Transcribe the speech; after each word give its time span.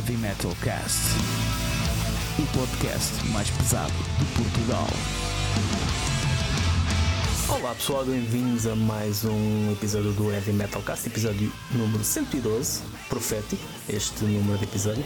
Heavy 0.00 0.16
Metal 0.16 0.56
Cast, 0.62 0.98
o 2.38 2.58
podcast 2.58 3.22
mais 3.26 3.50
pesado 3.50 3.92
de 4.18 4.24
Portugal. 4.32 4.88
Olá 7.50 7.74
pessoal, 7.74 8.06
bem-vindos 8.06 8.66
a 8.66 8.74
mais 8.74 9.26
um 9.26 9.72
episódio 9.72 10.12
do 10.12 10.32
Heavy 10.32 10.54
Metal 10.54 10.80
Cast, 10.80 11.06
episódio 11.06 11.52
número 11.72 12.02
112, 12.02 12.80
profético, 13.10 13.62
este 13.90 14.24
número 14.24 14.56
de 14.56 14.64
episódio. 14.64 15.04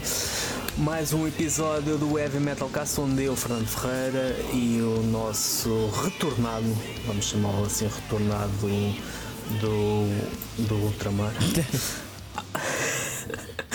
Mais 0.79 1.12
um 1.12 1.27
episódio 1.27 1.98
do 1.98 2.17
Heavy 2.17 2.39
Metal 2.39 2.69
Cast, 2.69 3.01
onde 3.01 3.25
eu, 3.25 3.34
Fernando 3.34 3.67
Ferreira, 3.67 4.37
e 4.53 4.81
o 4.81 5.03
nosso 5.03 5.91
retornado, 6.05 6.73
vamos 7.05 7.25
chamá-lo 7.25 7.67
assim, 7.67 7.89
retornado 7.89 8.53
do, 9.61 10.62
do 10.69 10.75
Ultramar. 10.77 11.33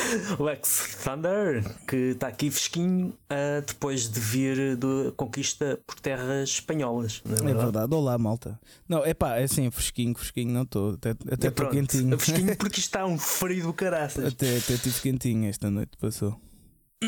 Lex 0.39 0.97
Thunder, 1.03 1.63
que 1.85 1.95
está 2.11 2.27
aqui 2.27 2.49
fresquinho 2.51 3.07
uh, 3.31 3.61
depois 3.65 4.09
de 4.09 4.19
vir 4.19 4.75
da 4.75 5.11
conquista 5.15 5.79
por 5.85 5.99
terras 5.99 6.49
espanholas. 6.49 7.21
Não 7.25 7.33
é, 7.33 7.39
É 7.39 7.43
verdade? 7.43 7.63
verdade, 7.63 7.93
olá 7.95 8.17
malta. 8.17 8.59
Não, 8.87 9.05
é 9.05 9.13
pá, 9.13 9.37
é 9.37 9.43
assim, 9.43 9.69
fresquinho, 9.71 10.15
fresquinho, 10.15 10.51
não 10.51 10.63
estou. 10.63 10.93
Até 10.93 11.09
É 11.11 11.33
estou 11.33 11.51
pronto, 11.51 11.71
quentinho. 11.71 12.17
Fresquinho 12.19 12.55
porque 12.57 12.79
está 12.79 13.05
um 13.05 13.17
frio 13.17 13.63
do 13.67 13.73
caraças. 13.73 14.25
até 14.25 14.57
até 14.57 14.73
estive 14.73 14.99
quentinho 15.01 15.49
esta 15.49 15.69
noite, 15.69 15.97
passou. 15.97 16.39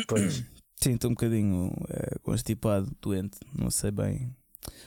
Pois. 0.06 0.42
Sim, 0.76 0.94
estou 0.94 1.10
um 1.10 1.14
bocadinho 1.14 1.72
é, 1.88 2.18
constipado, 2.22 2.90
doente, 3.00 3.38
não 3.56 3.70
sei 3.70 3.90
bem. 3.90 4.34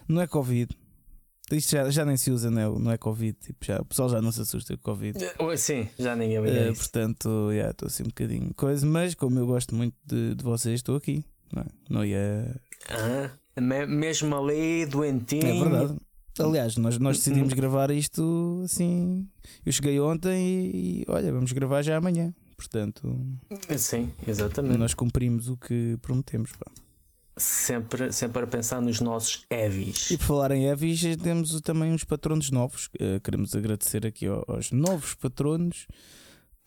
Não 0.07 0.21
é 0.21 0.27
Covid. 0.27 0.75
Isto 1.51 1.71
já, 1.71 1.89
já 1.91 2.03
nem 2.05 2.17
se 2.17 2.31
usa, 2.31 2.49
não 2.49 2.61
é, 2.61 2.79
não 2.79 2.91
é 2.91 2.97
Covid. 2.97 3.37
Tipo, 3.39 3.63
já, 3.65 3.79
o 3.81 3.85
pessoal 3.85 4.09
já 4.09 4.21
não 4.21 4.31
se 4.31 4.41
assusta 4.41 4.75
com 4.77 4.83
Covid. 4.83 5.17
Oh, 5.39 5.55
Sim, 5.55 5.87
já 5.97 6.15
ninguém 6.15 6.37
É, 6.37 6.41
ver 6.41 6.71
isso. 6.71 6.81
portanto, 6.81 7.49
já, 7.55 7.69
estou 7.69 7.87
assim 7.87 8.03
um 8.03 8.07
bocadinho 8.07 8.53
coisa, 8.55 8.85
mas 8.85 9.13
como 9.13 9.37
eu 9.37 9.45
gosto 9.45 9.75
muito 9.75 9.95
de, 10.05 10.33
de 10.35 10.43
vocês, 10.43 10.75
estou 10.75 10.95
aqui. 10.95 11.23
Não, 11.53 11.61
é? 11.61 11.65
não 11.89 12.03
ia. 12.05 12.55
Ah, 12.89 13.29
me- 13.61 13.85
mesmo 13.85 14.35
ali, 14.35 14.85
doentinho. 14.87 15.45
É 15.47 15.59
verdade. 15.69 15.99
Aliás, 16.39 16.75
nós, 16.77 16.97
nós 16.97 17.17
decidimos 17.17 17.51
Uhum. 17.51 17.55
gravar 17.55 17.91
isto 17.91 18.61
assim. 18.65 19.25
Eu 19.65 19.71
cheguei 19.71 19.99
ontem 19.99 20.47
e, 20.47 21.01
e, 21.01 21.05
olha, 21.07 21.31
vamos 21.31 21.51
gravar 21.53 21.81
já 21.83 21.95
amanhã. 21.95 22.33
Portanto, 22.57 23.15
Sim, 23.77 24.11
exatamente. 24.27 24.77
nós 24.77 24.93
cumprimos 24.93 25.47
o 25.47 25.55
que 25.57 25.97
prometemos. 26.01 26.51
pá. 26.53 26.71
Sempre, 27.37 28.13
sempre 28.13 28.43
a 28.43 28.47
pensar 28.47 28.81
nos 28.81 29.01
nossos 29.01 29.45
heavies. 29.51 30.09
E 30.11 30.17
por 30.17 30.23
falar 30.25 30.51
em 30.51 30.67
Evis, 30.69 31.01
temos 31.21 31.59
também 31.61 31.91
uns 31.91 32.05
patronos 32.05 32.49
novos. 32.49 32.89
Eh, 32.97 33.19
Queremos 33.21 33.53
agradecer 33.53 34.05
aqui 34.07 34.25
ao- 34.25 34.45
aos 34.47 34.71
novos 34.71 35.15
patronos. 35.15 35.85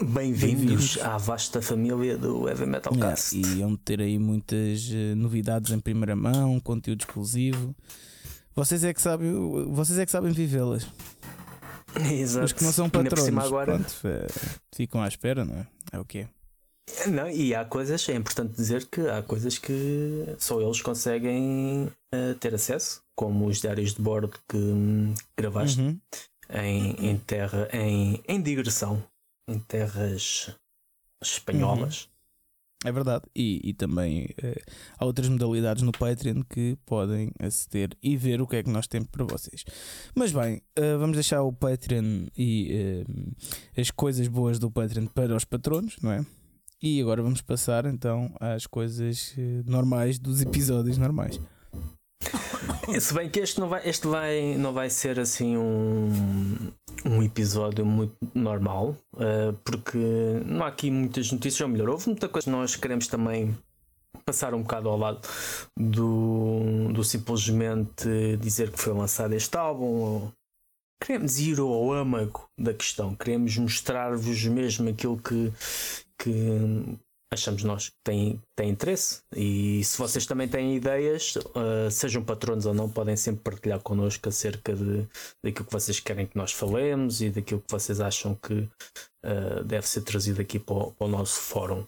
Bem-vindos 0.01 0.41
bem-vindos. 0.65 0.99
à 1.01 1.17
vasta 1.17 1.61
família 1.63 2.17
do 2.19 2.47
Heavy 2.49 2.67
Metal 2.67 2.93
Yeah, 2.93 3.17
Cast. 3.17 3.35
e 3.37 3.59
iam 3.61 3.75
ter 3.77 4.01
aí 4.03 4.19
muitas 4.19 4.91
eh, 4.93 5.15
novidades 5.15 5.73
em 5.73 5.81
primeira 5.81 6.15
mão, 6.15 6.61
conteúdo 6.61 7.01
exclusivo. 7.01 7.75
Vocês 8.55 8.85
é 8.85 8.93
que 8.93 9.01
sabem, 9.01 9.33
vocês 9.73 9.99
é 9.99 10.05
que 10.05 10.13
sabem 10.13 10.33
vivê-las. 10.33 10.87
Exato. 12.13 12.45
Os 12.45 12.53
que 12.53 12.63
não 12.63 12.73
são 12.73 12.91
patronos, 12.91 13.45
agora. 13.47 13.73
pronto, 13.79 13.95
eh, 14.05 14.27
ficam 14.75 15.01
à 15.03 15.09
espera, 15.09 15.45
não 15.47 15.55
é? 15.55 15.67
É 15.93 15.99
o 15.99 16.05
que 16.05 16.19
é. 16.19 16.29
Não, 17.11 17.29
e 17.29 17.55
há 17.55 17.65
coisas, 17.65 18.09
é 18.09 18.15
importante 18.15 18.55
dizer 18.55 18.87
que 18.87 19.01
há 19.09 19.23
coisas 19.23 19.59
que 19.59 20.25
só 20.39 20.61
eles 20.61 20.81
conseguem 20.81 21.91
eh, 22.13 22.35
ter 22.35 22.55
acesso, 22.55 23.03
como 23.15 23.47
os 23.47 23.61
diários 23.61 23.95
de 23.95 24.03
bordo 24.03 24.33
que 24.49 24.57
hum, 24.57 25.15
gravaste 25.37 25.81
Uhum. 25.81 26.01
em, 26.51 27.11
em 27.11 27.19
terra, 27.19 27.69
em, 27.73 28.23
em 28.27 28.41
digressão, 28.43 29.03
em 29.49 29.59
terras 29.59 30.55
espanholas. 31.23 32.09
É 32.85 32.93
verdade. 32.93 33.25
E, 33.35 33.61
e 33.65 33.75
também 33.75 34.29
eh, 34.41 34.63
há 34.97 35.05
outras 35.05 35.29
modalidades 35.29 35.83
no 35.83 35.91
Patreon 35.91 36.43
que 36.49 36.79
podem 36.87 37.33
aceder 37.41 37.91
e 38.01 38.17
ver 38.17 38.41
o 38.41 38.47
que 38.47 38.55
é 38.57 38.63
que 38.63 38.71
nós 38.71 38.87
temos 38.87 39.09
para 39.09 39.25
vocês. 39.25 39.65
Mas 40.15 40.31
bem, 40.33 40.63
eh, 40.77 40.97
vamos 40.97 41.17
deixar 41.17 41.43
o 41.43 41.53
Patreon 41.53 42.29
e 42.37 43.05
eh, 43.77 43.81
as 43.81 43.91
coisas 43.91 44.29
boas 44.29 44.61
do 44.61 44.71
Patreon 44.71 45.07
para 45.07 45.35
os 45.35 45.45
patronos, 45.45 45.97
não 46.01 46.13
é? 46.13 46.25
E 46.81 47.01
agora 47.03 47.23
vamos 47.23 47.41
passar 47.41 47.87
então 47.87 48.33
às 48.39 48.67
coisas 48.67 49.35
eh, 49.37 49.63
normais 49.67 50.19
dos 50.19 50.41
episódios 50.41 50.97
normais. 50.97 51.41
Se 53.01 53.13
bem 53.15 53.29
que 53.29 53.41
este 53.41 53.59
não 53.61 53.69
vai, 53.69 53.87
este 53.89 54.07
vai, 54.07 54.57
não 54.57 54.73
vai 54.73 54.89
ser 54.89 55.19
assim 55.19 55.57
um, 55.57 56.71
um 57.05 57.23
episódio 57.23 57.85
muito 57.85 58.17
normal, 58.35 58.97
eh, 59.19 59.53
porque 59.65 59.99
não 60.47 60.65
há 60.65 60.69
aqui 60.69 60.91
muitas 60.91 61.31
notícias, 61.33 61.61
ou 61.61 61.69
melhor, 61.69 61.89
houve 61.91 62.07
muita 62.09 62.29
coisa 62.29 62.51
nós 62.51 62.77
queremos 62.77 63.07
também 63.09 63.57
passar 64.25 64.55
um 64.55 64.63
bocado 64.63 64.89
ao 64.89 64.97
lado 64.97 65.21
do, 65.77 66.93
do 66.93 67.03
simplesmente 67.05 68.37
dizer 68.41 68.71
que 68.71 68.79
foi 68.81 68.93
lançado 68.93 69.33
este 69.35 69.57
álbum. 69.57 69.85
ou- 69.85 70.33
Queremos 71.01 71.39
ir 71.39 71.61
ao 71.61 71.93
âmago 71.93 72.49
da 72.59 72.75
questão, 72.75 73.15
queremos 73.15 73.57
mostrar-vos 73.57 74.45
mesmo 74.47 74.89
aquilo 74.89 75.17
que, 75.17 75.53
que 76.19 76.99
achamos 77.31 77.63
nós 77.63 77.89
que 77.91 77.97
tem, 78.03 78.43
tem 78.57 78.71
interesse. 78.71 79.21
E 79.35 79.83
se 79.85 79.99
vocês 79.99 80.27
também 80.27 80.49
têm 80.49 80.77
ideias, 80.77 81.37
uh, 81.37 81.91
sejam 81.91 82.23
patronos 82.23 82.67
ou 82.67 82.75
não, 82.75 82.89
podem 82.89 83.17
sempre 83.17 83.43
partilhar 83.43 83.81
connosco 83.81 84.29
acerca 84.29 84.75
de, 84.75 85.07
daquilo 85.45 85.67
que 85.67 85.73
vocês 85.73 86.01
querem 86.01 86.27
que 86.27 86.37
nós 86.37 86.53
falemos 86.53 87.21
e 87.21 87.31
daquilo 87.31 87.61
que 87.61 87.71
vocês 87.71 88.01
acham 88.01 88.35
que 88.35 88.55
uh, 88.55 89.65
deve 89.65 89.87
ser 89.87 90.03
trazido 90.03 90.41
aqui 90.41 90.59
para 90.59 90.75
o, 90.75 90.93
para 90.93 91.07
o 91.07 91.11
nosso 91.11 91.41
fórum. 91.41 91.87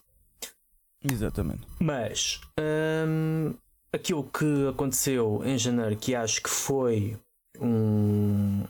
Exatamente. 1.02 1.66
Mas 1.80 2.40
hum, 2.60 3.54
aquilo 3.90 4.24
que 4.24 4.68
aconteceu 4.68 5.42
em 5.44 5.56
janeiro, 5.56 5.96
que 5.96 6.14
acho 6.14 6.42
que 6.42 6.50
foi 6.50 7.16
um 7.58 8.64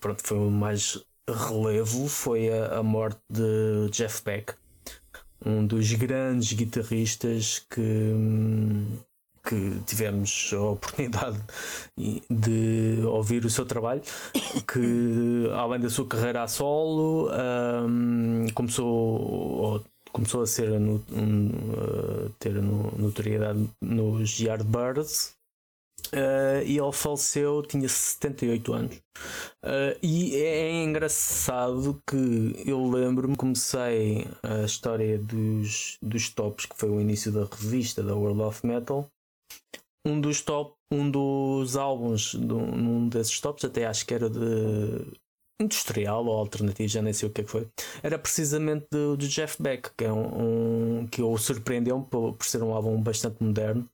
pronto, 0.00 0.22
foi 0.24 0.38
o 0.38 0.50
mais 0.50 0.98
relevo, 1.28 2.08
foi 2.08 2.50
a, 2.50 2.78
a 2.78 2.82
morte 2.82 3.20
de 3.30 3.88
Jeff 3.90 4.22
Beck, 4.24 4.54
um 5.44 5.66
dos 5.66 5.92
grandes 5.92 6.52
guitarristas 6.52 7.64
que, 7.70 7.80
que 9.46 9.80
tivemos 9.86 10.50
a 10.52 10.60
oportunidade 10.60 11.38
de 12.30 13.00
ouvir 13.06 13.44
o 13.44 13.50
seu 13.50 13.64
trabalho, 13.64 14.02
que 14.70 15.48
além 15.54 15.80
da 15.80 15.88
sua 15.90 16.06
carreira 16.06 16.42
a 16.42 16.48
solo, 16.48 17.30
hum, 17.86 18.46
começou 18.54 18.86
ou 18.86 19.84
começou 20.12 20.42
a 20.42 20.46
ser 20.46 20.78
no- 20.80 21.02
um, 21.12 22.30
ter 22.38 22.54
no- 22.54 22.92
notoriedade 22.98 23.68
nos 23.80 24.38
Yardbirds 24.40 25.37
uh, 26.14 26.62
e 26.64 26.78
ele 26.78 26.92
faleceu, 26.92 27.62
tinha 27.62 27.88
78 27.88 28.72
anos. 28.72 28.96
Uh, 29.64 29.98
e 30.02 30.36
é 30.36 30.82
engraçado 30.82 32.00
que 32.08 32.62
eu 32.64 32.88
lembro-me, 32.88 33.36
comecei 33.36 34.26
a 34.42 34.64
história 34.64 35.18
dos, 35.18 35.98
dos 36.02 36.28
tops, 36.30 36.66
que 36.66 36.76
foi 36.76 36.88
o 36.88 37.00
início 37.00 37.32
da 37.32 37.44
revista 37.44 38.02
da 38.02 38.14
World 38.14 38.42
of 38.42 38.66
Metal. 38.66 39.06
Um 40.06 40.20
dos 40.20 40.40
top, 40.40 40.74
um 40.92 41.10
dos 41.10 41.76
álbuns 41.76 42.34
de 42.34 42.52
um 42.52 43.08
desses 43.08 43.40
tops, 43.40 43.64
até 43.64 43.86
acho 43.86 44.06
que 44.06 44.14
era 44.14 44.30
de 44.30 44.38
industrial 45.60 46.24
ou 46.24 46.38
alternativo, 46.38 46.88
já 46.88 47.02
nem 47.02 47.12
sei 47.12 47.28
o 47.28 47.32
que 47.32 47.40
é 47.40 47.44
que 47.44 47.50
foi 47.50 47.68
era 48.02 48.16
precisamente 48.18 48.86
do, 48.92 49.16
do 49.16 49.26
Jeff 49.26 49.60
Beck, 49.60 49.90
que 49.96 50.04
é 50.04 50.12
um, 50.12 51.00
um- 51.00 51.06
que 51.08 51.20
o 51.20 51.36
surpreendeu 51.36 52.00
por, 52.02 52.34
por 52.34 52.46
ser 52.46 52.62
um 52.62 52.72
álbum 52.72 53.00
bastante 53.02 53.42
moderno. 53.42 53.84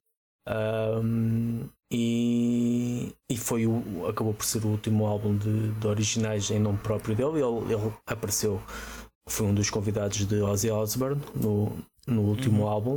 Um, 0.47 1.69
e, 1.97 3.15
e 3.31 3.37
foi 3.37 3.69
o, 3.69 4.07
acabou 4.09 4.35
por 4.35 4.45
ser 4.45 4.65
o 4.65 4.69
último 4.69 5.07
álbum 5.07 5.37
de, 5.39 5.71
de 5.71 5.87
originais 5.87 6.51
em 6.51 6.59
nome 6.59 6.79
próprio 6.79 7.15
dele. 7.15 7.41
Ele, 7.41 7.73
ele 7.73 7.93
apareceu, 8.05 8.61
foi 9.29 9.47
um 9.47 9.55
dos 9.55 9.71
convidados 9.71 10.27
de 10.27 10.43
Ozzy 10.43 10.71
Osbourne 10.73 11.23
no, 11.37 11.71
no 12.05 12.23
último 12.23 12.67
álbum. 12.67 12.97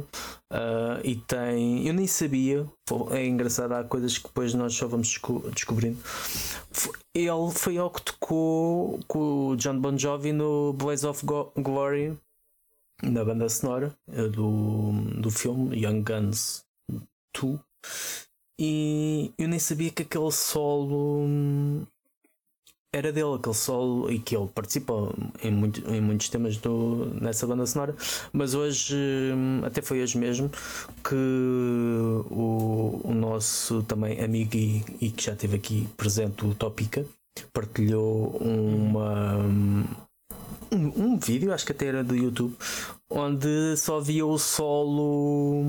Uh, 0.51 0.99
e 1.03 1.15
tem, 1.15 1.87
eu 1.87 1.93
nem 1.93 2.07
sabia, 2.07 2.65
é 3.11 3.27
engraçado, 3.27 3.73
há 3.73 3.83
coisas 3.83 4.17
que 4.17 4.27
depois 4.27 4.55
nós 4.55 4.73
só 4.73 4.87
vamos 4.87 5.09
desco- 5.09 5.47
descobrindo. 5.53 5.99
Ele 7.13 7.51
foi 7.53 7.77
ele 7.77 7.89
que 7.91 8.01
tocou 8.01 8.99
com 9.07 9.49
o 9.49 9.55
John 9.57 9.79
Bon 9.79 9.95
Jovi 9.95 10.31
no 10.31 10.73
Blaze 10.73 11.05
of 11.05 11.23
Go- 11.23 11.51
Glory, 11.55 12.17
na 13.03 13.23
banda 13.23 13.47
sonora 13.47 13.95
eh, 14.11 14.27
do, 14.27 14.91
do 15.21 15.29
filme 15.29 15.77
Young 15.83 16.01
Guns 16.01 16.65
2. 17.39 17.59
E 18.59 19.31
eu 19.37 19.47
nem 19.47 19.59
sabia 19.59 19.91
que 19.91 20.01
aquele 20.01 20.31
solo 20.31 21.19
hum, 21.25 21.85
era 22.91 23.11
dele, 23.11 23.35
aquele 23.35 23.53
solo, 23.53 24.11
e 24.11 24.17
que 24.19 24.35
ele 24.35 24.47
participa 24.47 24.93
em, 25.43 25.51
muito, 25.51 25.87
em 25.89 26.01
muitos 26.01 26.29
temas 26.29 26.57
do, 26.57 27.05
nessa 27.21 27.45
banda 27.45 27.65
sonora. 27.65 27.95
Mas 28.33 28.55
hoje, 28.55 28.95
hum, 28.95 29.61
até 29.63 29.81
foi 29.81 30.01
hoje 30.01 30.17
mesmo, 30.17 30.49
que 31.03 31.15
o, 31.15 33.01
o 33.03 33.13
nosso 33.13 33.83
também 33.83 34.19
amigo 34.23 34.55
e, 34.55 34.83
e 35.01 35.11
que 35.11 35.25
já 35.25 35.33
esteve 35.33 35.57
aqui 35.57 35.87
presente, 35.95 36.45
o 36.45 36.55
Topica, 36.55 37.05
partilhou 37.53 38.37
uma, 38.37 39.37
um 40.71 41.03
um, 41.13 41.19
vídeo, 41.19 41.53
acho 41.53 41.65
que 41.65 41.71
até 41.71 41.87
era 41.87 42.03
do 42.03 42.15
YouTube, 42.15 42.55
onde 43.09 43.75
só 43.77 43.99
via 43.99 44.25
o 44.25 44.37
solo. 44.37 45.63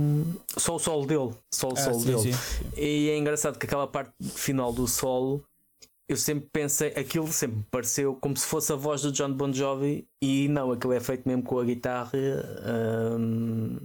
Só 0.56 0.76
o 0.76 0.78
solo 0.78 1.06
dele. 1.06 1.30
Só 1.52 1.68
o 1.68 1.72
Ah, 1.72 1.76
solo 1.76 2.00
sim, 2.00 2.06
dele. 2.06 2.32
sim. 2.34 2.38
E 2.76 3.10
é 3.10 3.16
engraçado 3.16 3.58
que 3.58 3.66
aquela 3.66 3.86
parte 3.86 4.12
final 4.20 4.72
do 4.72 4.86
solo. 4.86 5.42
Eu 6.08 6.16
sempre 6.16 6.48
pensei, 6.50 6.88
aquilo 6.96 7.26
sempre 7.28 7.58
pareceu 7.70 8.14
como 8.14 8.34
se 8.34 8.46
fosse 8.46 8.72
a 8.72 8.76
voz 8.76 9.02
do 9.02 9.12
John 9.12 9.30
Bon 9.34 9.52
Jovi 9.52 10.08
e 10.22 10.48
não, 10.48 10.72
aquilo 10.72 10.94
é 10.94 11.00
feito 11.00 11.28
mesmo 11.28 11.42
com 11.42 11.58
a 11.58 11.64
guitarra. 11.64 12.10
hum, 13.18 13.76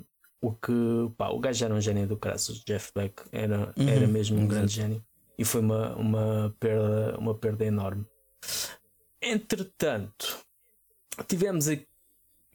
o 0.42 0.52
que 0.54 0.72
pá, 1.18 1.30
o 1.30 1.40
gajo 1.40 1.64
era 1.66 1.74
um 1.74 1.82
gênio 1.82 2.08
do 2.08 2.16
caraças, 2.18 2.62
Jeff 2.66 2.92
Beck 2.96 3.24
era, 3.32 3.74
Uhum, 3.78 3.88
era 3.90 4.08
mesmo 4.08 4.40
um 4.40 4.48
grande 4.48 4.74
gênio 4.74 5.04
e 5.38 5.44
foi 5.46 5.62
uma, 5.62 5.96
uma, 5.96 6.56
perda, 6.60 7.18
uma 7.18 7.34
perda 7.36 7.66
enorme. 7.66 8.06
Entretanto, 9.22 10.43
tivemos 11.28 11.68
aqui. 11.68 11.86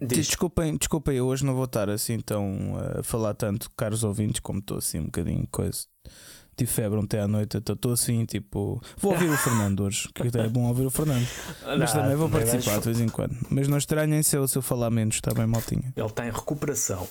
Diz. 0.00 0.28
Desculpem, 0.28 0.76
desculpem, 0.76 1.16
eu 1.16 1.26
hoje 1.26 1.44
não 1.44 1.54
vou 1.56 1.64
estar 1.64 1.90
assim 1.90 2.20
tão 2.20 2.76
a 2.98 3.02
falar 3.02 3.34
tanto, 3.34 3.68
caros 3.76 4.04
ouvintes, 4.04 4.38
como 4.40 4.60
estou 4.60 4.78
assim 4.78 5.00
um 5.00 5.06
bocadinho 5.06 5.44
coisa. 5.50 5.86
Tive 6.56 6.70
febre 6.70 6.98
ontem 6.98 7.18
à 7.18 7.26
noite, 7.28 7.56
estou 7.56 7.92
assim, 7.92 8.24
tipo. 8.24 8.80
Vou 8.96 9.12
ouvir 9.12 9.28
o 9.28 9.36
Fernando 9.36 9.80
hoje, 9.84 10.08
que 10.14 10.22
é 10.38 10.48
bom 10.48 10.66
ouvir 10.68 10.86
o 10.86 10.90
Fernando. 10.90 11.26
Mas 11.78 11.90
Ah, 11.94 12.00
também 12.02 12.16
vou 12.16 12.28
também 12.28 12.46
participar 12.46 12.72
vais- 12.72 12.82
de 12.84 12.92
vez 12.92 13.00
em 13.00 13.08
quando. 13.08 13.36
Mas 13.50 13.66
não 13.68 13.78
estranhem 13.78 14.22
se 14.22 14.36
eu, 14.36 14.46
se 14.46 14.56
eu 14.58 14.62
falar 14.62 14.90
menos, 14.90 15.16
está 15.16 15.32
bem, 15.34 15.46
maltinha. 15.46 15.92
Ele 15.96 16.06
está 16.06 16.26
em 16.26 16.30
recuperação. 16.30 17.06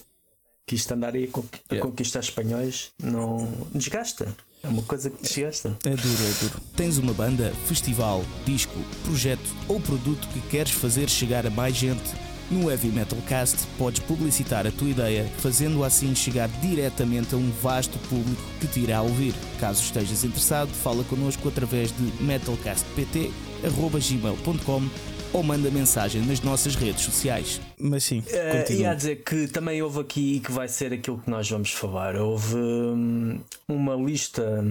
Que 0.66 0.76
isto 0.76 0.92
andar 0.94 1.14
aí 1.16 1.26
a, 1.26 1.28
con- 1.32 1.46
a 1.70 1.74
Yeah. 1.74 1.90
conquistar 1.90 2.20
espanhóis 2.20 2.92
não 3.02 3.50
desgasta. 3.74 4.34
É 4.64 4.68
uma 4.68 4.82
coisa 4.84 5.10
que 5.10 5.22
desgasta. 5.22 5.78
É 5.86 5.90
duro, 5.90 6.24
é 6.24 6.34
duro. 6.42 6.62
Tens 6.76 6.98
uma 6.98 7.14
banda, 7.14 7.54
festival, 7.68 8.24
disco, 8.46 8.78
projeto 9.04 9.56
ou 9.68 9.80
produto 9.80 10.28
que 10.30 10.42
queres 10.42 10.72
fazer 10.72 11.10
chegar 11.10 11.46
a 11.46 11.50
mais 11.50 11.76
gente? 11.76 12.16
No 12.50 12.72
Heavy 12.72 12.88
Metal 12.88 13.20
Cast 13.28 13.68
podes 13.78 14.00
publicitar 14.00 14.66
a 14.66 14.72
tua 14.72 14.88
ideia, 14.90 15.30
fazendo 15.40 15.84
assim 15.84 16.16
chegar 16.16 16.48
diretamente 16.62 17.36
a 17.36 17.38
um 17.38 17.52
vasto 17.62 18.00
público 18.08 18.42
que 18.60 18.68
te 18.68 18.80
irá 18.80 19.02
ouvir. 19.02 19.36
Caso 19.60 19.84
estejas 19.84 20.24
interessado, 20.24 20.70
fala 20.70 21.04
connosco 21.04 21.50
através 21.50 21.92
de 21.92 22.04
metalcastpt.gmail.com 22.24 24.90
ou 25.34 25.44
manda 25.44 25.70
mensagem 25.70 26.22
nas 26.26 26.42
nossas 26.42 26.76
redes 26.76 27.04
sociais. 27.04 27.60
Mas 27.80 28.04
sim, 28.04 28.24
Eh, 28.28 28.60
continua. 28.62 28.82
ia 28.82 28.96
dizer 28.96 29.24
que 29.24 29.48
também 29.48 29.82
houve 29.82 30.00
aqui 30.00 30.40
que 30.40 30.52
vai 30.52 30.68
ser 30.68 30.94
aquilo 30.94 31.20
que 31.22 31.30
nós 31.30 31.50
vamos 31.50 31.72
falar. 31.72 32.16
Houve 32.16 32.56
hum, 32.56 33.42
uma 33.68 33.96
lista 33.96 34.64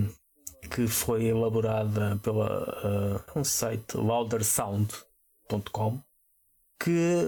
que 0.71 0.87
foi 0.89 1.27
elaborada 1.27 2.19
pela 2.23 3.23
uh, 3.35 3.39
um 3.39 3.45
site 3.45 3.97
loudersound.com 3.97 6.01
que 6.83 7.23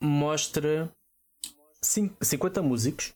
mostra 0.00 0.90
cin- 1.82 2.10
50 2.20 2.62
músicos 2.62 3.12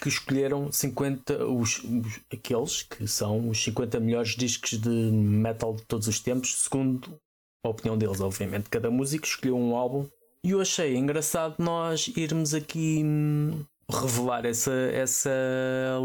que 0.00 0.08
escolheram 0.08 0.72
50 0.72 1.44
os, 1.46 1.78
os- 1.84 2.20
aqueles 2.32 2.82
que 2.82 3.06
são 3.06 3.48
os 3.48 3.62
50 3.62 4.00
melhores 4.00 4.34
discos 4.36 4.78
de 4.80 4.88
metal 4.88 5.74
de 5.74 5.82
todos 5.82 6.06
os 6.08 6.20
tempos, 6.20 6.54
segundo 6.62 7.20
a 7.62 7.68
opinião 7.68 7.96
deles, 7.96 8.20
obviamente. 8.20 8.68
Cada 8.70 8.90
músico 8.90 9.26
escolheu 9.26 9.56
um 9.56 9.74
álbum 9.76 10.06
e 10.42 10.50
eu 10.50 10.60
achei 10.60 10.96
engraçado 10.96 11.56
nós 11.58 12.10
irmos 12.16 12.54
aqui 12.54 13.02
hum, 13.04 13.64
revelar 13.90 14.46
essa, 14.46 14.72
essa 14.72 15.30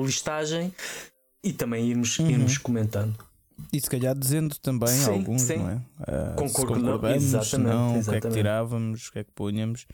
listagem 0.04 0.74
e 1.44 1.54
também 1.54 1.88
irmos, 1.90 2.20
Uhum. 2.20 2.30
irmos 2.30 2.58
comentando. 2.58 3.16
E 3.72 3.80
se 3.80 3.90
calhar 3.90 4.14
dizendo 4.14 4.56
também 4.58 4.90
Sim, 4.90 5.12
alguns, 5.12 5.42
sim. 5.44 5.58
não 5.58 5.70
é? 5.70 5.82
Não, 6.36 6.36
concordamos, 6.36 7.24
exatamente, 7.24 7.70
não, 7.70 7.90
o 7.90 7.94
que 7.94 8.00
é 8.00 8.02
que 8.04 8.10
exatamente. 8.10 8.38
tirávamos, 8.38 9.08
o 9.08 9.12
que 9.14 9.20
é 9.20 9.24
que 9.24 9.32
punhamos. 9.32 9.88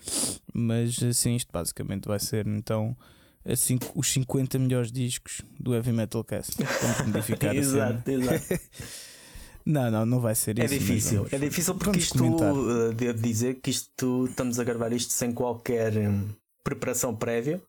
Mas 0.52 1.02
assim, 1.04 1.36
isto 1.36 1.52
basicamente 1.52 2.08
vai 2.08 2.20
ser 2.20 2.48
então 2.48 2.98
assim, 3.46 3.78
os 3.94 4.12
50 4.12 4.58
melhores 4.58 4.92
discos 4.92 5.42
do 5.60 5.76
Heavy 5.76 5.92
Metal 5.92 6.24
Cast. 6.24 6.56
Vamos 6.82 7.14
modificar 7.14 7.54
exato, 7.56 8.10
exato. 8.10 8.46
Não, 9.66 9.92
não, 9.92 10.06
não 10.06 10.20
vai 10.20 10.34
ser 10.36 10.58
É 10.60 10.66
isso. 10.66 10.74
mas 10.76 10.84
difícil, 10.84 11.28
é 11.32 11.38
difícil 11.38 11.74
porque 11.76 11.86
vamos 11.92 12.04
isto, 12.04 12.18
comentar. 12.18 12.54
uh, 12.54 12.94
devo 12.94 13.20
dizer 13.20 13.56
que 13.62 13.70
isto 13.70 14.26
estamos 14.30 14.60
a 14.60 14.64
gravar 14.64 14.92
isto 14.94 15.14
sem 15.14 15.32
qualquer 15.32 15.96
hum, 15.98 16.30
preparação 16.64 17.16
prévia. 17.16 17.62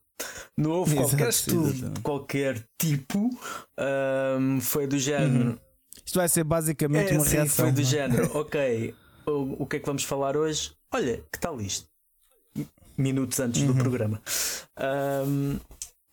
Não 0.57 0.71
houve 0.71 0.93
Exato, 0.97 1.09
qualquer 1.09 1.29
estudo 1.29 1.89
de 1.91 1.99
qualquer 2.01 2.65
tipo. 2.77 3.29
Hum, 4.39 4.59
foi 4.61 4.87
do 4.87 4.97
género. 4.97 5.49
Uhum. 5.51 5.57
Isto 6.05 6.17
vai 6.19 6.27
ser 6.29 6.43
basicamente 6.43 7.11
É, 7.13 7.15
uma 7.17 7.25
sim, 7.25 7.35
reação. 7.37 7.65
foi 7.65 7.71
do 7.71 7.81
é? 7.81 7.83
género. 7.85 8.37
Ok, 8.37 8.93
o, 9.25 9.63
o 9.63 9.65
que 9.65 9.77
é 9.77 9.79
que 9.79 9.85
vamos 9.85 10.03
falar 10.03 10.35
hoje? 10.35 10.71
Olha, 10.91 11.23
que 11.31 11.39
tal 11.39 11.59
isto? 11.61 11.87
Minutos 12.97 13.39
antes 13.39 13.63
do 13.63 13.71
Uhum. 13.73 13.77
programa. 13.79 14.21
Hum, 15.25 15.59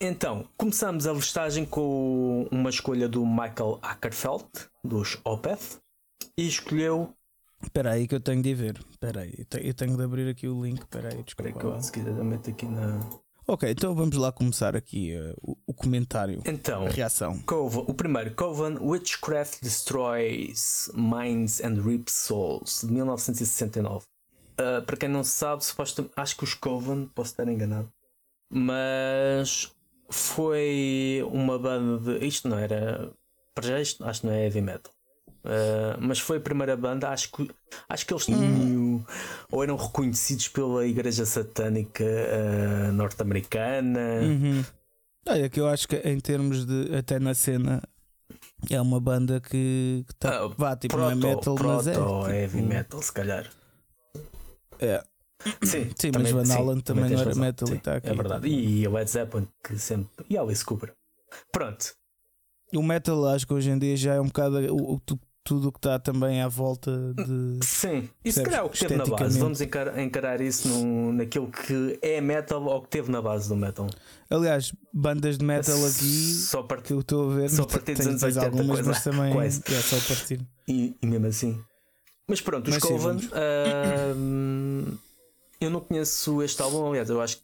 então, 0.00 0.48
começamos 0.56 1.06
a 1.06 1.12
listagem 1.12 1.64
com 1.64 2.48
uma 2.50 2.70
escolha 2.70 3.08
do 3.08 3.24
Michael 3.26 3.78
Ackerfeld, 3.82 4.46
dos 4.84 5.18
Opeth, 5.24 5.78
e 6.36 6.46
escolheu 6.48 7.14
Espera 7.62 7.92
aí 7.92 8.08
que 8.08 8.14
eu 8.14 8.20
tenho 8.20 8.42
de 8.42 8.54
ver. 8.54 8.80
Espera 8.90 9.20
aí, 9.20 9.34
eu 9.36 9.44
te- 9.44 9.66
eu 9.66 9.74
tenho 9.74 9.94
de 9.94 10.02
abrir 10.02 10.30
aqui 10.30 10.48
o 10.48 10.64
link. 10.64 10.78
Espera 10.80 11.12
aí, 11.12 11.20
Espera 11.26 11.50
desculpa. 11.52 11.58
que 11.72 11.76
eu, 11.76 11.82
se 11.82 11.92
quiser, 11.92 12.12
meto 12.24 12.48
aqui 12.48 12.64
na. 12.64 12.98
Ok, 13.46 13.68
então 13.70 13.94
vamos 13.94 14.16
lá 14.16 14.32
começar 14.32 14.74
aqui 14.74 15.14
uh, 15.14 15.36
o, 15.42 15.56
o 15.66 15.74
comentário, 15.74 16.40
Então, 16.46 16.86
a 16.86 16.88
reação. 16.88 17.38
Coven, 17.40 17.84
o 17.86 17.92
primeiro, 17.92 18.34
Coven 18.34 18.78
Witchcraft 18.80 19.60
Destroys 19.60 20.90
Minds 20.94 21.60
and 21.62 21.82
Rips 21.82 22.14
Souls, 22.14 22.80
de 22.82 22.92
1969. 22.92 24.06
Uh, 24.58 24.82
para 24.86 24.96
quem 24.96 25.08
não 25.10 25.22
sabe, 25.24 25.62
supostamente, 25.62 26.14
acho 26.16 26.36
que 26.38 26.44
os 26.44 26.54
Coven, 26.54 27.10
posso 27.14 27.32
estar 27.32 27.46
enganado, 27.46 27.92
mas 28.50 29.70
foi 30.10 31.22
uma 31.30 31.58
banda 31.58 32.18
de. 32.18 32.26
Isto 32.26 32.48
não 32.48 32.58
era. 32.58 33.10
Para 33.54 33.66
já, 33.66 33.80
isto 33.80 34.04
acho 34.04 34.20
que 34.20 34.26
não 34.26 34.34
é 34.34 34.44
heavy 34.44 34.60
metal. 34.60 34.92
Uh, 35.42 35.96
mas 35.98 36.18
foi 36.18 36.36
a 36.36 36.40
primeira 36.40 36.76
banda, 36.76 37.08
acho 37.08 37.32
que, 37.32 37.50
acho 37.88 38.04
que 38.06 38.12
eles 38.12 38.26
tinham 38.26 39.02
ou 39.50 39.62
eram 39.62 39.74
reconhecidos 39.74 40.48
pela 40.48 40.86
Igreja 40.86 41.24
Satânica 41.24 42.04
uh, 42.04 42.92
norte-americana. 42.92 44.20
Uhum. 44.20 44.62
Olha, 45.26 45.48
que 45.48 45.58
eu 45.58 45.66
acho 45.66 45.88
que 45.88 45.96
em 45.96 46.20
termos 46.20 46.66
de 46.66 46.94
até 46.94 47.18
na 47.18 47.32
cena 47.32 47.82
é 48.68 48.78
uma 48.80 49.00
banda 49.00 49.40
que, 49.40 50.04
que 50.06 50.14
tá, 50.16 50.44
Ah, 50.44 50.48
vá, 50.56 50.76
tipo, 50.76 50.96
não 50.98 51.10
é 51.10 51.16
Proto, 51.16 51.52
metal, 51.54 51.76
mas 51.76 51.86
é. 51.86 51.92
proto 51.94 52.24
tipo, 52.24 52.30
heavy 52.30 52.62
metal, 52.62 53.02
se 53.02 53.12
calhar. 53.12 53.46
É, 54.78 55.02
Sim, 55.62 55.90
sim, 55.98 56.10
também- 56.10 56.32
mas 56.34 56.48
Van 56.48 56.54
sim, 56.54 56.60
Halen 56.62 56.80
também 56.80 57.04
não 57.04 57.12
era 57.18 57.24
razão. 57.26 57.42
metal 57.42 57.68
e 57.68 57.70
Sim, 57.72 57.76
está 57.78 57.96
aqui. 57.96 58.08
É 58.08 58.14
verdade. 58.14 58.48
E 58.48 58.86
o 58.86 58.92
Led 58.92 59.10
Zeppelin, 59.10 59.48
que 59.64 59.78
sempre. 59.78 60.24
E 60.28 60.36
Alice 60.36 60.64
Cooper. 60.64 60.92
Pronto. 61.52 61.94
O 62.74 62.82
metal 62.82 63.26
acho 63.28 63.46
que 63.46 63.52
hoje 63.54 63.70
em 63.70 63.78
dia 63.78 63.96
já 63.96 64.14
é 64.14 64.20
um 64.20 64.26
bocado 64.26 64.56
o, 64.74 64.94
o- 64.94 65.00
tu- 65.00 65.18
tudo 65.42 65.68
o 65.68 65.72
que 65.72 65.78
está 65.78 65.98
também 65.98 66.42
à 66.42 66.46
volta 66.48 66.92
de. 67.14 67.58
Sim. 67.64 68.08
E 68.22 68.30
se 68.30 68.42
calhar 68.42 68.64
o 68.66 68.68
que 68.68 68.78
teve 68.78 68.94
na 68.96 69.06
base. 69.06 69.38
Vamos 69.40 69.60
encar- 69.62 69.98
encarar 69.98 70.40
isso 70.42 70.68
num, 70.68 71.12
naquilo 71.14 71.50
que 71.50 71.98
é 72.02 72.20
metal 72.20 72.62
ou 72.62 72.82
que 72.82 72.88
teve 72.90 73.10
na 73.10 73.22
base 73.22 73.48
do 73.48 73.56
metal. 73.56 73.88
Aliás, 74.28 74.72
bandas 74.92 75.38
de 75.38 75.44
metal 75.44 75.74
aqui 75.86 76.34
Só 76.34 76.62
part... 76.62 76.84
que 76.84 76.92
eu 76.92 77.00
estou 77.00 77.30
a 77.30 77.34
ver, 77.34 77.48
Só 77.50 77.62
a 77.62 77.66
partir 77.66 77.94
dos 77.94 78.06
anos 78.06 78.20
depois 78.20 78.36
80, 78.36 78.56
algumas, 78.56 78.76
coisa- 78.76 78.90
mas 78.90 79.02
também 79.02 79.32
quase. 79.32 79.62
é 79.66 79.80
só 79.80 79.96
a 79.96 80.00
partir. 80.16 80.40
e, 80.68 80.94
e 81.02 81.06
mesmo 81.06 81.26
assim. 81.26 81.60
Mas 82.28 82.40
pronto, 82.42 82.68
os 82.68 82.74
sim, 82.74 82.80
Coven. 82.82 83.16
Eu 85.60 85.70
não 85.70 85.80
conheço 85.80 86.42
este 86.42 86.60
álbum, 86.62 86.88
aliás, 86.88 87.10
eu 87.10 87.20
acho 87.20 87.38
que. 87.38 87.42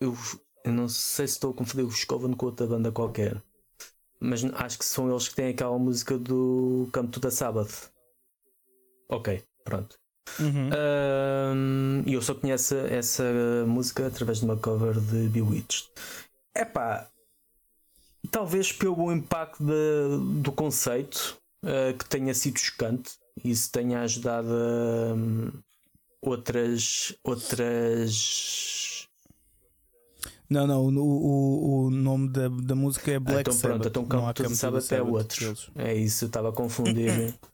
Eu, 0.00 0.16
eu 0.64 0.72
não 0.72 0.88
sei 0.88 1.26
se 1.26 1.34
estou 1.34 1.50
a 1.50 1.54
confundir 1.54 1.86
os 1.86 2.04
Coven 2.04 2.34
com 2.34 2.46
outra 2.46 2.66
banda 2.66 2.90
qualquer. 2.90 3.40
Mas 4.20 4.44
acho 4.44 4.78
que 4.78 4.84
são 4.84 5.10
eles 5.10 5.28
que 5.28 5.34
têm 5.34 5.48
aquela 5.48 5.78
música 5.78 6.16
do 6.18 6.88
to 7.10 7.20
the 7.20 7.30
Sabbath. 7.30 7.90
Ok, 9.08 9.42
pronto. 9.64 9.98
Uhum. 10.38 10.70
E 12.06 12.14
eu 12.14 12.22
só 12.22 12.34
conheço 12.34 12.74
essa 12.76 13.24
música 13.66 14.06
através 14.06 14.38
de 14.38 14.44
uma 14.44 14.56
cover 14.56 14.98
de 14.98 15.28
Bewitched. 15.28 15.88
Epá, 16.56 17.08
talvez 18.30 18.72
pelo 18.72 19.12
impacto 19.12 19.62
de- 19.64 20.40
do 20.40 20.52
conceito 20.52 21.36
ah, 21.64 21.92
que 21.98 22.04
tenha 22.08 22.34
sido 22.34 22.58
chocante, 22.58 23.12
isso 23.44 23.70
tenha 23.70 24.02
ajudado 24.02 24.48
a 24.48 25.16
outras. 26.22 27.14
outras. 27.24 29.08
Não, 30.48 30.66
não, 30.66 30.84
o, 30.84 30.98
o, 31.00 31.84
o 31.86 31.90
nome 31.90 32.28
da, 32.28 32.48
da 32.48 32.74
música 32.74 33.10
é 33.12 33.18
Black 33.18 33.40
então 33.40 33.52
Sabbath. 33.54 33.80
pronto, 33.82 33.88
então 33.88 34.02
não 34.02 34.08
Come 34.08 34.30
há 34.30 34.32
to 34.34 34.42
the 34.42 34.48
Come 34.48 34.54
to 34.54 34.60
Sabbath 34.60 34.92
é 34.92 34.96
Sabbath 34.98 35.12
outro. 35.14 35.44
deles. 35.46 35.70
É 35.76 35.94
isso, 35.94 36.24
eu 36.24 36.26
estava 36.28 36.48
a 36.50 36.52
confundir. 36.52 37.34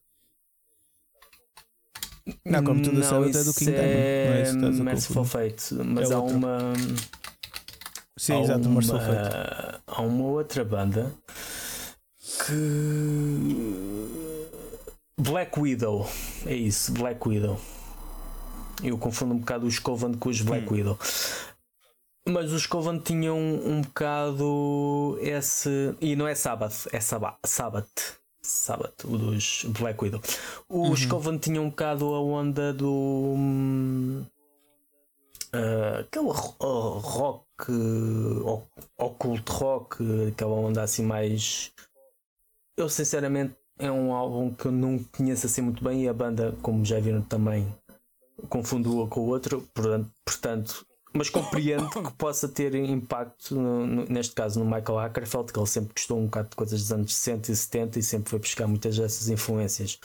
Não, 2.44 2.62
Come 2.62 2.82
to 2.82 2.90
the 2.94 3.02
Sabbath 3.02 3.34
é 3.36 3.42
do 3.44 3.54
King 3.54 3.72
Diamond, 3.72 4.26
não 4.26 4.34
é 4.34 4.42
isso 4.42 4.58
Merciful 4.84 5.14
confundir. 5.24 5.50
Fate, 5.52 5.74
mas 5.74 6.10
É 6.10 6.14
há 6.14 6.18
outra. 6.18 6.36
uma. 6.36 6.58
Sim, 8.18 8.32
há 8.34 8.40
exato, 8.40 8.68
uma, 8.68 8.82
Fate. 8.82 9.80
Há 9.86 10.02
uma 10.02 10.24
outra 10.24 10.64
banda 10.64 11.14
que. 12.46 12.54
Black 15.16 15.58
Widow. 15.58 16.06
É 16.44 16.54
isso, 16.54 16.92
Black 16.92 17.26
Widow. 17.26 17.58
Eu 18.82 18.96
confundo 18.98 19.34
um 19.34 19.38
bocado 19.38 19.66
os 19.66 19.78
Coven 19.78 20.14
com 20.14 20.28
os 20.28 20.40
Black 20.40 20.72
Widow. 20.72 20.98
Mas 22.28 22.52
os 22.52 22.66
Coven 22.66 22.98
tinham 22.98 23.38
um, 23.38 23.80
bocado 23.80 25.18
esse. 25.20 25.94
E 26.00 26.14
não 26.14 26.28
é 26.28 26.34
Sabbath, 26.34 26.86
é 26.92 27.00
Sabbath. 27.00 27.38
Sabbath. 27.44 28.18
Sabbath, 28.42 29.04
o 29.04 29.18
dos 29.18 29.64
Black 29.78 30.02
Widow. 30.02 30.20
Os 30.68 31.02
Uhum. 31.02 31.08
Coven 31.08 31.38
tinham 31.38 31.64
um 31.64 31.70
bocado 31.70 32.06
a 32.14 32.20
onda 32.20 32.72
do. 32.72 33.34
hum, 33.36 34.24
ah, 35.52 36.00
aquele 36.00 36.26
oh, 36.58 36.98
rock, 36.98 37.44
uh, 37.70 38.62
occult 38.98 39.50
rock, 39.50 39.96
aquela 40.28 40.52
onda 40.52 40.82
assim 40.82 41.02
mais. 41.02 41.72
Eu 42.76 42.88
sinceramente 42.88 43.54
é 43.78 43.90
um 43.90 44.12
álbum 44.12 44.52
que 44.52 44.66
eu 44.66 44.72
não 44.72 44.98
conheço 44.98 45.46
assim 45.46 45.62
muito 45.62 45.82
bem 45.82 46.04
e 46.04 46.08
a 46.08 46.12
banda, 46.12 46.54
como 46.62 46.84
já 46.84 47.00
viram 47.00 47.22
também, 47.22 47.66
confundo-a 48.48 49.08
com 49.08 49.20
o 49.20 49.26
outro, 49.28 49.66
portanto, 50.24 50.86
mas 51.12 51.30
compreendo 51.30 51.88
que 51.90 52.12
possa 52.14 52.46
ter 52.48 52.74
impacto, 52.74 53.54
no- 53.54 53.86
no- 53.86 54.04
neste 54.06 54.34
caso, 54.34 54.58
no 54.62 54.64
Michael 54.66 54.98
Ackerfeld, 55.00 55.52
que 55.52 55.58
ele 55.58 55.66
sempre 55.66 55.94
gostou 55.94 56.18
um 56.18 56.24
bocado 56.26 56.50
de 56.50 56.56
coisas 56.56 56.80
dos 56.80 56.92
anos 56.92 57.14
60 57.14 57.50
e 57.52 57.56
70 57.56 57.98
e 57.98 58.02
sempre 58.02 58.30
foi 58.30 58.38
buscar 58.38 58.66
muitas 58.66 58.96
dessas 58.96 59.28
influências 59.28 59.98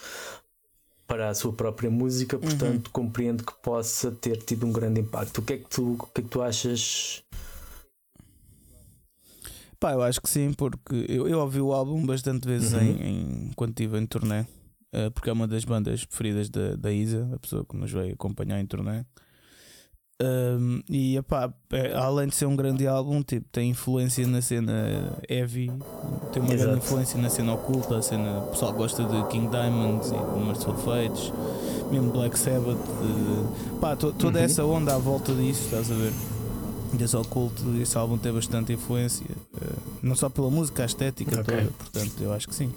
para 1.05 1.29
a 1.29 1.35
sua 1.35 1.51
própria 1.53 1.91
música, 1.91 2.39
portanto, 2.39 2.89
compreendo 2.89 3.43
que 3.45 3.53
possa 3.61 4.09
ter 4.11 4.37
tido 4.37 4.65
um 4.65 4.71
grande 4.71 5.01
impacto. 5.01 5.39
O 5.39 5.41
que 5.43 5.53
é 5.53 5.57
que 5.57 5.69
tu, 5.69 5.93
o 5.93 5.97
que 6.07 6.21
é 6.21 6.23
que 6.23 6.29
tu 6.29 6.41
achas? 6.41 7.21
Pá, 9.79 9.91
eu 9.91 10.01
acho 10.01 10.21
que 10.21 10.29
sim, 10.29 10.53
porque 10.53 11.05
eu, 11.09 11.27
eu 11.27 11.39
ouvi 11.39 11.59
o 11.59 11.73
álbum 11.73 12.05
bastante 12.05 12.47
vezes 12.47 12.71
Uhum. 12.71 12.79
em, 12.81 13.01
em- 13.47 13.51
quando 13.55 13.71
estive 13.71 13.97
em 13.99 14.05
turnê, 14.05 14.45
eh, 14.93 15.09
porque 15.09 15.29
é 15.29 15.33
uma 15.33 15.47
das 15.47 15.65
bandas 15.65 16.05
preferidas 16.05 16.49
da, 16.49 16.75
da 16.77 16.91
Isa, 16.91 17.29
a 17.33 17.39
pessoa 17.39 17.65
que 17.65 17.75
nos 17.75 17.91
veio 17.91 18.13
acompanhar 18.13 18.59
em 18.61 18.65
turnê. 18.65 19.03
Um, 20.21 20.81
e 20.87 21.17
epá, 21.17 21.51
é, 21.71 21.93
além 21.95 22.27
de 22.29 22.35
ser 22.35 22.45
um 22.45 22.55
grande 22.55 22.87
álbum, 22.87 23.21
tipo, 23.23 23.45
tem 23.51 23.71
influência 23.71 24.25
na 24.25 24.41
cena 24.41 25.17
heavy, 25.27 25.67
tem 26.31 26.41
uma 26.41 26.49
grande 26.53 26.61
Exato. 26.63 26.77
influência 26.77 27.19
na 27.19 27.29
cena 27.29 27.53
oculta, 27.53 27.97
a 27.97 28.01
cena, 28.01 28.39
o 28.39 28.51
pessoal 28.51 28.71
gosta 28.73 29.03
de 29.03 29.27
King 29.27 29.47
Diamonds 29.49 30.11
e 30.11 30.11
de 30.39 30.45
Merciful 30.45 30.75
Fates, 30.75 31.33
mesmo 31.91 32.11
Black 32.11 32.37
Sabbath, 32.39 32.77
de- 32.77 33.79
pá, 33.81 33.95
to- 33.97 34.13
toda 34.13 34.39
Uhum. 34.39 34.45
essa 34.45 34.63
onda 34.63 34.95
à 34.95 34.97
volta 34.97 35.33
disso, 35.33 35.65
estás 35.65 35.91
a 35.91 35.95
ver? 35.95 36.13
Desse 36.93 37.17
oculto, 37.17 37.61
esse 37.81 37.97
álbum 37.97 38.17
tem 38.17 38.31
bastante 38.31 38.71
influência, 38.71 39.25
eh, 39.59 39.65
não 40.03 40.15
só 40.15 40.29
pela 40.29 40.49
música, 40.49 40.83
a 40.83 40.85
estética 40.85 41.41
Ok. 41.41 41.57
toda, 41.57 41.71
portanto, 41.71 42.13
eu 42.21 42.31
acho 42.31 42.47
que 42.47 42.55
sim. 42.55 42.71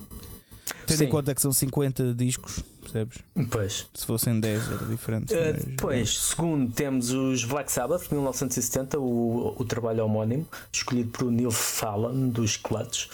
Tendo 0.86 1.04
em 1.04 1.08
conta 1.08 1.34
que 1.34 1.40
são 1.42 1.52
50 1.52 2.14
discos, 2.14 2.60
percebes? 2.80 3.18
Pois. 3.50 3.86
Se 3.94 4.06
fossem 4.06 4.38
10 4.40 4.70
era 4.72 4.84
diferente. 4.86 5.34
Uh, 5.34 5.36
mas- 5.52 5.64
depois, 5.64 6.18
segundo, 6.18 6.72
temos 6.72 7.10
os 7.10 7.44
Black 7.44 7.70
Sabbath, 7.72 8.10
1970, 8.10 8.98
o, 8.98 9.54
o 9.60 9.64
trabalho 9.64 10.04
homónimo, 10.04 10.46
escolhido 10.72 11.10
por 11.10 11.30
Neil 11.30 11.50
Fallon, 11.50 12.28
dos 12.28 12.56
Clutch. 12.56 13.08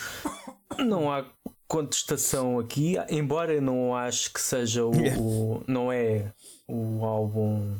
Não 0.78 1.10
há 1.12 1.24
contestação 1.66 2.58
aqui, 2.58 2.96
embora 3.10 3.54
eu 3.54 3.62
não 3.62 3.94
acho 3.96 4.32
que 4.32 4.40
seja 4.40 4.84
o. 4.84 4.92
O- 5.18 5.64
não 5.66 5.90
é 5.90 6.32
o 6.68 7.04
álbum. 7.04 7.76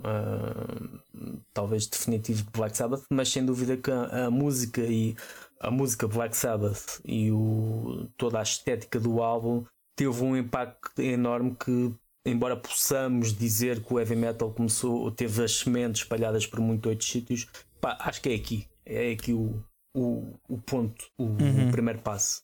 uh, 0.00 0.98
talvez 1.52 1.86
definitivo 1.86 2.42
de 2.42 2.50
Black 2.50 2.76
Sabbath, 2.76 3.04
mas 3.10 3.28
sem 3.30 3.44
dúvida 3.44 3.76
que 3.76 3.90
a, 3.90 4.26
a 4.26 4.30
música 4.30 4.80
e 4.80 5.16
a 5.60 5.70
música 5.70 6.06
Black 6.08 6.36
Sabbath 6.36 7.00
e 7.04 7.30
o, 7.30 8.08
toda 8.16 8.38
a 8.38 8.42
estética 8.42 8.98
do 9.00 9.22
álbum 9.22 9.64
teve 9.96 10.22
um 10.22 10.36
impacto 10.36 11.00
enorme 11.00 11.56
que 11.56 11.94
embora 12.26 12.56
possamos 12.56 13.32
dizer 13.34 13.82
que 13.82 13.92
o 13.92 13.98
heavy 13.98 14.16
metal 14.16 14.50
começou, 14.50 15.10
teve 15.10 15.44
as 15.44 15.52
sementes 15.58 16.02
espalhadas 16.02 16.46
por 16.46 16.58
muitos 16.60 16.90
outros 16.90 17.08
sítios, 17.10 17.46
pá, 17.80 17.96
acho 18.00 18.20
que 18.22 18.30
é 18.30 18.34
aqui. 18.34 18.66
É 18.86 19.12
aqui 19.12 19.32
o, 19.32 19.62
o, 19.94 20.34
o 20.48 20.58
ponto, 20.58 21.06
o, 21.18 21.24
Uhum. 21.24 21.68
o 21.68 21.70
primeiro 21.70 22.00
passo. 22.00 22.42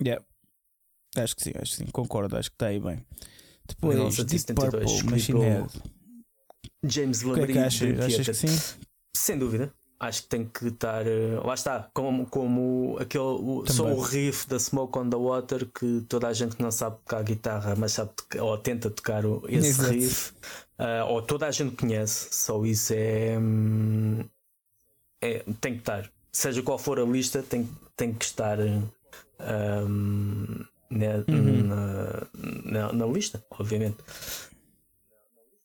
Yeah. 0.00 0.24
Acho 1.16 1.34
que 1.36 1.42
sim, 1.42 1.52
acho 1.56 1.72
que 1.72 1.76
sim, 1.84 1.86
concordo, 1.86 2.36
acho 2.36 2.50
que 2.50 2.54
está 2.54 2.66
aí 2.68 2.78
bem. 2.78 3.04
Depois, 3.66 3.96
Deep 3.96 4.54
1972, 4.54 4.70
Purple, 4.70 4.84
escolhido 4.84 5.10
Machine 5.10 5.40
Head. 5.40 5.82
James 6.84 7.22
O 7.22 7.24
que 7.24 7.28
é 7.28 7.32
Labrie 7.32 7.52
que 7.52 7.58
achas? 7.58 8.00
Achas 8.00 8.26
que 8.26 8.34
sim? 8.48 8.78
Sem 9.16 9.38
dúvida. 9.38 9.74
Acho 10.00 10.22
que 10.22 10.28
tem 10.28 10.44
que 10.44 10.68
estar. 10.68 11.04
eh, 11.06 11.40
Lá 11.44 11.54
está, 11.54 11.90
como, 11.92 12.24
como 12.26 12.96
aquele. 13.00 13.24
O, 13.24 13.64
só 13.66 13.84
o 13.92 14.00
riff 14.00 14.48
da 14.48 14.56
Smoke 14.58 14.96
on 14.96 15.10
the 15.10 15.16
Water 15.16 15.66
que 15.66 16.04
toda 16.08 16.28
a 16.28 16.32
gente 16.32 16.54
que 16.54 16.62
não 16.62 16.70
sabe 16.70 16.96
tocar 17.04 17.22
guitarra, 17.24 17.74
mas 17.76 17.92
sabe 17.92 18.10
ou 18.40 18.56
tenta 18.58 18.88
tocar 18.90 19.24
esse 19.48 19.68
Exato. 19.68 19.90
riff, 19.90 20.32
ah, 20.78 21.04
ou 21.08 21.20
toda 21.20 21.48
a 21.48 21.50
gente 21.50 21.74
conhece, 21.74 22.28
só 22.30 22.64
isso 22.64 22.92
é, 22.94 23.36
hum, 23.38 24.24
é. 25.20 25.42
Tem 25.60 25.72
que 25.74 25.80
estar. 25.80 26.08
Seja 26.30 26.62
qual 26.62 26.78
for 26.78 27.00
a 27.00 27.04
lista, 27.04 27.42
tem, 27.42 27.68
tem 27.96 28.14
que 28.14 28.24
estar. 28.24 28.58
hum, 28.60 30.64
na, 30.90 31.06
Uhum. 31.28 31.62
na, 31.64 32.26
na- 32.64 32.92
na 32.92 33.06
lista, 33.06 33.44
obviamente. 33.50 33.96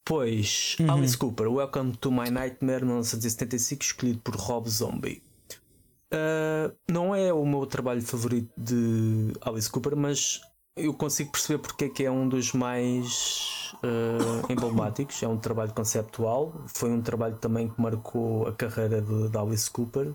Pois, 0.06 0.76
Uhum. 0.80 0.92
Alice 0.92 1.18
Cooper, 1.18 1.48
Welcome 1.52 1.94
to 1.98 2.12
My 2.12 2.30
Nightmare 2.30 2.84
1975, 2.84 3.84
escolhido 3.84 4.20
por 4.20 4.36
Rob 4.36 4.70
Zombie. 4.70 5.22
Uh, 6.14 6.76
não 6.92 7.16
é 7.16 7.34
o 7.34 7.46
meu 7.46 7.66
trabalho 7.66 8.02
favorito 8.02 8.52
de 8.58 9.34
Alice 9.42 9.70
Cooper, 9.72 9.96
mas 9.96 10.42
eu 10.76 10.94
consigo 10.94 11.32
perceber 11.32 11.60
porque 11.60 11.86
é 11.86 11.90
que 11.90 12.04
é 12.04 12.12
um 12.12 12.28
dos 12.28 12.52
mais 12.52 13.74
uh, 13.76 14.52
emblemáticos. 14.52 15.24
É 15.24 15.28
um 15.28 15.38
trabalho 15.38 15.74
conceptual, 15.74 16.54
foi 16.68 16.92
um 16.92 17.02
trabalho 17.02 17.38
também 17.38 17.70
que 17.70 17.82
marcou 17.82 18.46
a 18.48 18.52
carreira 18.54 19.02
de, 19.02 19.30
de 19.30 19.38
Alice 19.38 19.72
Cooper. 19.72 20.14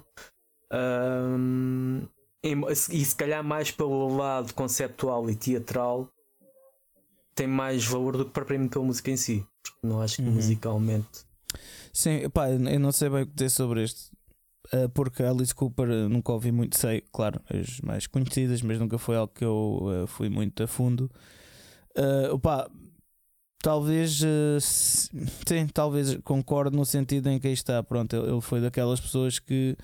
Um, 0.70 2.02
em- 2.44 2.62
e 2.70 2.76
se 3.04 3.16
calhar 3.16 3.42
mais 3.42 3.70
pelo 3.70 4.14
lado 4.16 4.52
conceptual 4.52 5.28
e 5.30 5.34
teatral 5.34 6.08
tem 7.34 7.46
mais 7.46 7.84
valor 7.86 8.16
do 8.16 8.24
que 8.26 8.32
propriamente 8.32 8.72
pela 8.72 8.84
música 8.84 9.10
em 9.10 9.16
si. 9.16 9.46
Porque 9.72 9.86
não 9.86 10.00
acho 10.00 10.16
que 10.16 10.22
Uhum. 10.22 10.32
musicalmente. 10.34 11.26
Sim, 11.92 12.28
pá, 12.30 12.50
eu 12.50 12.78
não 12.80 12.92
sei 12.92 13.08
bem 13.08 13.22
o 13.22 13.26
que 13.26 13.32
dizer 13.34 13.50
sobre 13.50 13.82
este. 13.84 14.10
eh, 14.72 14.88
Porque 14.88 15.22
a 15.22 15.30
Alice 15.30 15.54
Cooper 15.54 15.88
nunca 16.08 16.32
ouvi 16.32 16.52
muito, 16.52 16.76
sei, 16.78 17.02
claro, 17.12 17.40
as 17.48 17.80
mais 17.80 18.06
conhecidas, 18.06 18.60
mas 18.62 18.78
nunca 18.78 18.98
foi 18.98 19.16
algo 19.16 19.32
que 19.34 19.44
eu 19.44 19.80
eh, 20.04 20.06
fui 20.06 20.28
muito 20.28 20.62
a 20.62 20.66
fundo. 20.66 21.10
Eh, 21.96 22.30
opá, 22.30 22.68
talvez, 23.62 24.20
se- 24.60 25.10
sim, 25.46 25.66
talvez 25.72 26.16
concordo 26.22 26.76
no 26.76 26.84
sentido 26.84 27.28
em 27.28 27.38
que 27.40 27.46
aí 27.48 27.52
está, 27.54 27.82
pronto, 27.82 28.14
ele 28.14 28.40
foi 28.40 28.60
daquelas 28.60 29.00
pessoas 29.00 29.38
que. 29.38 29.76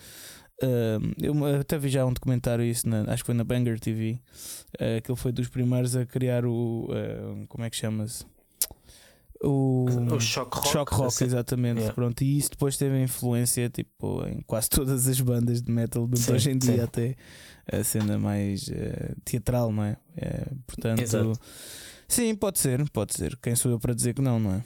eh, 0.63 0.99
eu 1.21 1.35
até 1.61 1.77
vi 1.79 1.89
já 1.89 2.05
um 2.07 2.13
documentário 2.13 2.65
isso, 2.65 2.89
na- 2.89 3.03
acho 3.13 3.23
que 3.23 3.27
foi 3.27 3.35
na 3.35 3.43
Banger 3.45 3.81
TV, 3.81 4.21
eh, 4.79 5.01
que 5.01 5.11
ele 5.11 5.19
foi 5.19 5.33
dos 5.33 5.49
primeiros 5.49 5.97
a 5.97 6.05
criar 6.07 6.45
o. 6.47 6.89
como 7.49 7.65
é 7.65 7.71
que 7.71 7.77
chama-se? 7.77 8.25
O, 9.43 9.87
O 10.13 10.21
shock 10.21 10.57
rock. 10.57 10.69
Shock 10.69 10.95
rock, 10.95 11.07
assim. 11.09 11.25
exatamente. 11.25 11.79
Yeah. 11.79 11.95
Pronto, 11.95 12.23
e 12.23 12.39
isso 12.39 12.51
depois 12.51 12.77
teve 12.77 13.03
influência 13.03 13.69
tipo, 13.69 14.25
em 14.27 14.41
quase 14.43 14.71
todas 14.71 15.07
as 15.07 15.21
bandas 15.21 15.61
de 15.63 15.71
metal 15.71 16.07
de 16.07 16.33
hoje 16.33 16.51
em 16.51 16.59
dia, 16.59 16.77
sim. 16.77 16.81
até 16.81 17.17
a 17.71 17.83
cena 17.83 18.19
mais 18.19 18.69
eh, 18.71 19.15
teatral, 19.25 19.73
não 19.73 19.85
é? 19.85 19.97
Eh, 20.17 20.47
portanto, 20.67 21.01
Exato. 21.01 21.33
sim, 22.09 22.35
pode 22.35 22.59
ser, 22.59 22.89
pode 22.91 23.15
ser. 23.15 23.37
Quem 23.43 23.55
sou 23.55 23.71
eu 23.71 23.79
para 23.79 23.95
dizer 23.95 24.15
que 24.15 24.23
não, 24.23 24.39
não 24.39 24.55
é? 24.55 24.65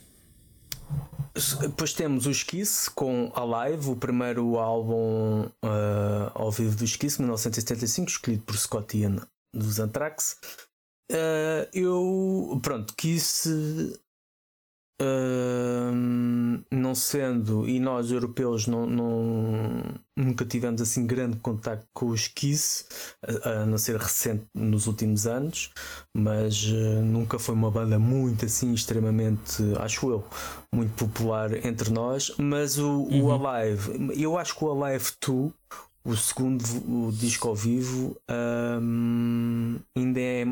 Depois 1.60 1.92
temos 1.92 2.26
o 2.26 2.30
Kiss 2.30 2.90
com 2.90 3.30
Alive, 3.34 3.90
o 3.90 3.96
primeiro 3.96 4.58
álbum 4.58 5.48
ah, 5.62 6.32
ao 6.34 6.50
vivo 6.50 6.76
dos 6.76 6.96
Kiss, 6.96 7.20
1975, 7.20 8.10
escolhido 8.10 8.42
por 8.42 8.56
Scott 8.56 8.96
Ian 8.96 9.26
dos 9.54 9.78
Anthrax. 9.78 10.37
Ah, 11.12 11.68
eu, 11.72 12.58
pronto, 12.62 12.94
Kiss 12.94 13.48
não 16.70 16.94
sendo, 16.94 17.68
e 17.68 17.78
nós 17.80 18.10
europeus 18.10 18.66
não, 18.66 18.86
não- 18.86 19.82
nunca 20.16 20.44
tivemos 20.44 20.80
assim 20.80 21.06
grande 21.06 21.36
contacto 21.38 21.86
com 21.92 22.06
os 22.08 22.28
Kiss, 22.28 22.84
a, 23.44 23.62
a 23.62 23.66
não 23.66 23.78
ser 23.78 23.96
recente 23.96 24.44
nos 24.54 24.86
últimos 24.86 25.26
anos, 25.26 25.70
mas 26.14 26.64
ah, 26.68 27.02
nunca 27.02 27.38
foi 27.38 27.54
uma 27.54 27.70
banda 27.70 27.98
muito 27.98 28.44
assim 28.44 28.72
extremamente, 28.74 29.62
acho 29.78 30.10
eu, 30.10 30.24
muito 30.74 30.92
popular 31.06 31.64
entre 31.64 31.90
nós, 31.90 32.32
mas 32.38 32.78
o, 32.78 33.08
o 33.12 33.30
Uhum. 33.30 33.46
Alive, 33.46 34.12
eu 34.20 34.36
acho 34.38 34.56
que 34.56 34.64
o 34.64 34.84
Alive 34.84 35.12
2, 35.24 35.52
o 36.04 36.16
segundo 36.16 36.64
o 36.88 37.12
disco 37.12 37.48
ao 37.48 37.54
vivo, 37.54 38.16
hum, 38.80 39.78
ainda 39.96 40.20
é, 40.20 40.46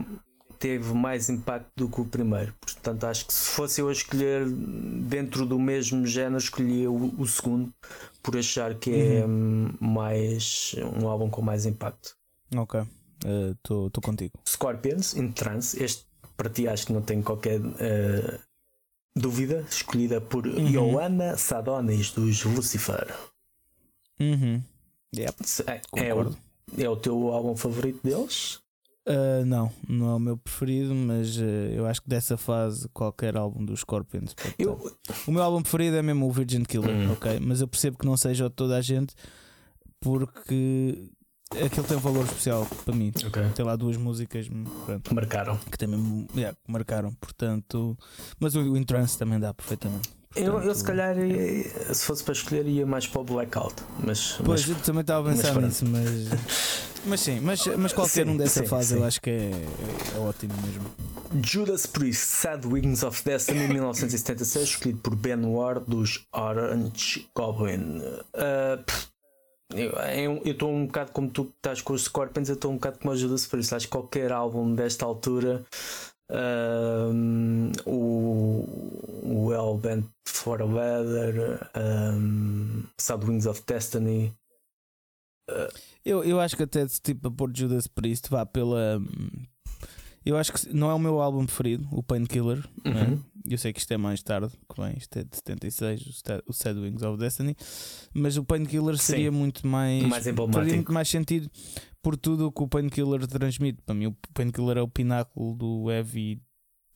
teve 0.58 0.92
mais 0.92 1.28
impacto 1.28 1.68
do 1.76 1.88
que 1.88 2.00
o 2.00 2.04
primeiro. 2.04 2.54
Portanto, 2.60 3.04
acho 3.04 3.26
que 3.26 3.32
se 3.34 3.50
fosse 3.50 3.80
eu 3.80 3.88
a 3.88 3.92
escolher 3.92 4.46
dentro 4.48 5.46
do 5.46 5.58
mesmo 5.58 6.06
género, 6.06 6.38
escolhia 6.38 6.90
o, 6.90 7.20
o 7.20 7.26
segundo, 7.26 7.72
por 8.22 8.36
achar 8.36 8.74
que 8.74 8.90
é 8.92 9.26
hum, 9.26 9.70
mais 9.80 10.74
um 11.00 11.08
álbum 11.08 11.30
com 11.30 11.42
mais 11.42 11.66
impacto. 11.66 12.16
Ok, 12.56 12.80
estou 13.62 13.90
contigo. 14.02 14.32
Scorpions 14.46 15.14
in 15.14 15.32
Trance, 15.32 15.82
este 15.82 16.06
para 16.36 16.50
ti 16.50 16.68
acho 16.68 16.86
que 16.86 16.92
não 16.92 17.00
tem 17.02 17.22
qualquer 17.22 17.60
uh, 17.60 18.38
dúvida, 19.16 19.64
escolhida 19.70 20.20
por 20.20 20.46
Uhum. 20.46 20.66
Joanna 20.66 21.36
Sadonis 21.36 22.10
dos 22.10 22.44
Lucifer. 22.44 23.14
Uhum. 24.20 24.62
Yep. 25.14 25.34
É, 25.66 26.08
é, 26.08 26.14
o, 26.14 26.36
é 26.76 26.88
o 26.88 26.96
teu 26.96 27.32
álbum 27.32 27.56
favorito 27.56 28.00
deles? 28.02 28.60
Uh, 29.08 29.44
não, 29.46 29.70
não 29.88 30.10
é 30.10 30.14
o 30.16 30.18
meu 30.18 30.36
preferido, 30.36 30.92
mas 30.92 31.36
uh, 31.38 31.42
eu 31.44 31.86
acho 31.86 32.02
que 32.02 32.08
dessa 32.08 32.36
fase 32.36 32.88
qualquer 32.88 33.36
álbum 33.36 33.64
dos 33.64 33.80
Scorpions. 33.80 34.34
Eu, 34.58 34.92
O 35.26 35.30
meu 35.30 35.42
álbum 35.44 35.62
preferido 35.62 35.96
é 35.96 36.02
mesmo 36.02 36.26
o 36.26 36.32
Virgin 36.32 36.64
Killer, 36.64 36.90
Hum. 36.90 37.12
ok? 37.12 37.38
Mas 37.40 37.60
eu 37.60 37.68
percebo 37.68 37.96
que 37.98 38.04
não 38.04 38.16
seja 38.16 38.46
o 38.46 38.48
de 38.48 38.56
toda 38.56 38.76
a 38.76 38.80
gente 38.82 39.14
porque 40.00 41.08
aquilo 41.52 41.86
tem 41.86 41.96
um 41.96 42.00
valor 42.00 42.24
especial 42.24 42.66
para 42.84 42.94
mim. 42.94 43.12
ok. 43.26 43.42
Tem 43.54 43.64
lá 43.64 43.76
duas 43.76 43.96
músicas 43.96 44.48
pronto, 44.84 45.14
Marcaram. 45.14 45.56
que 45.70 45.78
também 45.78 46.26
yeah, 46.34 46.56
marcaram, 46.66 47.12
portanto. 47.14 47.96
Mas 48.40 48.54
o, 48.56 48.60
o 48.60 48.76
In 48.76 48.82
Trance 48.82 49.16
também 49.16 49.38
dá 49.38 49.54
perfeitamente. 49.54 50.10
Eu, 50.34 50.44
eu 50.46 50.52
Portanto, 50.54 50.74
se 50.74 50.84
calhar, 50.84 51.18
ia- 51.18 51.94
se 51.94 52.04
fosse 52.04 52.22
para 52.22 52.32
escolher, 52.34 52.66
ia 52.66 52.84
mais 52.84 53.06
para 53.06 53.20
o 53.20 53.24
Blackout. 53.24 53.74
Mas, 54.04 54.32
Pois, 54.44 54.66
mas 54.66 54.68
eu 54.68 54.84
também 54.84 55.00
estava 55.00 55.30
a 55.30 55.32
pensar 55.32 55.60
nisso, 55.62 55.84
mas. 55.86 56.85
Mas 57.04 57.20
sim, 57.20 57.40
mas, 57.40 57.66
mas 57.66 57.92
qualquer 57.92 58.24
Sim, 58.26 58.32
um 58.32 58.36
dessa 58.36 58.62
sim, 58.62 58.66
fase 58.66 58.94
sim. 58.94 59.00
eu 59.00 59.04
acho 59.04 59.20
que 59.20 59.30
é, 59.30 59.50
é 60.16 60.18
ótimo 60.18 60.54
mesmo. 60.64 60.84
Judas 61.42 61.86
Priest, 61.86 62.24
Sad 62.24 62.66
Wings 62.66 63.02
of 63.02 63.22
Destiny, 63.24 63.68
1976, 63.68 64.68
escolhido 64.70 65.00
por 65.00 65.14
Ben 65.14 65.44
Ward 65.44 65.84
dos 65.86 66.26
Orange 66.32 67.28
Goblin. 67.34 67.98
Uh, 67.98 68.82
pff, 68.84 69.08
eu 69.74 70.40
estou 70.44 70.72
um 70.72 70.86
bocado 70.86 71.12
como 71.12 71.28
tu 71.28 71.52
estás 71.56 71.80
com 71.80 71.92
os 71.92 72.04
Scorpions, 72.04 72.48
eu 72.48 72.54
estou 72.54 72.70
um 72.70 72.74
bocado 72.74 72.98
como 72.98 73.12
o 73.12 73.16
Judas 73.16 73.46
Priest. 73.46 73.74
Acho 73.74 73.86
que 73.86 73.92
qualquer 73.92 74.32
álbum 74.32 74.74
desta 74.74 75.04
altura, 75.04 75.64
um, 76.30 77.72
o, 77.84 78.64
o 79.22 79.52
Hell 79.52 79.76
Bent 79.78 80.06
for 80.24 80.62
a 80.62 80.64
Weather, 80.64 81.68
um, 81.76 82.84
Sad 82.98 83.24
Wings 83.24 83.46
of 83.46 83.62
Destiny. 83.66 84.32
Eu, 86.04 86.24
eu 86.24 86.40
acho 86.40 86.56
que 86.56 86.62
até 86.62 86.86
tipo 86.86 87.28
a 87.28 87.30
pôr 87.30 87.50
Judas 87.54 87.86
Priest 87.86 88.28
vá 88.30 88.44
pela. 88.46 89.00
Eu 90.24 90.36
acho 90.36 90.52
que 90.52 90.74
não 90.74 90.90
é 90.90 90.94
o 90.94 90.98
meu 90.98 91.20
álbum 91.20 91.46
preferido, 91.46 91.86
o 91.92 92.02
Painkiller. 92.02 92.64
é? 92.84 92.88
Uhum. 92.88 93.22
Eu 93.48 93.56
sei 93.56 93.72
que 93.72 93.78
isto 93.78 93.92
é 93.92 93.96
mais 93.96 94.20
tarde, 94.24 94.48
que 94.68 94.80
bem, 94.80 94.94
isto 94.98 95.16
é 95.16 95.22
de 95.22 95.36
76, 95.36 96.22
o 96.48 96.52
Sad 96.52 96.80
Wings 96.80 97.02
of 97.04 97.16
Destiny. 97.16 97.56
Mas 98.12 98.36
o 98.36 98.44
Painkiller 98.44 98.96
Sim. 98.96 99.04
seria 99.04 99.30
muito 99.30 99.64
mais. 99.66 100.02
Mais 100.02 100.26
emblemático. 100.26 100.74
muito 100.74 100.92
mais 100.92 101.08
sentido 101.08 101.48
por 102.02 102.16
tudo 102.16 102.46
o 102.46 102.52
que 102.52 102.62
o 102.62 102.68
Painkiller 102.68 103.24
transmite. 103.26 103.80
Para 103.86 103.94
mim, 103.94 104.06
o 104.06 104.16
Painkiller 104.34 104.78
é 104.78 104.82
o 104.82 104.88
pináculo 104.88 105.54
do 105.54 105.90
heavy. 105.90 106.40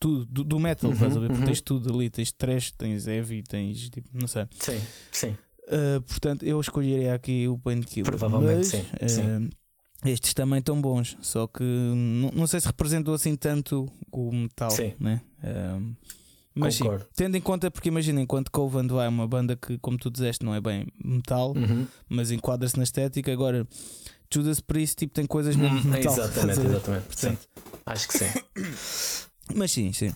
Tudo, 0.00 0.24
do, 0.24 0.44
do 0.44 0.58
metal, 0.58 0.88
Uhum, 0.88 0.94
estás 0.94 1.16
a 1.16 1.20
ver? 1.20 1.26
Porque 1.26 1.40
uhum. 1.40 1.46
tens 1.46 1.60
tudo 1.60 1.94
ali, 1.94 2.08
tens 2.08 2.32
trash, 2.32 2.72
tens 2.72 3.06
heavy, 3.06 3.42
tens 3.42 3.90
tipo, 3.90 4.08
não 4.14 4.26
sei. 4.26 4.46
Sim, 4.58 4.80
sim. 5.12 5.36
Uh, 5.70 6.00
portanto, 6.02 6.44
eu 6.44 6.60
escolheria 6.60 7.14
aqui 7.14 7.46
o 7.46 7.56
Painkiller. 7.56 8.04
Provavelmente 8.04 8.56
mas, 8.58 8.66
sim, 8.66 8.80
uh, 8.80 9.08
sim. 9.08 9.50
Estes 10.04 10.32
também 10.32 10.58
estão 10.60 10.80
bons, 10.80 11.16
só 11.20 11.46
que 11.46 11.62
não, 11.62 12.46
sei 12.46 12.58
se 12.58 12.66
representou 12.66 13.12
assim 13.12 13.36
tanto 13.36 13.86
o 14.10 14.32
metal, 14.32 14.70
Sim. 14.70 14.94
né? 14.98 15.20
Um, 15.44 15.94
mas 16.54 16.74
sim, 16.76 16.84
tendo 17.14 17.36
em 17.36 17.40
conta, 17.40 17.70
porque 17.70 17.88
imagina, 17.88 18.20
enquanto 18.20 18.50
Coven 18.50 18.86
vai 18.86 19.06
uma 19.06 19.28
banda 19.28 19.54
que, 19.56 19.78
como 19.78 19.98
tu 19.98 20.10
disseste, 20.10 20.44
não 20.44 20.54
é 20.54 20.60
bem 20.60 20.86
metal, 21.04 21.52
Uhum. 21.54 21.86
mas 22.08 22.30
enquadra-se 22.30 22.76
na 22.78 22.82
estética, 22.82 23.30
agora 23.30 23.66
Judas 24.32 24.60
Priest 24.60 24.96
tipo, 24.96 25.12
tem 25.12 25.26
coisas 25.26 25.54
mesmo 25.54 25.80
de 25.80 25.86
metal. 25.88 26.12
Exatamente, 26.14 26.60
exatamente. 26.60 27.04
Sim, 27.16 27.28
Portanto, 27.36 27.48
acho 27.86 28.08
que 28.08 28.18
sim. 28.18 28.26
mas 29.54 29.70
sim, 29.70 29.92
sim. 29.92 30.12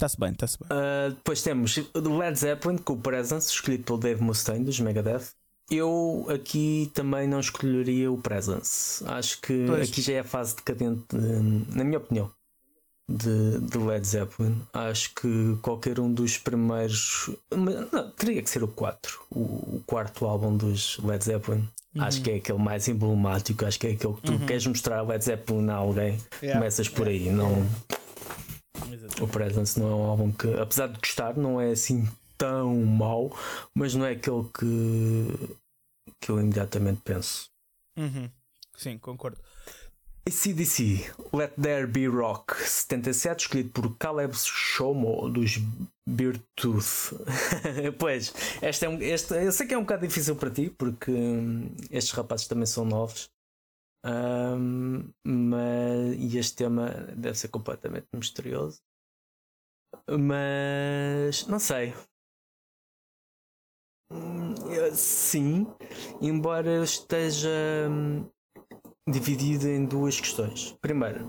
Está-se 0.00 0.18
bem, 0.18 0.30
está-se 0.32 0.56
bem. 0.58 0.68
Uh, 0.70 1.10
depois 1.10 1.42
temos 1.42 1.76
o 1.76 2.18
Led 2.18 2.38
Zeppelin 2.38 2.78
com 2.78 2.94
o 2.94 2.96
Presence, 2.96 3.50
escolhido 3.52 3.84
pelo 3.84 3.98
Dave 3.98 4.22
Mustaine 4.22 4.64
dos 4.64 4.80
Megadeth. 4.80 5.32
Eu 5.70 6.26
aqui 6.30 6.90
também 6.94 7.28
não 7.28 7.38
escolheria 7.38 8.10
o 8.10 8.16
Presence. 8.16 9.04
Acho 9.06 9.38
que 9.42 9.66
Pois. 9.66 9.90
aqui 9.90 10.00
já 10.00 10.14
é 10.14 10.18
a 10.20 10.24
fase 10.24 10.56
decadente, 10.56 11.04
hum, 11.14 11.66
na 11.68 11.84
minha 11.84 11.98
opinião, 11.98 12.30
de, 13.06 13.60
de 13.60 13.76
Led 13.76 14.06
Zeppelin. 14.06 14.62
Acho 14.72 15.14
que 15.14 15.58
qualquer 15.60 16.00
um 16.00 16.10
dos 16.10 16.38
primeiros. 16.38 17.28
Não, 17.92 18.10
teria 18.12 18.42
que 18.42 18.48
ser 18.48 18.64
o 18.64 18.68
4, 18.68 19.20
o, 19.30 19.38
o 19.40 19.82
quarto 19.86 20.24
álbum 20.24 20.56
dos 20.56 20.98
Led 21.04 21.22
Zeppelin. 21.22 21.68
Acho 21.98 22.22
que 22.22 22.30
é 22.30 22.36
aquele 22.36 22.58
mais 22.58 22.88
emblemático. 22.88 23.66
Acho 23.66 23.78
que 23.78 23.86
é 23.88 23.90
aquele 23.90 24.14
que 24.14 24.22
tu 24.22 24.32
Uhum. 24.32 24.46
queres 24.46 24.66
mostrar 24.66 25.02
Led 25.02 25.22
Zeppelin 25.22 25.68
a 25.68 25.74
alguém. 25.74 26.18
Yeah. 26.40 26.58
Começas 26.58 26.88
por 26.88 27.06
aí, 27.06 27.28
não. 27.30 27.66
Exatamente. 28.86 29.22
O 29.22 29.28
Presence 29.28 29.78
não 29.78 29.90
é 29.90 29.94
um 29.94 30.04
álbum 30.04 30.32
que, 30.32 30.48
apesar 30.54 30.88
de 30.88 30.98
gostar, 30.98 31.36
não 31.36 31.60
é 31.60 31.70
assim 31.70 32.08
tão 32.36 32.74
mau, 32.76 33.36
mas 33.74 33.94
não 33.94 34.06
é 34.06 34.12
aquele 34.12 34.44
que, 34.44 35.56
que 36.20 36.30
eu 36.30 36.40
imediatamente 36.40 37.00
penso. 37.04 37.50
Uhum. 37.96 38.30
Sim, 38.76 38.98
concordo. 38.98 39.38
ACDC, 40.26 41.12
Let 41.32 41.54
There 41.60 41.86
Be 41.86 42.06
Rock 42.06 42.54
77, 42.54 43.40
escolhido 43.40 43.70
por 43.70 43.96
Caleb 43.96 44.34
Shomo 44.36 45.28
dos 45.28 45.58
Beartooth. 46.06 47.14
pois, 47.98 48.32
este 48.62 48.84
é 48.84 48.88
um, 48.88 49.02
este, 49.02 49.34
eu 49.34 49.50
sei 49.50 49.66
que 49.66 49.74
é 49.74 49.78
um 49.78 49.82
bocado 49.82 50.06
difícil 50.06 50.36
para 50.36 50.50
ti, 50.50 50.70
porque 50.70 51.10
hum, 51.10 51.74
estes 51.90 52.12
rapazes 52.12 52.46
também 52.46 52.66
são 52.66 52.84
novos. 52.84 53.30
Hum, 54.04 55.12
mas 55.24 56.16
e 56.18 56.38
este 56.38 56.56
tema 56.56 56.88
deve 57.16 57.36
ser 57.36 57.48
completamente 57.48 58.06
misterioso. 58.14 58.80
Mas 60.08 61.46
não 61.46 61.58
sei. 61.58 61.94
Hum, 64.12 64.54
Sim, 64.92 65.66
embora 66.20 66.82
esteja 66.82 67.50
hum, 67.90 68.28
dividido 69.08 69.68
em 69.68 69.84
duas 69.84 70.18
questões. 70.18 70.72
Primeiro, 70.80 71.26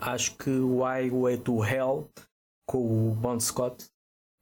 acho 0.00 0.36
que 0.36 0.50
o 0.50 0.82
Highway 0.82 1.38
to 1.38 1.64
Hell 1.64 2.10
com 2.66 3.10
o 3.10 3.14
Bon 3.14 3.38
Scott 3.38 3.86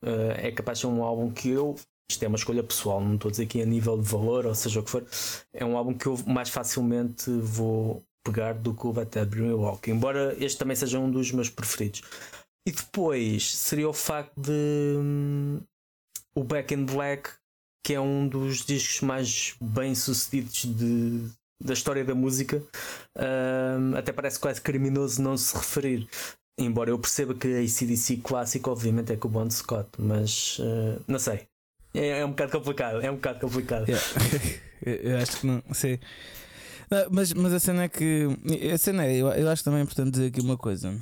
eh, 0.05 0.49
é 0.49 0.53
capaz 0.53 0.79
de 0.79 0.83
ser 0.83 0.87
um 0.89 1.03
álbum 1.03 1.33
que 1.33 1.51
eu. 1.51 1.75
Isto 2.11 2.25
é 2.25 2.29
uma 2.29 2.37
escolha 2.37 2.63
pessoal, 2.65 3.01
não 3.01 3.15
estou 3.15 3.29
a 3.29 3.31
dizer 3.31 3.45
aqui 3.45 3.63
a 3.63 3.65
nível 3.65 3.97
de 3.97 4.09
valor, 4.09 4.45
ou 4.45 4.55
seja 4.55 4.81
o 4.81 4.83
que 4.83 4.91
for. 4.91 5.07
É 5.53 5.65
um 5.65 5.77
álbum 5.77 5.95
que 5.95 6.07
eu 6.07 6.19
mais 6.27 6.49
facilmente 6.49 7.31
vou 7.31 8.03
pegar 8.25 8.55
do 8.55 8.75
que 8.75 8.85
o 8.85 8.93
Be 8.93 9.51
Rock, 9.53 9.91
embora 9.91 10.37
este 10.39 10.59
também 10.59 10.75
seja 10.75 10.99
um 10.99 11.09
dos 11.09 11.31
meus 11.31 11.49
preferidos. 11.49 12.03
E 12.67 12.73
depois 12.73 13.57
seria 13.57 13.89
o 13.89 13.93
facto 13.93 14.33
de 14.37 14.97
hum, 14.99 15.61
o 16.35 16.43
Back 16.43 16.75
in 16.75 16.85
Black, 16.85 17.31
que 17.85 17.95
é 17.95 18.01
um 18.01 18.27
dos 18.27 18.65
discos 18.67 19.01
mais 19.03 19.55
bem 19.61 19.95
sucedidos 19.95 20.65
de, 20.65 21.29
da 21.63 21.73
história 21.73 22.05
da 22.05 22.15
música. 22.15 22.61
Hum, 23.17 23.97
até 23.97 24.13
parece 24.13 24.41
quase 24.41 24.61
criminoso 24.61 25.23
não 25.23 25.37
se 25.37 25.57
referir. 25.57 26.09
Embora 26.59 26.91
eu 26.91 26.99
perceba 26.99 27.35
que 27.35 27.47
a 27.55 27.61
ACDC 27.61 28.19
clássico, 28.19 28.69
obviamente, 28.69 29.13
é 29.13 29.17
com 29.17 29.29
o 29.29 29.31
Bon 29.31 29.49
Scott, 29.49 29.89
mas 29.99 30.59
uh, 30.59 31.01
não 31.09 31.19
sei. 31.19 31.50
É, 31.95 32.21
é 32.21 32.25
um 32.25 32.31
bocado 32.31 32.53
complicado. 32.53 33.01
É 33.01 33.11
um 33.11 33.17
bocado 33.17 33.41
complicado. 33.41 33.87
Yeah. 33.89 34.07
eu, 34.85 35.19
acho 35.19 35.41
que 35.41 35.47
não 35.47 35.63
sei. 35.73 36.01
Não, 36.91 37.07
mas, 37.11 37.33
mas 37.33 37.53
a 37.53 37.61
cena 37.61 37.85
é 37.85 37.89
que. 37.89 38.27
A 38.73 38.79
cena 38.79 39.05
é, 39.05 39.17
eu, 39.17 39.29
eu 39.29 39.49
acho 39.49 39.65
também 39.65 39.83
importante 39.83 40.13
dizer 40.13 40.27
aqui 40.27 40.41
uma 40.41 40.57
coisa. 40.57 41.01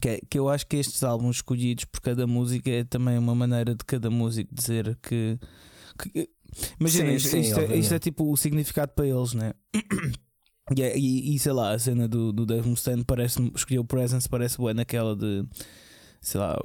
Que, 0.00 0.08
é, 0.08 0.20
que 0.28 0.38
eu 0.38 0.48
acho 0.48 0.66
que 0.66 0.76
estes 0.76 1.02
álbuns 1.04 1.36
escolhidos 1.36 1.84
por 1.84 2.00
cada 2.00 2.26
música 2.26 2.68
é 2.68 2.82
também 2.84 3.16
uma 3.16 3.34
maneira 3.34 3.74
de 3.74 3.84
cada 3.84 4.10
músico 4.10 4.54
dizer 4.54 4.98
que. 5.02 5.38
que- 5.98 6.28
imagina, 6.80 7.10
Sim, 7.10 7.14
isto, 7.16 7.28
sim, 7.28 7.40
isto 7.40 7.60
é, 7.60 7.76
isto 7.76 7.94
é 7.94 7.98
tipo 7.98 8.30
o 8.30 8.36
significado 8.36 8.92
para 8.92 9.06
eles, 9.06 9.32
né? 9.34 9.52
E, 10.76 10.82
é- 10.82 10.98
e, 10.98 11.32
e 11.32 11.38
sei 11.38 11.52
lá, 11.52 11.70
a 11.70 11.78
cena 11.78 12.08
do, 12.08 12.32
do 12.32 12.44
Dave 12.44 12.68
Mustaine 12.68 13.04
parece 13.04 13.40
escolheu 13.54 13.82
o 13.82 13.84
Presence, 13.84 14.28
parece 14.28 14.56
boa 14.58 14.74
naquela 14.74 15.14
de 15.14 15.44
sei 16.26 16.40
lá, 16.40 16.58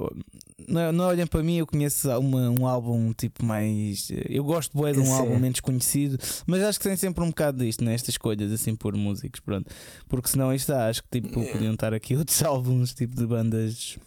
não, 0.68 0.90
não 0.90 1.04
olhem 1.04 1.24
para 1.24 1.40
mim, 1.40 1.56
eu 1.58 1.66
conheço 1.66 2.08
uma, 2.18 2.50
um 2.50 2.66
álbum 2.66 3.12
tipo 3.12 3.44
mais. 3.44 4.08
Eu 4.28 4.42
gosto 4.42 4.76
bué 4.76 4.92
de 4.92 4.98
um 4.98 5.04
Sim. 5.04 5.12
álbum 5.12 5.38
menos 5.38 5.60
conhecido, 5.60 6.18
mas 6.46 6.62
acho 6.62 6.80
que 6.80 6.88
tem 6.88 6.96
sempre 6.96 7.22
um 7.22 7.28
bocado 7.28 7.64
disto, 7.64 7.84
nestas 7.84 8.14
escolhas 8.14 8.50
assim 8.50 8.74
por 8.74 8.96
músicos, 8.96 9.38
pronto. 9.38 9.70
Porque 10.08 10.28
senão 10.28 10.52
isto 10.52 10.72
dá, 10.72 10.88
acho 10.88 11.02
que 11.04 11.20
tipo, 11.20 11.38
Yeah. 11.38 11.52
podiam 11.52 11.74
estar 11.74 11.94
aqui 11.94 12.16
outros 12.18 12.42
álbuns 12.42 12.92
tipo 12.92 13.14
de 13.14 13.24
bandas 13.24 13.98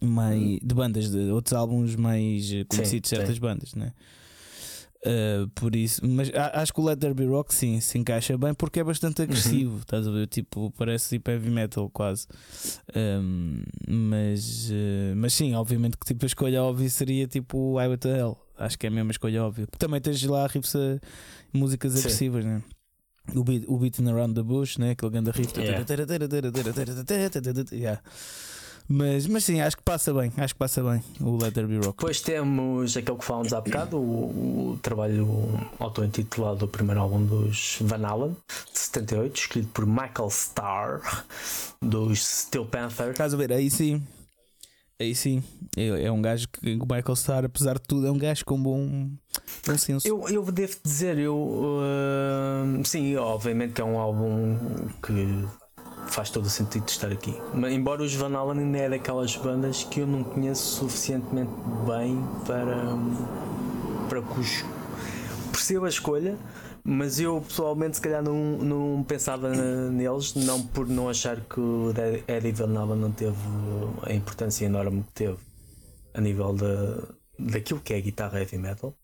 mais. 0.00 0.58
de 0.60 0.74
bandas, 0.74 1.10
de 1.10 1.30
outros 1.30 1.52
álbuns 1.52 1.94
mais 1.94 2.50
conhecidos 2.68 3.08
sim. 3.08 3.16
certas 3.16 3.38
bandas, 3.38 3.72
né? 3.74 3.92
Uh, 5.06 5.48
por 5.50 5.76
isso, 5.76 6.04
mas 6.04 6.32
acho 6.34 6.74
que 6.74 6.80
o 6.80 6.84
Let 6.84 6.98
There 6.98 7.14
Be 7.14 7.26
Rock 7.26 7.54
sim 7.54 7.78
se 7.78 7.96
encaixa 7.96 8.36
bem 8.36 8.52
porque 8.52 8.80
é 8.80 8.84
bastante 8.84 9.22
agressivo, 9.22 9.78
estás 9.78 10.08
a 10.08 10.10
ver? 10.10 10.26
Tipo, 10.26 10.72
parece 10.72 11.10
tipo 11.10 11.30
heavy 11.30 11.48
metal 11.48 11.88
quase. 11.90 12.26
Um, 12.94 13.62
mas, 13.86 14.68
uh, 14.70 15.14
mas 15.14 15.32
sim, 15.32 15.54
obviamente 15.54 15.96
que 15.96 16.04
tipo, 16.04 16.24
a 16.24 16.26
escolha 16.26 16.60
óbvia 16.60 16.90
seria 16.90 17.28
tipo 17.28 17.80
I 17.80 17.86
With 17.86 17.98
the 17.98 18.18
Hell. 18.18 18.36
Acho 18.58 18.76
que 18.76 18.86
é 18.86 18.88
a 18.88 18.92
mesma 18.92 19.12
escolha 19.12 19.44
óbvia. 19.44 19.68
Também 19.78 20.00
tens 20.00 20.20
lá 20.24 20.44
riffs 20.46 20.74
a 20.74 20.98
músicas 21.52 21.92
Sim. 21.92 21.98
agressivas, 22.00 22.44
né? 22.44 22.62
O 23.34 23.44
beat, 23.44 23.64
o 23.68 23.76
beating 23.78 24.08
around 24.08 24.34
the 24.34 24.42
bush, 24.42 24.78
né? 24.78 24.90
aquele 24.92 25.12
grande 25.12 25.30
riff. 25.30 25.52
Yeah. 25.60 25.84
Yeah. 27.72 28.02
Mas, 28.88 29.26
mas 29.26 29.44
sim, 29.44 29.60
acho 29.60 29.76
que 29.76 29.82
passa 29.82 30.14
bem. 30.14 30.32
Acho 30.36 30.54
que 30.54 30.58
passa 30.58 30.82
bem 30.82 31.02
o 31.20 31.36
Let 31.36 31.52
There 31.52 31.66
Be 31.66 31.76
Rock. 31.76 31.98
Depois 31.98 32.20
temos 32.20 32.96
aquele 32.96 33.18
que 33.18 33.24
falámos 33.24 33.52
há 33.52 33.60
bocado, 33.60 33.98
o, 33.98 34.72
o 34.72 34.78
trabalho 34.80 35.26
auto-intitulado 35.78 36.58
do 36.58 36.68
primeiro 36.68 37.00
álbum 37.00 37.24
dos 37.24 37.78
Van 37.80 38.06
Halen, 38.06 38.36
de 38.72 38.78
78, 38.78 39.36
escrito 39.36 39.68
por 39.68 39.86
Michael 39.86 40.28
Starr, 40.28 41.24
dos 41.82 42.24
Steel 42.24 42.66
Panther. 42.66 43.10
Estás 43.10 43.34
a 43.34 43.36
ver? 43.36 43.52
Aí 43.52 43.68
sim. 43.70 44.02
Aí 45.00 45.14
sim. 45.14 45.42
É, 45.76 46.04
é 46.04 46.12
um 46.12 46.22
gajo 46.22 46.46
que 46.48 46.76
o 46.76 46.86
Michael 46.86 47.14
Starr, 47.14 47.44
apesar 47.44 47.74
de 47.74 47.86
tudo, 47.86 48.06
é 48.06 48.10
um 48.10 48.18
gajo 48.18 48.44
com 48.44 48.60
bom, 48.60 49.10
bom 49.66 49.78
senso. 49.78 50.06
Eu, 50.06 50.28
eu 50.28 50.44
devo 50.50 50.76
dizer, 50.82 51.18
eu 51.18 51.36
uh, 51.36 52.84
sim, 52.84 53.16
obviamente 53.16 53.74
que 53.74 53.80
é 53.80 53.84
um 53.84 53.98
álbum 53.98 54.56
que 55.02 55.44
faz 56.16 56.30
todo 56.30 56.46
o 56.46 56.50
sentido 56.50 56.86
de 56.86 56.92
estar 56.92 57.12
aqui. 57.12 57.38
Mas, 57.52 57.74
embora 57.74 58.02
os 58.02 58.14
Van 58.14 58.34
Halen 58.34 58.60
ainda 58.60 58.78
é 58.78 58.88
daquelas 58.88 59.36
bandas 59.36 59.84
que 59.84 60.00
eu 60.00 60.06
não 60.06 60.24
conheço 60.24 60.78
suficientemente 60.78 61.52
bem 61.86 62.18
para, 62.46 62.96
para 64.08 64.22
cujo 64.22 64.64
percebo 65.52 65.84
a 65.84 65.90
escolha, 65.90 66.38
mas 66.82 67.20
eu 67.20 67.42
pessoalmente 67.46 67.96
se 67.96 68.02
calhar 68.02 68.22
não, 68.22 68.34
não 68.34 69.04
pensava 69.04 69.50
neles, 69.90 70.34
não 70.34 70.62
por 70.62 70.88
não 70.88 71.10
achar 71.10 71.38
que 71.38 71.60
o 71.60 71.92
Eddie 72.26 72.52
Van 72.52 72.78
Halen 72.78 72.96
não 72.96 73.12
teve 73.12 73.36
a 74.02 74.14
importância 74.14 74.64
enorme 74.64 75.02
que 75.02 75.12
teve 75.12 75.36
a 76.14 76.20
nível 76.22 76.54
de, 76.54 77.52
daquilo 77.52 77.80
que 77.80 77.92
é 77.92 78.00
guitarra 78.00 78.38
heavy 78.38 78.56
metal, 78.56 78.94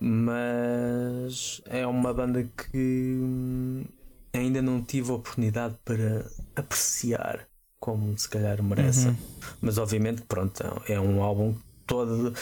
mas 0.00 1.60
é 1.66 1.86
uma 1.86 2.14
banda 2.14 2.48
que 2.72 3.84
ainda 4.38 4.62
não 4.62 4.82
tive 4.82 5.10
a 5.10 5.14
oportunidade 5.14 5.74
para 5.84 6.26
apreciar 6.54 7.46
como 7.78 8.16
se 8.18 8.28
calhar 8.28 8.62
merece. 8.62 9.08
Uhum. 9.08 9.16
Mas 9.60 9.78
obviamente, 9.78 10.22
pronto, 10.22 10.62
é 10.88 10.98
um 10.98 11.22
álbum 11.22 11.54
todo, 11.86 12.34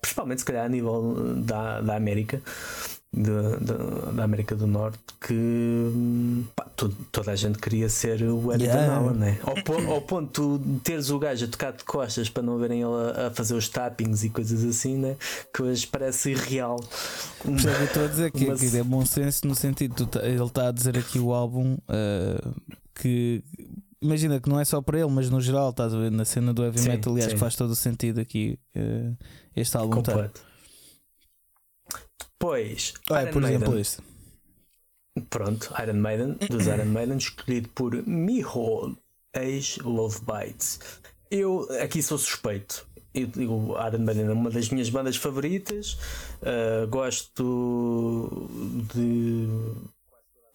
principalmente 0.00 0.40
se 0.40 0.44
calhar 0.44 0.66
a 0.66 0.68
nível 0.68 1.36
da, 1.42 1.80
da 1.80 1.96
América. 1.96 2.42
De, 3.10 3.22
de, 3.22 4.12
da 4.14 4.22
América 4.24 4.54
do 4.54 4.66
Norte 4.66 4.98
que 5.26 6.44
pá, 6.54 6.66
tu, 6.76 6.90
toda 7.10 7.32
a 7.32 7.36
gente 7.36 7.58
queria 7.58 7.88
ser 7.88 8.22
o 8.22 8.52
Eddie 8.52 8.66
Yeah. 8.66 8.98
Van 9.00 9.06
Halen, 9.08 9.18
né? 9.18 9.38
ao, 9.42 9.54
ponto, 9.64 9.90
ao 9.90 10.02
ponto 10.02 10.58
de 10.58 10.80
teres 10.80 11.08
o 11.08 11.18
gajo 11.18 11.46
a 11.46 11.48
tocar 11.48 11.72
de 11.72 11.84
costas 11.84 12.28
para 12.28 12.42
não 12.42 12.58
verem 12.58 12.82
ele 12.82 13.10
a, 13.26 13.30
fazer 13.30 13.54
os 13.54 13.66
tappings 13.66 14.24
e 14.24 14.28
coisas 14.28 14.62
assim, 14.62 14.98
né? 14.98 15.16
que 15.54 15.62
hoje 15.62 15.86
parece 15.86 16.32
irreal. 16.32 16.76
Isso 17.56 17.66
é 17.68 17.80
eu 17.80 17.84
estou 17.86 18.04
a 18.04 18.08
dizer 18.08 18.30
que, 18.30 18.46
Mas- 18.46 18.60
que 18.60 18.76
é 18.76 18.82
bom 18.84 19.04
senso 19.06 19.46
no 19.46 19.54
sentido, 19.54 20.06
tá- 20.06 20.20
ele 20.26 20.44
está 20.44 20.68
a 20.68 20.70
dizer 20.72 20.98
aqui 20.98 21.18
o 21.18 21.32
álbum 21.32 21.78
ah, 21.88 22.52
que 22.94 23.42
imagina 24.02 24.38
que 24.38 24.50
não 24.50 24.60
é 24.60 24.66
só 24.66 24.82
para 24.82 24.98
ele, 25.00 25.10
mas 25.10 25.30
no 25.30 25.40
geral, 25.40 25.70
estás 25.70 25.94
a 25.94 25.98
ver, 25.98 26.10
na 26.10 26.26
cena 26.26 26.52
do 26.52 26.62
heavy 26.62 26.78
Sim, 26.78 26.90
metal, 26.90 27.16
acho 27.16 27.24
sim. 27.24 27.30
que 27.30 27.38
faz 27.38 27.56
todo 27.56 27.70
o 27.70 27.74
sentido 27.76 28.20
aqui 28.20 28.58
ah, 28.76 29.14
este 29.56 29.78
álbum. 29.78 30.02
Tá. 30.02 30.30
Depois, 32.40 32.94
Ah, 33.10 33.20
é, 33.20 33.22
Iron 33.24 33.32
por 33.32 33.42
Maiden. 33.42 33.56
exemplo, 33.56 33.78
este. 33.78 34.02
Pronto, 35.28 35.74
Iron 35.82 35.94
Maiden, 36.00 36.36
dos 36.48 36.66
Iron 36.68 36.84
Maiden, 36.86 37.16
escolhido 37.18 37.68
por 37.70 37.94
Miho, 38.06 38.96
ex-Love 39.34 40.20
Bites. 40.20 40.78
Eu 41.30 41.66
aqui 41.82 42.02
sou 42.02 42.16
suspeito. 42.16 42.86
Eu, 43.12 43.28
eu, 43.36 43.76
Iron 43.88 44.04
Maiden 44.04 44.26
é 44.26 44.32
uma 44.32 44.50
das 44.50 44.68
minhas 44.70 44.88
bandas 44.88 45.16
favoritas. 45.16 45.98
Uh, 46.40 46.86
gosto 46.88 48.48
de 48.94 49.48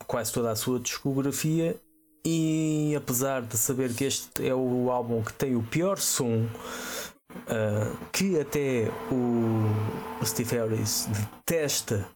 quase 0.08 0.32
toda 0.32 0.52
a 0.52 0.56
sua 0.56 0.80
discografia. 0.80 1.76
E 2.26 2.94
apesar 2.96 3.42
de 3.42 3.58
saber 3.58 3.94
que 3.94 4.06
este 4.06 4.48
é 4.48 4.56
o 4.56 4.90
álbum 4.90 5.22
que 5.22 5.34
tem 5.34 5.58
o 5.58 5.62
pior 5.64 6.00
som, 6.00 6.48
uh, 7.48 7.98
que 8.12 8.40
até 8.40 8.90
o, 9.12 10.26
Steve 10.26 10.56
Harris 10.56 11.08
detesta 11.46 12.08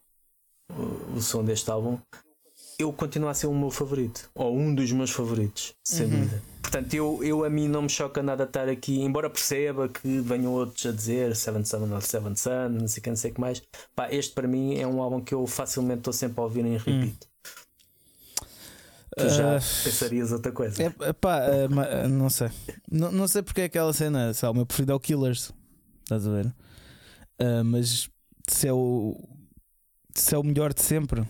o, 0.70 1.16
o 1.16 1.20
som 1.20 1.44
deste 1.44 1.70
álbum, 1.70 1.98
eu 2.78 2.92
continuo 2.92 3.28
a 3.28 3.34
ser 3.34 3.46
o 3.48 3.54
meu 3.54 3.70
favorito, 3.70 4.30
ou 4.34 4.56
um 4.56 4.74
dos 4.74 4.92
meus 4.92 5.10
favoritos, 5.10 5.74
sem 5.84 6.06
Uhum. 6.06 6.10
dúvida. 6.20 6.42
Portanto, 6.62 6.92
eu, 6.94 7.24
eu 7.24 7.44
a 7.44 7.50
mim 7.50 7.66
não 7.66 7.82
me 7.82 7.88
choca 7.88 8.22
nada 8.22 8.44
estar 8.44 8.68
aqui, 8.68 9.00
embora 9.00 9.30
perceba 9.30 9.88
que 9.88 10.20
venham 10.20 10.52
outros 10.52 10.84
a 10.84 10.92
dizer 10.92 11.34
Seven 11.34 11.64
Sun 11.64 11.92
ou 11.92 12.00
Seven 12.00 12.36
Sun, 12.36 12.68
não 12.68 12.86
sei 12.86 13.00
o 13.00 13.02
que, 13.04 13.08
não 13.10 13.16
sei 13.16 13.30
o 13.30 13.34
que 13.34 13.40
mais. 13.40 13.62
Pá, 13.96 14.08
este 14.12 14.34
para 14.34 14.46
mim 14.46 14.78
é 14.78 14.86
um 14.86 15.02
álbum 15.02 15.18
que 15.20 15.34
eu 15.34 15.46
facilmente 15.46 16.00
estou 16.00 16.12
sempre 16.12 16.38
a 16.40 16.44
ouvir 16.44 16.64
em 16.66 16.76
repeat. 16.76 17.16
Tu 19.18 19.28
já 19.28 19.56
Ah, 19.56 19.60
pensarias 19.84 20.32
outra 20.32 20.52
coisa. 20.52 20.82
É, 20.82 21.12
pá, 21.12 21.38
é, 21.40 21.68
ma- 21.68 21.84
é, 21.86 22.06
não 22.08 22.30
sei. 22.30 22.48
Não, 22.90 23.10
não 23.12 23.26
sei 23.28 23.42
porque 23.42 23.62
é 23.62 23.64
aquela 23.64 23.92
cena. 23.92 24.32
Sabe, 24.34 24.52
o 24.52 24.54
meu 24.56 24.66
preferido 24.66 24.92
é 24.92 24.94
o 24.94 25.00
Killers. 25.00 25.52
Estás 26.02 26.26
a 26.26 26.30
ver? 26.30 26.54
Ah, 27.38 27.62
mas 27.64 28.08
se 28.48 28.66
é 28.68 28.72
o. 28.72 29.16
Se 30.14 30.34
é 30.34 30.38
o 30.38 30.42
melhor 30.42 30.72
de 30.72 30.82
sempre. 30.82 31.26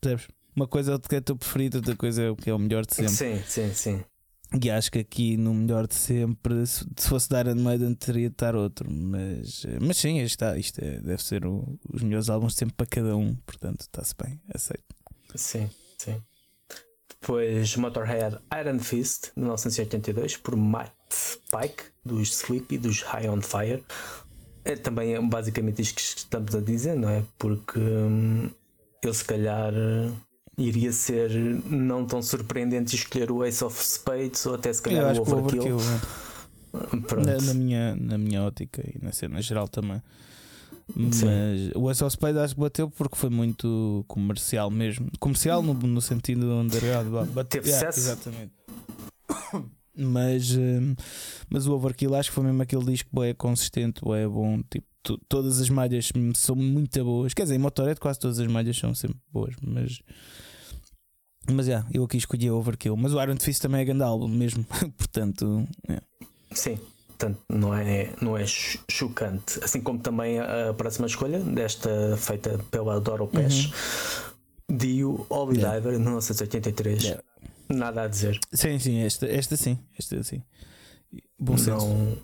Percebes? 0.00 0.28
Uma 0.54 0.66
coisa 0.68 0.92
é 0.92 0.94
o 0.94 1.00
que 1.00 1.16
é 1.16 1.20
teu 1.20 1.36
preferido, 1.36 1.78
outra 1.78 1.96
coisa 1.96 2.22
é 2.22 2.30
o 2.30 2.36
que 2.36 2.50
é 2.50 2.54
o 2.54 2.58
melhor 2.58 2.84
de 2.84 2.94
sempre. 2.94 3.12
Sim, 3.14 3.42
sim, 3.46 3.72
sim. 3.74 4.04
E 4.62 4.70
acho 4.70 4.92
que 4.92 4.98
aqui 4.98 5.34
no 5.38 5.54
melhor 5.54 5.86
de 5.86 5.94
sempre, 5.94 6.66
se 6.66 6.84
se 6.98 7.08
fosse 7.08 7.26
dar 7.30 7.46
Iron 7.46 7.62
Maiden, 7.62 7.94
teria 7.94 8.28
de 8.28 8.34
estar 8.34 8.54
outro. 8.54 8.90
Mas, 8.90 9.64
eh, 9.64 9.78
mas 9.80 9.96
sim, 9.96 10.18
isto, 10.18 10.26
está, 10.34 10.58
isto 10.58 10.78
é- 10.78 11.00
deve 11.00 11.22
ser 11.24 11.46
o- 11.46 11.78
os 11.90 12.02
melhores 12.02 12.28
álbuns 12.28 12.52
de 12.52 12.58
sempre 12.58 12.74
para 12.76 12.84
cada 12.86 13.16
um. 13.16 13.34
Portanto, 13.46 13.80
está-se 13.80 14.14
bem, 14.22 14.38
aceito. 14.54 14.84
Sim, 15.34 15.70
sim. 15.96 16.20
Depois 17.22 17.76
Motorhead 17.76 18.36
Iron 18.60 18.80
Fist, 18.80 19.30
1982, 19.36 20.38
por 20.38 20.56
Matt 20.56 20.90
Pike, 21.52 21.84
dos 22.04 22.30
Sleepy, 22.30 22.78
dos 22.78 23.02
High 23.02 23.28
on 23.28 23.40
Fire. 23.40 23.84
É 24.64 24.74
também 24.74 25.14
é 25.14 25.20
basicamente 25.20 25.80
isto 25.80 25.94
que 25.94 26.18
estamos 26.18 26.52
a 26.52 26.60
dizer, 26.60 26.96
não 26.96 27.08
é? 27.08 27.22
Porque 27.38 27.78
hum, 27.78 28.50
ele 29.00 29.14
se 29.14 29.24
calhar 29.24 29.72
iria 30.58 30.92
ser 30.92 31.30
não 31.64 32.04
tão 32.04 32.20
surpreendente 32.20 32.96
escolher 32.96 33.30
o 33.30 33.44
Ace 33.44 33.62
of 33.62 33.80
Spades 33.80 34.44
ou 34.44 34.56
até 34.56 34.72
se 34.72 34.80
Eu 34.80 34.84
calhar 34.84 35.16
o 35.16 35.20
Overkill. 35.20 35.76
Overkill, 35.76 35.78
é. 35.78 36.22
Na, 37.22 37.38
na 37.38 37.54
minha, 37.54 37.94
na 37.94 38.16
minha 38.16 38.42
ótica 38.42 38.82
e 38.82 38.98
na 39.04 39.12
cena 39.12 39.40
geral 39.42 39.68
também. 39.68 40.02
Sim. 41.12 41.26
Mas 41.26 41.70
o 41.74 41.90
Ace 41.90 42.04
of 42.04 42.12
Spades 42.12 42.36
acho 42.36 42.54
que 42.54 42.60
bateu 42.60 42.90
porque 42.90 43.16
foi 43.16 43.30
muito 43.30 44.04
comercial 44.08 44.70
mesmo. 44.70 45.08
Comercial 45.18 45.62
no, 45.62 45.72
no 45.74 46.00
sentido 46.00 46.40
de 46.42 46.52
underground. 46.52 47.08
vá, 47.08 47.24
bate- 47.24 47.50
Teve 47.50 47.68
yeah, 47.70 47.90
sucesso. 47.92 48.10
Exatamente. 48.20 48.52
Mas, 49.94 50.56
hum, 50.56 50.94
mas 51.50 51.66
o 51.66 51.72
Overkill 51.74 52.14
acho 52.14 52.30
que 52.30 52.34
foi 52.34 52.44
mesmo 52.44 52.62
aquele 52.62 52.84
disco 52.84 53.22
é 53.22 53.34
consistente, 53.34 54.00
é 54.10 54.26
bom. 54.26 54.62
Tipo, 54.70 54.86
tu- 55.02 55.20
todas 55.28 55.60
as 55.60 55.68
malhas 55.68 56.10
são 56.34 56.56
muito 56.56 57.04
boas. 57.04 57.34
Quer 57.34 57.42
dizer, 57.42 57.56
em 57.56 57.58
Motorhead 57.58 58.00
quase 58.00 58.18
todas 58.18 58.38
as 58.38 58.46
malhas 58.46 58.76
são 58.76 58.94
sempre 58.94 59.18
boas. 59.30 59.54
Mas, 59.62 60.00
mas 61.50 61.66
yeah, 61.68 61.86
eu 61.92 62.04
aqui 62.04 62.16
escolhi 62.16 62.50
o 62.50 62.56
Overkill. 62.56 62.96
Mas 62.96 63.12
o 63.12 63.22
Iron 63.22 63.36
Fist 63.38 63.60
também 63.60 63.82
é 63.82 63.84
grande 63.84 64.02
álbum 64.02 64.28
mesmo. 64.28 64.64
Portanto, 64.96 65.66
yeah. 65.86 66.06
Sim, 66.52 66.78
portanto 67.22 67.40
não 67.48 67.74
é, 67.74 68.12
não 68.20 68.36
é 68.36 68.44
chocante. 68.46 69.62
Assim 69.62 69.80
como 69.80 69.98
também 70.00 70.40
a, 70.40 70.74
próxima 70.74 71.06
escolha, 71.06 71.38
desta 71.40 72.16
feita 72.16 72.58
pela 72.70 73.00
Doro 73.00 73.28
Pesh, 73.28 73.70
Dio 74.68 75.26
Holy 75.28 75.58
Uhum. 75.58 75.62
Yeah. 75.62 75.78
Diver, 75.78 75.98
1983. 75.98 77.04
Yeah. 77.04 77.22
Nada 77.68 78.02
a 78.02 78.08
dizer. 78.08 78.38
sim, 78.52 78.78
sim, 78.78 79.02
esta, 79.02 79.26
esta 79.26 79.56
sim. 79.56 79.78
Esta 79.98 80.22
sim. 80.22 80.42
Bom 81.38 81.56
senso. 81.56 81.86
Não... 81.86 82.18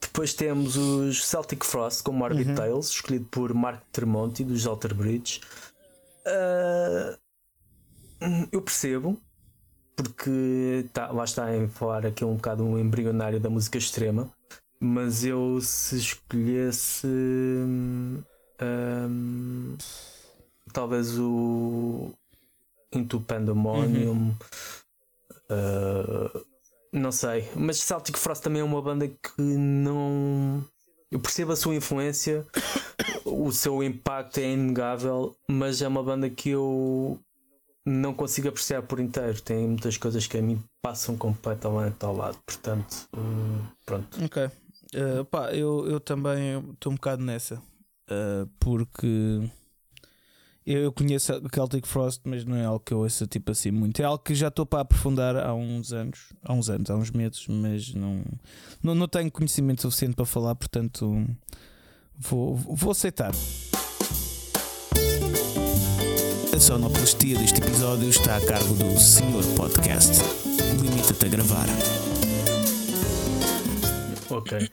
Depois 0.00 0.32
temos 0.32 0.76
os 0.76 1.26
Celtic 1.26 1.64
Frost 1.64 2.02
com 2.02 2.12
Morbid 2.12 2.48
Uhum. 2.48 2.54
Tales, 2.54 2.88
escolhido 2.88 3.26
por 3.26 3.52
Mark 3.52 3.82
Tremonti 3.92 4.44
dos 4.44 4.66
Alter 4.66 4.94
Bridge. 4.94 5.40
Hum, 8.22 8.48
eu 8.50 8.62
percebo, 8.62 9.20
porque 9.96 10.86
tá, 10.92 11.10
lá 11.10 11.24
está 11.24 11.56
em 11.56 11.66
falar 11.68 12.04
aqui 12.06 12.24
um 12.24 12.36
bocado 12.36 12.62
um 12.62 12.78
embrionário 12.78 13.40
da 13.40 13.48
música 13.48 13.78
extrema, 13.78 14.30
mas 14.78 15.24
eu 15.24 15.58
se 15.62 15.96
escolhesse 15.96 17.06
hum, 17.06 18.22
hum, 18.62 19.76
talvez 20.72 21.18
o 21.18 22.12
Into 22.92 23.20
Pandemonium. 23.20 24.34
ah, 25.48 26.40
não 26.92 27.12
sei, 27.12 27.50
mas 27.54 27.78
Celtic 27.78 28.16
Frost 28.16 28.42
também 28.42 28.60
é 28.60 28.64
uma 28.64 28.80
banda 28.80 29.08
que 29.08 29.42
não. 29.42 30.64
Eu 31.10 31.20
percebo 31.20 31.52
a 31.52 31.56
sua 31.56 31.74
influência, 31.74 32.46
o 33.24 33.52
seu 33.52 33.82
impacto 33.82 34.38
é 34.38 34.52
inegável, 34.52 35.36
mas 35.48 35.82
é 35.82 35.88
uma 35.88 36.02
banda 36.02 36.28
que 36.28 36.50
eu 36.50 37.20
não 37.86 38.12
consigo 38.12 38.48
apreciar 38.48 38.82
por 38.82 38.98
inteiro. 39.00 39.40
Tem 39.40 39.66
muitas 39.66 39.96
coisas 39.96 40.26
que 40.26 40.36
a 40.36 40.42
mim 40.42 40.62
passam 40.82 41.16
completamente 41.16 42.04
ao 42.04 42.14
lado, 42.14 42.36
portanto, 42.44 43.08
hum, 43.16 43.64
pronto. 43.86 44.24
Ok. 44.24 44.44
Uh, 44.94 45.24
pá, 45.24 45.52
eu, 45.52 45.86
eu 45.88 46.00
também 46.00 46.58
estou 46.72 46.92
um 46.92 46.96
bocado 46.96 47.22
nessa. 47.22 47.62
Uh, 48.10 48.46
porque 48.58 49.48
Eu, 50.66 50.92
conheço 50.92 51.32
a 51.32 51.40
Celtic 51.54 51.86
Frost, 51.86 52.22
mas 52.24 52.44
não 52.44 52.56
é 52.56 52.64
algo 52.64 52.80
que 52.80 52.92
eu 52.92 52.98
ouça 52.98 53.24
tipo 53.24 53.52
assim 53.52 53.70
muito. 53.70 54.00
É 54.00 54.04
algo 54.04 54.22
que 54.22 54.34
já 54.34 54.48
estou 54.48 54.66
para 54.66 54.80
aprofundar 54.80 55.36
há 55.36 55.54
uns 55.54 55.92
anos, 55.92 56.32
há 56.42 56.52
uns 56.52 56.68
anos, 56.68 56.90
há 56.90 56.96
uns 56.96 57.12
meses, 57.12 57.46
mas 57.46 57.94
não, 57.94 58.24
não, 58.82 58.92
não 58.92 59.06
tenho 59.06 59.30
conhecimento 59.30 59.82
suficiente 59.82 60.16
para 60.16 60.26
falar, 60.26 60.56
portanto 60.56 61.24
vou, 62.18 62.56
vou 62.56 62.90
aceitar. 62.90 63.32
A 66.56 66.60
sonoplastia 66.60 67.36
deste 67.38 67.60
episódio 67.60 68.08
está 68.08 68.38
a 68.38 68.40
cargo 68.46 68.72
do 68.72 68.98
Senhor 68.98 69.44
Podcast. 69.56 70.22
Limita-te 70.80 71.26
a 71.26 71.28
gravar. 71.28 71.66
Ok. 74.30 74.70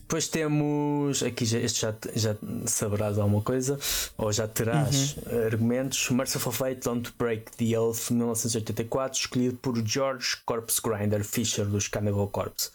Depois 0.00 0.26
temos. 0.28 1.22
Aqui 1.22 1.44
já, 1.44 1.58
este 1.58 1.82
já, 1.82 1.94
já 2.14 2.34
saberás 2.64 3.18
alguma 3.18 3.42
coisa, 3.42 3.78
ou 4.16 4.32
já 4.32 4.48
terás 4.48 5.16
Uhum. 5.18 5.44
argumentos. 5.46 6.08
Merciful 6.10 6.52
Fate 6.52 6.80
Don't 6.80 7.12
Break 7.18 7.52
the 7.58 7.78
Oath 7.78 8.10
1984, 8.10 9.20
escolhido 9.20 9.56
por 9.58 9.76
George 9.86 10.38
Corpse 10.46 10.80
Grinder 10.82 11.22
Fisher 11.22 11.66
dos 11.66 11.88
Cannibal 11.88 12.28
Corpse. 12.28 12.70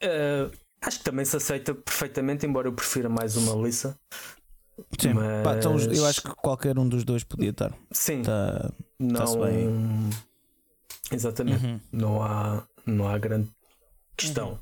Eh, 0.00 0.48
acho 0.80 0.98
que 0.98 1.04
também 1.04 1.24
se 1.24 1.36
aceita 1.36 1.74
perfeitamente, 1.74 2.46
embora 2.46 2.68
eu 2.68 2.72
prefira 2.72 3.08
mais 3.08 3.36
uma 3.36 3.52
Lisa. 3.60 3.98
Sim, 5.00 5.12
Mas- 5.14 5.44
pá, 5.44 5.56
então, 5.56 5.78
eu 5.78 6.06
acho 6.06 6.22
que 6.22 6.30
qualquer 6.36 6.78
um 6.78 6.88
dos 6.88 7.04
dois 7.04 7.22
podia 7.24 7.50
estar. 7.50 7.72
Sim, 7.92 8.22
Tá, 8.22 8.72
não. 8.98 9.40
bem. 9.40 10.10
Exatamente. 11.12 11.64
Uhum. 11.64 11.80
não 11.92 12.22
há, 12.22 12.62
não 12.86 13.08
há 13.08 13.18
grande 13.18 13.48
questão. 14.16 14.58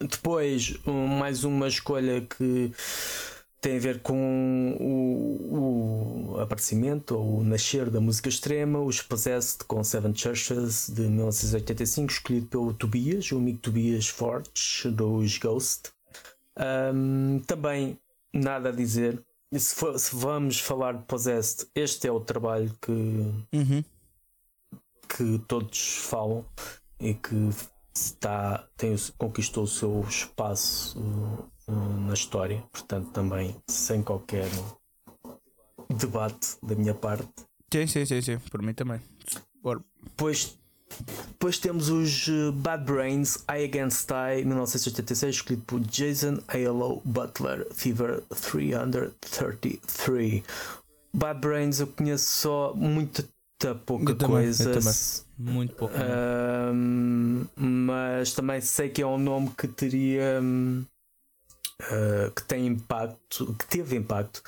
Depois, 0.00 0.76
um- 0.86 1.06
mais 1.06 1.44
uma 1.44 1.68
escolha 1.68 2.20
que 2.22 2.72
tem 3.60 3.76
a 3.76 3.80
ver 3.80 4.00
com 4.00 4.76
o, 4.78 6.34
o 6.36 6.40
aparecimento 6.40 7.16
ou 7.16 7.38
o 7.38 7.44
nascer 7.44 7.88
da 7.90 8.00
música 8.00 8.28
extrema, 8.28 8.78
os 8.80 9.00
Possessed 9.00 9.64
com 9.64 9.82
Seven 9.82 10.14
Churches 10.14 10.90
de 10.92 11.02
1985, 11.02 12.12
escolhido 12.12 12.46
pelo 12.46 12.74
Tobias, 12.74 13.30
o 13.32 13.38
amigo 13.38 13.58
Tobias 13.58 14.06
Fortes 14.08 14.84
dos 14.92 15.38
Ghost. 15.38 15.90
Ahm, 16.56 17.40
também 17.46 17.98
nada 18.32 18.68
a 18.68 18.72
dizer. 18.72 19.20
E 19.54 19.60
Se, 19.60 19.72
for- 19.76 19.96
se 19.96 20.16
vamos 20.16 20.58
falar 20.58 20.94
de 20.94 21.04
Possessed, 21.04 21.68
este 21.76 22.08
é 22.08 22.10
o 22.12 22.18
trabalho 22.18 22.76
que 22.82 22.90
Uhum. 22.90 23.84
que 25.08 25.38
todos 25.46 25.98
falam 25.98 26.44
e 26.98 27.14
que 27.14 27.50
está, 27.94 28.68
tem, 28.76 28.96
conquistou 29.16 29.62
o 29.62 29.68
seu 29.68 30.00
espaço 30.08 30.98
uh, 30.98 31.72
na 32.08 32.14
história, 32.14 32.64
portanto, 32.72 33.12
também 33.12 33.54
sem 33.68 34.02
qualquer 34.02 34.48
debate 35.88 36.56
da 36.60 36.74
minha 36.74 36.94
parte. 36.94 37.28
Sim, 37.72 37.86
sim, 37.86 38.04
sim, 38.04 38.20
sim, 38.22 38.38
por 38.50 38.60
mim 38.60 38.74
também. 38.74 39.00
Bora. 39.62 39.80
Depois, 40.02 40.58
depois 41.28 41.58
temos 41.58 41.88
os 41.88 42.28
uh, 42.28 42.52
Bad 42.52 42.84
Brains 42.84 43.36
I 43.48 43.64
Against 43.64 44.10
I 44.10 44.44
1986, 44.44 45.36
escolhido 45.36 45.64
por 45.66 45.80
Jason 45.80 46.38
Halo 46.48 47.00
Butler, 47.04 47.66
Fever 47.72 48.22
333. 48.28 50.42
Bad 51.12 51.40
Brains 51.40 51.80
eu 51.80 51.86
conheço 51.86 52.30
só 52.30 52.74
muita 52.74 53.24
pouca 53.86 54.12
Eu 54.12 54.16
também, 54.16 54.36
eu 54.36 54.42
coisa. 54.44 54.72
também. 54.72 54.94
Muito 55.38 55.74
pouco. 55.74 55.94
Ahm, 55.96 57.46
mas 57.56 58.32
também 58.32 58.60
sei 58.60 58.88
que 58.88 59.00
é 59.00 59.06
um 59.06 59.18
nome 59.18 59.50
que 59.56 59.68
teria 59.68 60.40
ah, 61.82 62.30
que 62.34 62.42
tem 62.44 62.66
impacto, 62.66 63.54
que 63.58 63.66
teve 63.66 63.96
impacto 63.96 64.42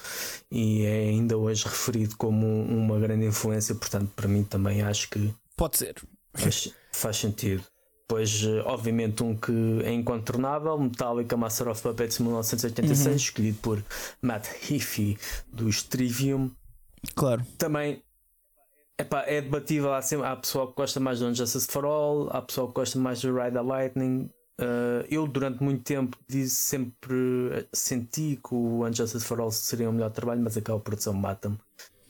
e 0.51 0.85
é 0.85 1.09
ainda 1.09 1.37
hoje 1.37 1.65
referido 1.65 2.17
como 2.17 2.63
uma 2.63 2.99
grande 2.99 3.27
influência, 3.27 3.75
portanto, 3.75 4.11
para 4.15 4.29
mim 4.29 4.45
também 4.45 4.83
acho 4.83 5.11
que 5.11 5.35
Pode 5.57 5.79
ser. 5.79 5.97
Faz, 6.37 6.75
faz 6.92 7.16
sentido. 7.16 7.62
Pois, 8.09 8.44
eh, 8.44 8.62
obviamente, 8.64 9.22
um 9.25 9.35
que 9.37 9.53
é 9.85 9.92
incontornável: 9.92 10.79
Metallica 10.79 11.37
Master 11.37 11.68
of 11.68 11.83
Puppets 11.83 12.18
1986, 12.20 13.07
Uhum. 13.07 13.16
escolhido 13.16 13.59
por 13.61 13.83
Matt 14.22 14.46
Heafy 14.70 15.18
dos 15.53 15.83
Trivium 15.83 16.51
Claro. 17.16 17.44
também 17.59 18.03
epá, 18.99 19.25
é 19.27 19.40
debatível. 19.40 19.92
Há, 19.92 20.01
sempre, 20.03 20.27
há 20.27 20.37
pessoal 20.37 20.68
que 20.68 20.77
gosta 20.77 21.01
mais 21.01 21.18
do 21.18 21.29
Injustice 21.29 21.66
for 21.66 21.85
All, 21.85 22.29
há 22.31 22.40
pessoal 22.42 22.68
que 22.68 22.75
gosta 22.75 22.99
mais 22.99 23.20
do 23.20 23.35
Ride 23.35 23.53
the 23.53 23.62
Lightning. 23.62 24.31
Uh, 24.59 25.05
eu, 25.11 25.27
durante 25.27 25.62
muito 25.62 25.83
tempo, 25.83 26.16
disse, 26.29 26.55
sempre 26.55 27.68
senti 27.75 28.37
que 28.42 28.55
o 28.55 28.87
Injustice 28.88 29.25
for 29.25 29.38
All 29.40 29.51
seria 29.51 29.90
o 29.90 29.92
melhor 29.92 30.11
trabalho, 30.11 30.40
mas 30.42 30.57
aquela 30.57 30.81
produção 30.81 31.12
mata-me 31.12 31.59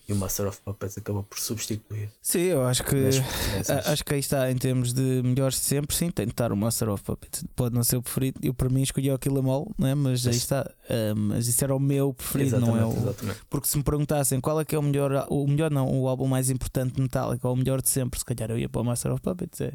e 0.08 0.12
o 0.12 0.16
Master 0.16 0.46
of 0.46 0.60
Puppets 0.60 0.96
acabou 0.98 1.24
por 1.24 1.38
substituir. 1.38 2.08
Sim, 2.22 2.42
eu 2.42 2.64
acho 2.64 2.84
que. 2.84 2.96
Acho 3.86 4.04
que 4.04 4.14
aí 4.14 4.20
está, 4.20 4.50
em 4.50 4.56
termos 4.56 4.92
de 4.92 5.22
melhores 5.24 5.56
de 5.56 5.64
sempre, 5.64 5.94
sim, 5.96 6.10
tem 6.10 6.26
de 6.26 6.32
estar 6.32 6.52
o 6.52 6.56
Master 6.56 6.88
of 6.90 7.02
Puppets. 7.02 7.44
Pode 7.54 7.74
não 7.74 7.82
ser 7.82 7.96
o 7.96 8.02
preferido. 8.02 8.38
Eu, 8.42 8.54
para 8.54 8.68
mim, 8.68 8.82
escolhi 8.82 9.10
o 9.10 9.18
Kill 9.18 9.36
All, 9.50 9.70
né? 9.78 9.94
mas 9.94 10.26
aí 10.26 10.36
está. 10.36 10.70
Ah, 10.88 11.14
mas 11.16 11.48
isso 11.48 11.62
era 11.64 11.74
o 11.74 11.80
meu 11.80 12.14
preferido, 12.14 12.60
não 12.60 12.76
é 12.76 12.80
exatamente, 12.80 12.98
o. 12.98 13.02
exatamente. 13.02 13.40
Porque 13.50 13.68
se 13.68 13.76
me 13.76 13.82
perguntassem 13.82 14.40
qual 14.40 14.60
é 14.60 14.64
que 14.64 14.74
é 14.74 14.78
o 14.78 14.82
melhor, 14.82 15.26
o 15.28 15.46
melhor 15.46 15.70
não, 15.70 15.88
o 15.88 16.08
álbum 16.08 16.26
mais 16.26 16.50
importante 16.50 16.94
de 16.94 17.02
Metallica, 17.02 17.48
ou 17.48 17.54
o 17.54 17.56
melhor 17.56 17.82
de 17.82 17.88
sempre, 17.88 18.18
se 18.18 18.24
calhar 18.24 18.50
eu 18.50 18.58
ia 18.58 18.68
para 18.68 18.80
o 18.80 18.84
Master 18.84 19.12
of 19.12 19.20
Puppets. 19.20 19.60
É, 19.60 19.74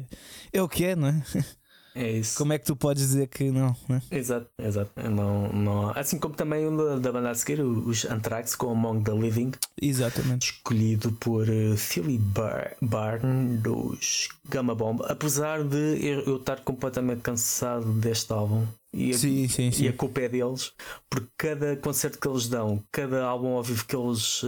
é 0.52 0.62
o 0.62 0.68
que 0.68 0.84
é, 0.84 0.96
não 0.96 1.08
é? 1.08 1.22
É 1.94 2.10
isso. 2.10 2.38
Como 2.38 2.52
é 2.52 2.58
que 2.58 2.64
tu 2.66 2.74
podes 2.76 3.02
dizer 3.02 3.26
que 3.28 3.50
não? 3.50 3.76
não 3.88 3.96
é? 3.96 4.02
Exato, 4.10 4.46
exato. 4.58 4.90
Não, 5.10 5.52
não, 5.52 5.88
há- 5.90 6.00
assim 6.00 6.18
como 6.18 6.34
também 6.34 6.66
o 6.66 6.76
da, 6.76 6.98
da 6.98 7.12
banda 7.12 7.30
a 7.30 7.34
seguir, 7.34 7.60
os 7.60 8.04
Anthrax 8.06 8.54
com 8.54 8.70
Among 8.70 9.04
the 9.04 9.12
Living. 9.12 9.52
Exatamente. 9.80 10.52
escolhido 10.52 11.12
por 11.12 11.48
eh, 11.48 11.76
Philly 11.76 12.18
Bar 12.18 12.76
Barn 12.80 13.56
dos 13.58 14.28
Gamma 14.48 14.74
Bomb, 14.74 15.02
apesar 15.06 15.62
de 15.64 15.98
eu 16.26 16.36
estar 16.36 16.60
completamente 16.60 17.20
cansado 17.22 17.92
deste 17.92 18.32
álbum 18.32 18.64
e 18.94 19.10
a, 19.10 19.14
Sim, 19.18 19.48
sim, 19.48 19.68
e 19.68 19.72
sim. 19.72 19.88
a 19.88 19.92
culpa 19.92 20.20
é 20.20 20.28
deles, 20.28 20.72
porque 21.08 21.28
cada 21.38 21.76
concerto 21.76 22.18
que 22.18 22.28
eles 22.28 22.46
dão, 22.48 22.82
cada 22.92 23.24
álbum 23.24 23.48
ao 23.56 23.62
vivo 23.62 23.86
que 23.86 23.96
eles 23.96 24.40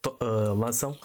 to- 0.00 0.16
eh, 0.20 0.52
lançam, 0.56 0.96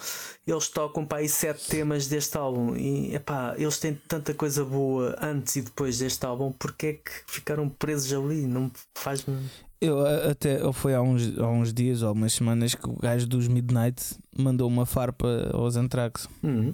eles 0.46 0.68
tocam 0.70 1.04
para 1.06 1.18
aí 1.20 1.28
sete 1.30 1.68
temas 1.68 2.08
deste 2.08 2.38
álbum 2.38 2.76
e 2.76 3.16
epá, 3.16 3.56
eles 3.58 3.80
têm 3.80 4.00
tanta 4.08 4.34
coisa 4.36 4.64
boa 4.64 5.16
antes 5.20 5.56
e 5.56 5.62
depois 5.64 5.98
deste 5.98 6.24
álbum, 6.26 6.52
porque 6.52 6.86
é 6.88 6.94
que 6.94 7.12
ficaram 7.28 7.68
presos 7.70 8.14
ali? 8.14 8.46
Não 8.46 8.70
faz-me. 8.94 9.36
Eu 9.82 10.06
a- 10.06 10.32
até 10.32 10.62
eu 10.62 10.72
foi 10.72 10.94
há 10.94 11.02
uns, 11.02 11.38
há 11.40 11.48
uns 11.50 11.74
dias 11.74 12.02
ou 12.04 12.14
umas 12.14 12.34
semanas 12.34 12.76
que 12.76 12.88
o 12.88 12.96
gajo 12.98 13.28
dos 13.28 13.48
Midnight 13.48 14.02
mandou 14.38 14.68
uma 14.68 14.86
farpa 14.86 15.50
aos 15.54 15.76
Anthrax 15.76 16.28
Hum, 16.44 16.74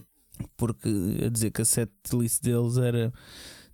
porque 0.58 0.90
a 1.26 1.30
dizer 1.30 1.52
que 1.52 1.62
a 1.62 1.66
setlist 1.66 2.42
deles 2.44 2.78
era 2.78 3.12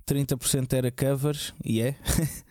30% 0.08 0.74
era 0.74 0.91
covers 0.91 1.54
e 1.63 1.82
é 1.82 1.96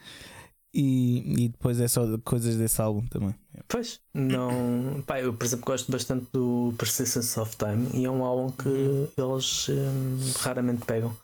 e, 0.75 1.45
e 1.45 1.49
depois 1.49 1.81
é 1.81 1.89
só 1.89 2.03
coisas 2.19 2.57
desse 2.57 2.81
álbum 2.81 3.07
também. 3.07 3.35
Pois, 3.67 4.01
não. 4.13 5.03
Pá, 5.07 5.21
eu, 5.21 5.33
por 5.33 5.45
exemplo, 5.45 5.65
gosto 5.65 5.91
bastante 5.91 6.27
do 6.33 6.75
Persistence 6.79 7.39
of 7.41 7.57
Time 7.57 7.89
e 7.95 8.05
é 8.05 8.11
um 8.11 8.25
álbum 8.25 8.51
que 8.51 9.09
eles 9.17 9.69
hum, 9.69 10.19
raramente 10.41 10.85
pegam. 10.85 11.17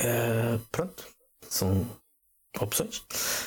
Eh, 0.00 0.58
pronto, 0.72 1.06
são 1.48 1.86
opções. 2.58 3.04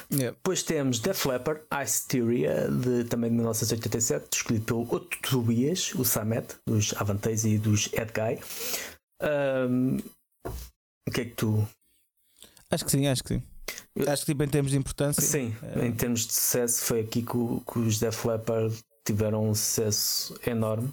Depois 0.10 0.64
temos 0.64 1.00
Def 1.00 1.26
Leppard, 1.26 1.62
Hysteria, 1.72 2.70
de, 2.70 3.06
também 3.06 3.30
de 3.30 3.36
1987, 3.38 4.38
escolhido 4.38 4.66
pelo 4.66 4.92
outro 4.92 5.20
Tobias, 5.22 5.94
o 5.96 6.06
Samet, 6.06 6.56
dos 6.68 6.94
Avantes 6.98 7.44
e 7.44 7.58
dos 7.58 7.92
Ed 7.94 8.12
Guy. 8.14 8.40
Hum, 9.22 9.98
o 11.08 11.12
que 11.12 11.22
é 11.22 11.26
que 11.26 11.36
tu. 11.36 11.68
Acho 12.74 12.86
que 12.86 12.92
sim, 12.92 13.08
acho 13.08 13.24
que 13.24 13.36
sim. 13.36 13.44
Acho 14.08 14.26
que 14.26 14.32
tipo, 14.32 14.44
em 14.44 14.48
termos 14.48 14.72
de 14.72 14.78
importância. 14.78 15.22
Sim, 15.22 15.56
É. 15.76 15.86
em 15.86 15.92
termos 15.92 16.26
de 16.28 16.34
sucesso, 16.34 16.84
foi 16.84 17.00
aqui 17.02 17.22
que, 17.22 17.38
o- 17.38 17.62
que 17.72 17.80
os 17.80 18.00
Def 18.00 18.26
Leppard 18.26 18.76
tiveram 19.06 19.50
um 19.50 19.54
sucesso 19.56 20.36
enorme. 20.46 20.92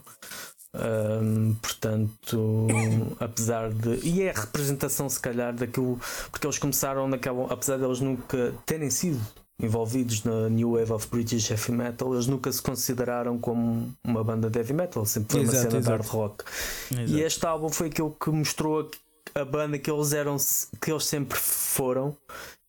Ahm, 0.73 1.55
portanto, 1.61 2.69
apesar 3.19 3.71
de. 3.73 3.99
E 4.07 4.23
é 4.23 4.31
a 4.31 4.41
representação, 4.41 5.09
se 5.09 5.19
calhar, 5.19 5.53
daquilo. 5.55 5.99
Porque 6.31 6.47
eles 6.47 6.59
começaram 6.59 7.09
naquela. 7.09 7.53
Apesar 7.53 7.77
de 7.77 7.85
eles 7.85 8.01
nunca 8.01 8.55
terem 8.67 8.89
sido 8.91 9.21
envolvidos 9.61 10.23
na 10.25 10.49
New 10.49 10.73
Wave 10.79 10.93
of 10.93 11.09
British 11.09 11.51
Heavy 11.51 11.73
Metal, 11.73 12.15
eles 12.15 12.27
nunca 12.27 12.51
se 12.53 12.63
consideraram 12.63 13.37
como 13.39 13.93
uma 14.05 14.23
banda 14.25 14.49
de 14.49 14.59
heavy 14.59 14.73
metal, 14.73 15.05
sempre 15.05 15.33
foi 15.33 15.41
uma 15.45 15.53
Exato, 15.53 15.71
cena 15.71 15.83
de 15.83 15.89
hard 15.89 16.01
exato. 16.03 16.17
rock. 16.17 16.45
Exato. 16.93 17.11
E 17.11 17.21
este 17.21 17.45
álbum 17.47 17.69
foi 17.69 17.89
aquilo 17.89 18.11
que 18.19 18.31
mostrou 18.31 18.91
a, 19.35 19.45
banda 19.45 19.79
que 19.79 19.91
eles 19.91 20.13
eram, 20.13 20.37
que 20.81 20.91
eles 20.91 21.05
sempre 21.05 21.39
foram 21.39 22.17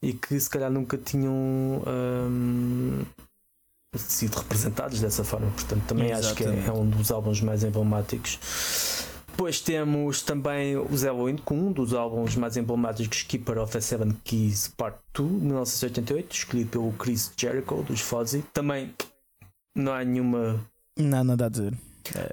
e 0.02 0.14
que 0.14 0.40
se 0.40 0.50
calhar 0.50 0.72
nunca 0.72 0.98
tinham 0.98 1.84
hum, 1.88 3.04
sido 3.96 4.36
representados 4.36 5.00
dessa 5.00 5.24
forma. 5.24 5.50
Portanto, 5.52 5.84
também 5.88 6.12
acho 6.12 6.34
que 6.36 6.44
é, 6.44 6.48
Exatamente. 6.48 6.70
é 6.70 6.74
um 6.74 6.90
dos 6.90 7.12
álbuns 7.12 7.42
mais 7.42 7.64
emblemáticos. 7.64 8.40
Depois 9.28 9.62
temos 9.62 10.22
também 10.22 10.78
os 10.78 11.04
Halloween, 11.04 11.38
com 11.38 11.56
um 11.56 11.72
dos 11.72 11.94
álbuns 11.94 12.36
mais 12.36 12.58
emblemáticos, 12.58 13.24
Keeper 13.24 13.60
of 13.60 13.72
the 13.72 13.82
Seven 13.82 14.12
Keys 14.24 14.68
Part 14.78 14.98
2, 15.14 15.30
de 15.30 15.46
1988, 15.46 16.36
escolhido 16.36 16.70
pelo 16.70 16.92
Chris 16.94 17.32
Jericho, 17.36 17.82
dos 17.84 18.02
Fozzy. 18.02 18.44
Também 18.54 18.94
não 19.76 19.94
há 19.94 20.04
nenhuma 20.04 20.60
Não, 20.98 21.24
nada 21.24 21.46
a 21.46 21.50
dizer. 21.50 21.74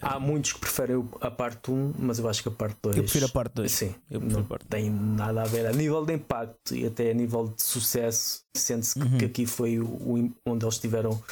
Há 0.01 0.19
muitos 0.19 0.53
que 0.53 0.61
preferem 0.61 1.05
a 1.21 1.31
parte 1.31 1.71
1, 1.71 1.95
mas 1.99 2.19
eu 2.19 2.29
acho 2.29 2.43
que 2.43 2.49
a 2.49 2.53
parte 2.53 2.77
2. 2.83 2.97
Eu 2.97 3.03
prefiro 3.05 3.27
a 3.27 3.29
parte 3.29 3.53
2. 3.55 3.71
Sim, 3.71 3.95
não 4.11 4.45
tem 4.69 4.91
nada 4.91 5.43
a 5.43 5.45
ver. 5.45 5.67
A 5.67 5.73
nível 5.73 6.05
de 6.05 6.15
impacto 6.15 6.75
e 6.75 6.87
até 6.87 7.11
a 7.11 7.15
nível 7.15 7.49
de 7.49 7.63
sucesso, 7.63 8.43
sente-se 8.57 8.95
que- 8.99 9.07
Uhum. 9.07 9.19
que 9.19 9.25
aqui 9.25 9.47
foi 9.47 9.79
o, 9.79 9.87
o- 9.87 10.33
onde 10.47 10.65
eles 10.65 10.79
tiveram 10.79 11.23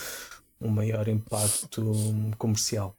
um 0.61 0.68
maior 0.68 1.07
impacto 1.09 1.83
comercial. 2.38 2.96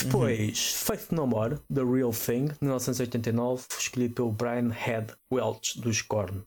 Depois, 0.00 0.72
Faith 0.74 1.10
No 1.10 1.26
More, 1.26 1.56
The 1.72 1.82
Real 1.82 2.12
Thing, 2.12 2.48
1989, 2.60 3.64
escolhido 3.80 4.14
pelo 4.14 4.30
Brian 4.32 4.70
Head 4.70 5.12
Welch 5.32 5.80
dos 5.80 6.02
Korn. 6.02 6.42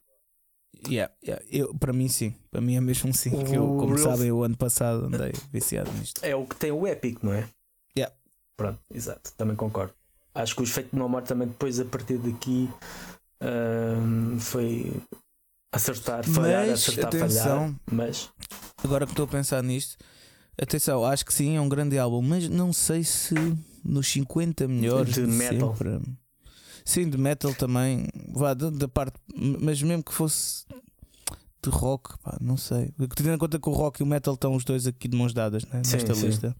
Yeah, 0.88 1.14
yeah. 1.24 1.44
Eu, 1.52 1.76
para 1.76 1.92
mim, 1.94 2.08
sim. 2.08 2.34
Para 2.50 2.62
mim 2.62 2.76
é 2.76 2.82
mesmo 2.82 3.14
sim. 3.14 3.30
Que 3.44 3.56
eu, 3.56 3.76
O 3.76 3.78
como 3.78 3.96
Real- 3.96 4.10
sabem, 4.16 4.32
o 4.32 4.42
ano 4.42 4.56
passado 4.58 5.06
andei 5.06 5.34
viciado 5.52 5.92
nisto. 5.92 6.24
É 6.24 6.36
o 6.36 6.46
que 6.46 6.56
tem 6.56 6.72
o 6.72 6.88
Epic, 6.88 7.22
não 7.22 7.34
é? 7.34 7.48
Pronto, 8.62 8.80
exato, 8.94 9.32
também 9.38 9.56
concordo. 9.56 9.94
Acho 10.34 10.56
que 10.56 10.62
os 10.64 10.70
Faith 10.70 10.90
No 10.94 11.10
More 11.10 11.26
também 11.26 11.48
depois 11.48 11.80
a 11.80 11.86
partir 11.86 12.18
daqui 12.18 12.70
ahm, 13.42 14.38
foi 14.40 14.94
acertar, 15.72 16.24
falhar, 16.26 16.68
Mas, 16.68 16.74
acertar, 16.88 17.08
atenção. 17.08 17.60
falhar. 17.60 17.76
Mas 17.92 18.30
Agora 18.84 19.06
que 19.06 19.12
estou 19.12 19.26
a 19.26 19.28
pensar 19.28 19.62
nisto, 19.64 19.98
atenção, 20.62 21.06
acho 21.06 21.26
que 21.26 21.34
sim, 21.34 21.56
é 21.56 21.62
um 21.62 21.70
grande 21.70 21.98
álbum, 21.98 22.22
mas 22.22 22.48
não 22.50 22.72
sei 22.74 23.04
se 23.04 23.36
nos 23.84 24.08
50 24.12 24.68
melhores 24.68 25.14
De 25.14 25.26
de, 25.26 25.32
metal. 25.32 25.76
sempre. 25.76 26.02
Sim, 26.84 27.10
de 27.10 27.18
metal 27.18 27.54
também. 27.54 28.08
Vá, 28.34 28.54
da, 28.56 28.88
parte. 28.88 29.16
Mas 29.36 29.82
mesmo 29.84 30.04
que 30.04 30.12
fosse 30.14 30.66
de 31.64 31.70
rock, 31.70 32.18
pá, 32.24 32.38
não 32.42 32.58
sei. 32.58 32.92
Tendo 33.16 33.32
em 33.32 33.38
conta 33.38 33.60
que 33.60 33.70
o 33.70 33.72
rock 33.72 34.02
e 34.02 34.04
o 34.04 34.08
metal 34.08 34.34
estão 34.34 34.56
os 34.56 34.64
dois 34.64 34.88
aqui 34.88 35.08
de 35.08 35.16
mãos 35.16 35.32
dadas 35.34 35.64
né, 35.66 35.84
Sim, 35.84 35.94
nesta 35.94 36.16
sim. 36.16 36.26
lista. 36.26 36.56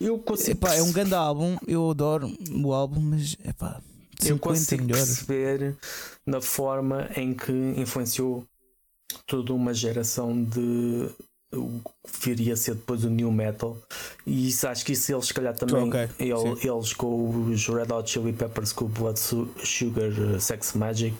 Eu 0.00 0.18
consigo, 0.18 0.58
Epá, 0.58 0.74
é 0.74 0.82
um 0.82 0.92
grande 0.92 1.14
álbum, 1.14 1.56
eu 1.66 1.90
adoro 1.90 2.28
o 2.64 2.72
álbum, 2.72 3.00
mas 3.00 3.36
epá, 3.44 3.80
de 4.18 4.26
eu 4.28 4.38
50 4.38 4.38
consigo 4.38 4.84
melhores. 4.84 5.26
perceber 5.26 5.78
na 6.26 6.40
forma 6.40 7.08
em 7.16 7.34
que 7.34 7.52
influenciou 7.52 8.46
toda 9.26 9.54
uma 9.54 9.74
geração 9.74 10.44
de 10.44 11.08
o 11.52 11.80
que 12.04 12.28
viria 12.28 12.54
a 12.54 12.56
ser 12.56 12.74
depois 12.76 13.02
o 13.04 13.10
new 13.10 13.30
metal. 13.32 13.76
E 14.26 14.48
isso 14.48 14.68
acho 14.68 14.84
que 14.84 14.92
isso 14.92 15.12
eles 15.12 15.26
se 15.26 15.34
calhar 15.34 15.54
também 15.56 15.88
Ok, 15.88 16.08
ele- 16.18 16.68
eles 16.68 16.92
com 16.92 17.46
os 17.50 17.66
Red 17.66 17.92
Hot 17.92 18.08
Chili 18.10 18.32
Peppers 18.32 18.72
com 18.72 18.84
o 18.84 18.88
Blood 18.88 19.18
Su- 19.18 19.48
Sugar 19.64 20.10
uh, 20.10 20.40
Sex 20.40 20.74
Magic 20.74 21.16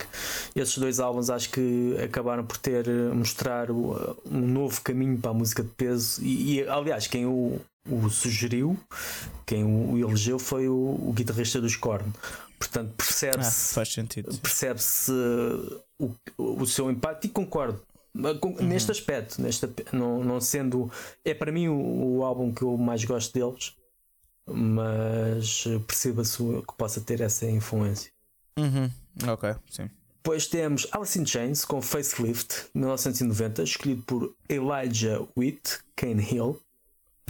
esses 0.55 0.77
dois 0.77 0.99
álbuns 0.99 1.29
acho 1.29 1.49
que 1.49 1.97
acabaram 2.03 2.45
por 2.45 2.57
ter 2.57 2.87
uh, 2.87 3.13
mostrar 3.13 3.69
o- 3.71 4.15
um 4.25 4.39
novo 4.39 4.79
caminho 4.81 5.17
para 5.17 5.31
a 5.31 5.33
música 5.33 5.63
de 5.63 5.69
peso. 5.69 6.21
E, 6.23 6.59
e, 6.59 6.67
aliás 6.67 7.07
quem 7.07 7.25
o, 7.25 7.59
o 7.89 8.09
sugeriu 8.09 8.79
quem 9.45 9.63
o 9.65 9.97
elegeu 9.97 10.39
foi 10.39 10.69
o, 10.69 10.73
o 10.73 11.11
guitarrista 11.13 11.59
dos 11.59 11.75
Korn. 11.75 12.09
Portanto 12.57 12.89
Ah, 12.91 12.95
percebe-se 12.97 13.85
sentido. 13.85 14.37
percebe-se 14.37 15.11
uh, 15.11 15.81
o, 15.99 16.61
o 16.61 16.65
seu 16.67 16.89
impacto 16.89 17.25
e 17.25 17.29
concordo 17.29 17.81
Uh, 18.15 18.37
com- 18.39 18.55
neste 18.61 18.91
aspecto, 18.91 19.41
neste, 19.41 19.67
não, 19.93 20.23
não 20.23 20.41
sendo 20.41 20.91
é 21.23 21.33
para 21.33 21.51
mim 21.51 21.67
o, 21.67 22.17
o 22.17 22.23
álbum 22.23 22.53
que 22.53 22.61
eu 22.61 22.77
mais 22.77 23.03
gosto 23.05 23.33
deles, 23.33 23.73
mas 24.45 25.63
perceba-se 25.87 26.37
que 26.37 26.75
possa 26.77 26.99
ter 27.01 27.21
essa 27.21 27.45
influência. 27.45 28.11
Uhum. 28.57 28.89
Ok, 29.27 29.55
sim. 29.69 29.89
Depois 30.23 30.45
temos 30.45 30.87
Alice 30.91 31.19
in 31.19 31.25
Chains 31.25 31.65
com 31.65 31.81
Facelift 31.81 32.67
1990, 32.75 33.63
escolhido 33.63 34.03
por 34.03 34.35
Elijah 34.47 35.25
Witt, 35.35 35.79
Kane 35.95 36.21
Hill. 36.21 36.61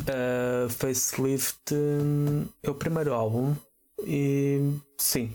Uh, 0.01 0.67
Facelift 0.69 1.73
hum, 1.73 2.47
é 2.61 2.69
o 2.69 2.75
primeiro 2.75 3.13
álbum 3.13 3.55
e 4.03 4.73
sim, 4.97 5.31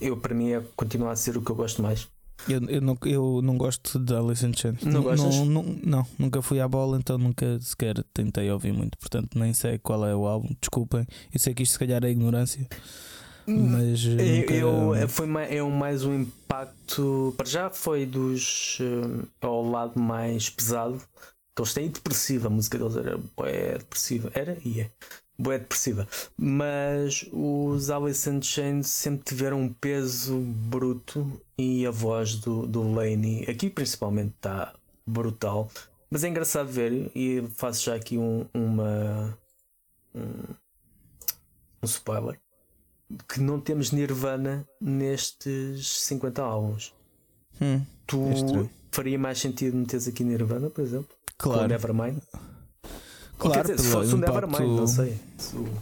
eu 0.00 0.16
para 0.16 0.34
mim 0.34 0.52
é, 0.52 0.62
continua 0.76 1.10
a 1.10 1.16
ser 1.16 1.36
o 1.36 1.42
que 1.42 1.50
eu 1.50 1.56
gosto 1.56 1.82
mais. 1.82 2.08
Eu, 2.48 2.60
eu, 2.68 2.80
não, 2.80 2.96
eu 3.04 3.40
não 3.42 3.56
gosto 3.58 3.98
de 3.98 4.14
Alice 4.14 4.44
in 4.44 4.52
Chains. 4.54 4.82
Não? 4.82 5.02
Não, 5.02 5.44
não, 5.46 5.62
não, 5.84 6.06
nunca 6.18 6.40
fui 6.42 6.60
à 6.60 6.66
bola, 6.66 6.98
então 6.98 7.16
nunca 7.18 7.60
sequer 7.60 8.02
tentei 8.14 8.50
ouvir 8.50 8.72
muito. 8.72 8.96
Portanto, 8.98 9.38
nem 9.38 9.52
sei 9.52 9.78
qual 9.78 10.06
é 10.06 10.14
o 10.14 10.26
álbum. 10.26 10.48
Desculpem. 10.60 11.06
Eu 11.32 11.38
sei 11.38 11.54
que 11.54 11.62
isto 11.62 11.72
se 11.72 11.78
calhar 11.78 12.02
é 12.04 12.10
ignorância, 12.10 12.66
mas 13.46 14.04
eh, 14.06 14.10
Eu, 14.10 14.36
nunca. 14.40 14.54
eu- 14.54 14.94
é, 14.94 15.08
foi 15.08 15.26
ma- 15.26 15.42
é 15.44 15.62
um, 15.62 15.70
mais 15.70 16.04
um 16.04 16.14
impacto. 16.22 17.34
Para 17.36 17.46
já 17.46 17.70
foi 17.70 18.06
dos. 18.06 18.78
eh, 18.80 19.26
ao 19.40 19.68
lado 19.68 19.98
mais 20.00 20.48
pesado 20.48 20.98
que 21.56 21.62
eles 21.62 21.74
têm. 21.74 21.88
Depressiva. 21.90 22.46
A 22.48 22.50
música 22.50 22.78
deles 22.78 22.96
era 22.96 23.18
bué 23.36 23.78
depressiva. 23.78 24.30
Era 24.34 24.56
e 24.64 24.80
é. 24.80 24.90
Bué 25.40 25.58
depressiva. 25.58 26.06
Mas 26.36 27.26
os 27.32 27.90
Alice 27.90 28.28
in 28.28 28.42
Chains 28.42 28.88
sempre 28.88 29.24
tiveram 29.24 29.60
um 29.60 29.72
peso 29.72 30.38
bruto. 30.38 31.40
E 31.56 31.86
a 31.86 31.90
voz 31.90 32.36
do, 32.36 32.66
do 32.66 32.92
Laney, 32.92 33.44
aqui 33.48 33.70
principalmente, 33.70 34.34
está 34.36 34.74
brutal. 35.06 35.70
Mas 36.10 36.24
é 36.24 36.28
engraçado 36.28 36.68
ver. 36.68 37.10
E 37.14 37.42
faço 37.56 37.84
já 37.84 37.94
aqui 37.94 38.18
um, 38.18 38.46
uma. 38.52 39.38
Um, 40.14 40.54
um 41.82 41.86
spoiler 41.86 42.38
que 43.28 43.40
não 43.40 43.60
temos 43.60 43.90
Nirvana 43.90 44.66
nestes 44.80 46.02
50 46.02 46.42
álbuns. 46.42 46.94
Hum, 47.60 47.82
Tu 48.06 48.18
É 48.28 48.68
faria 48.92 49.18
mais 49.18 49.38
sentido 49.38 49.76
meteres 49.76 50.06
aqui 50.08 50.24
Nirvana, 50.24 50.70
por 50.70 50.82
exemplo? 50.82 51.14
Com 51.38 51.50
claro, 51.50 51.68
Nevermind? 51.68 52.20
Claro 53.40 53.62
dizer, 53.62 53.78
se 53.78 53.88
pelo, 53.88 54.02
fosse 54.02 54.14
o 54.14 54.18
Nevermind, 54.18 54.76
não 54.76 54.86
sei. 54.86 55.18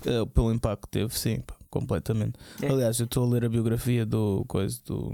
Eh, 0.07 0.25
pelo 0.33 0.53
impacto 0.53 0.83
que 0.83 0.89
teve, 0.89 1.19
sim, 1.19 1.41
pá, 1.41 1.55
completamente. 1.69 2.39
É. 2.63 2.69
Aliás, 2.69 2.99
eu 3.01 3.05
estou 3.05 3.25
a 3.25 3.29
ler 3.29 3.45
a 3.45 3.49
biografia 3.49 4.07
do 4.07 4.45
coisa 4.47 4.79
do. 4.87 5.13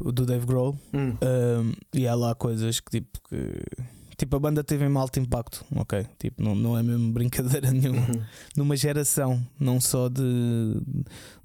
do 0.00 0.24
Dave 0.24 0.46
Grohl. 0.46 0.76
Hum, 0.94 1.16
Um, 1.20 1.72
e 1.92 2.06
há 2.06 2.14
lá 2.14 2.34
coisas 2.34 2.80
que 2.80 2.90
tipo 2.90 3.18
que. 3.28 3.62
Tipo, 4.18 4.34
a 4.34 4.40
banda 4.40 4.64
teve 4.64 4.84
um 4.84 4.98
alto 4.98 5.20
impacto, 5.20 5.64
ok? 5.76 6.04
Tipo, 6.18 6.42
não, 6.42 6.52
não 6.52 6.76
é 6.76 6.82
mesmo 6.82 7.12
brincadeira 7.14 7.70
nenhuma. 7.70 8.00
uhum. 8.00 8.22
Numa 8.56 8.76
geração, 8.76 9.46
não 9.60 9.80
só 9.80 10.08
de, 10.08 10.82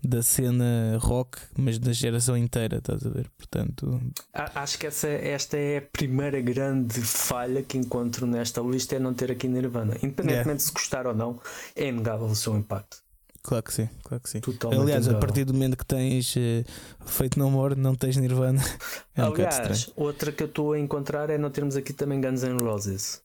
da 0.03 0.23
cena 0.23 0.97
rock, 0.99 1.37
mas 1.55 1.77
da 1.77 1.93
geração 1.93 2.35
inteira, 2.35 2.77
estás 2.77 3.05
a 3.05 3.09
ver? 3.11 3.29
Portanto, 3.37 4.01
Acho 4.33 4.79
que 4.79 4.87
essa, 4.87 5.07
esta 5.07 5.55
é 5.55 5.77
a 5.77 5.81
primeira 5.83 6.41
grande 6.41 6.99
falha 6.99 7.61
que 7.61 7.77
encontro 7.77 8.25
nesta 8.25 8.59
lista 8.61 8.95
é 8.95 8.99
não 8.99 9.13
ter 9.13 9.31
aqui 9.31 9.47
Nirvana. 9.47 9.95
Independentemente 10.01 10.57
de 10.57 10.63
se 10.63 10.73
gostar 10.73 11.05
ou 11.05 11.13
não, 11.13 11.39
é 11.75 11.87
inegável 11.87 12.25
o 12.25 12.35
seu 12.35 12.57
impacto. 12.57 13.02
Claro 13.43 13.63
que 13.63 13.73
sim, 13.73 13.87
claro 14.03 14.23
que 14.23 14.29
sim. 14.29 14.39
Totalmente 14.39 14.81
Aliás, 14.81 15.07
a 15.07 15.15
partir 15.19 15.43
do 15.45 15.53
momento 15.53 15.77
que 15.77 15.85
tens 15.85 16.33
eh, 16.37 16.63
feito 17.05 17.37
no 17.37 17.47
amor, 17.47 17.75
não 17.75 17.93
tens 17.93 18.17
Nirvana. 18.17 18.61
É 19.15 19.21
um 19.23 19.27
Aliás, 19.33 19.91
outra 19.95 20.31
que 20.31 20.41
eu 20.41 20.47
estou 20.47 20.73
a 20.73 20.79
encontrar 20.79 21.29
é 21.29 21.37
não 21.37 21.51
termos 21.51 21.75
aqui 21.75 21.93
também 21.93 22.19
Guns 22.19 22.41
N' 22.41 22.57
Roses. 22.59 23.21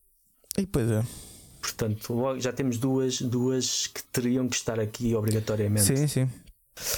E 0.59 0.67
pois 0.67 0.91
é. 0.91 1.03
Portanto, 1.63 2.13
logo 2.13 2.39
já 2.41 2.53
temos 2.53 2.77
duas, 2.79 3.21
duas 3.23 3.87
que 3.87 4.03
teriam 4.05 4.47
que 4.49 4.57
estar 4.57 4.79
aqui 4.79 5.15
obrigatoriamente. 5.15 5.85
Sim, 5.97 6.07
sim. 6.07 6.31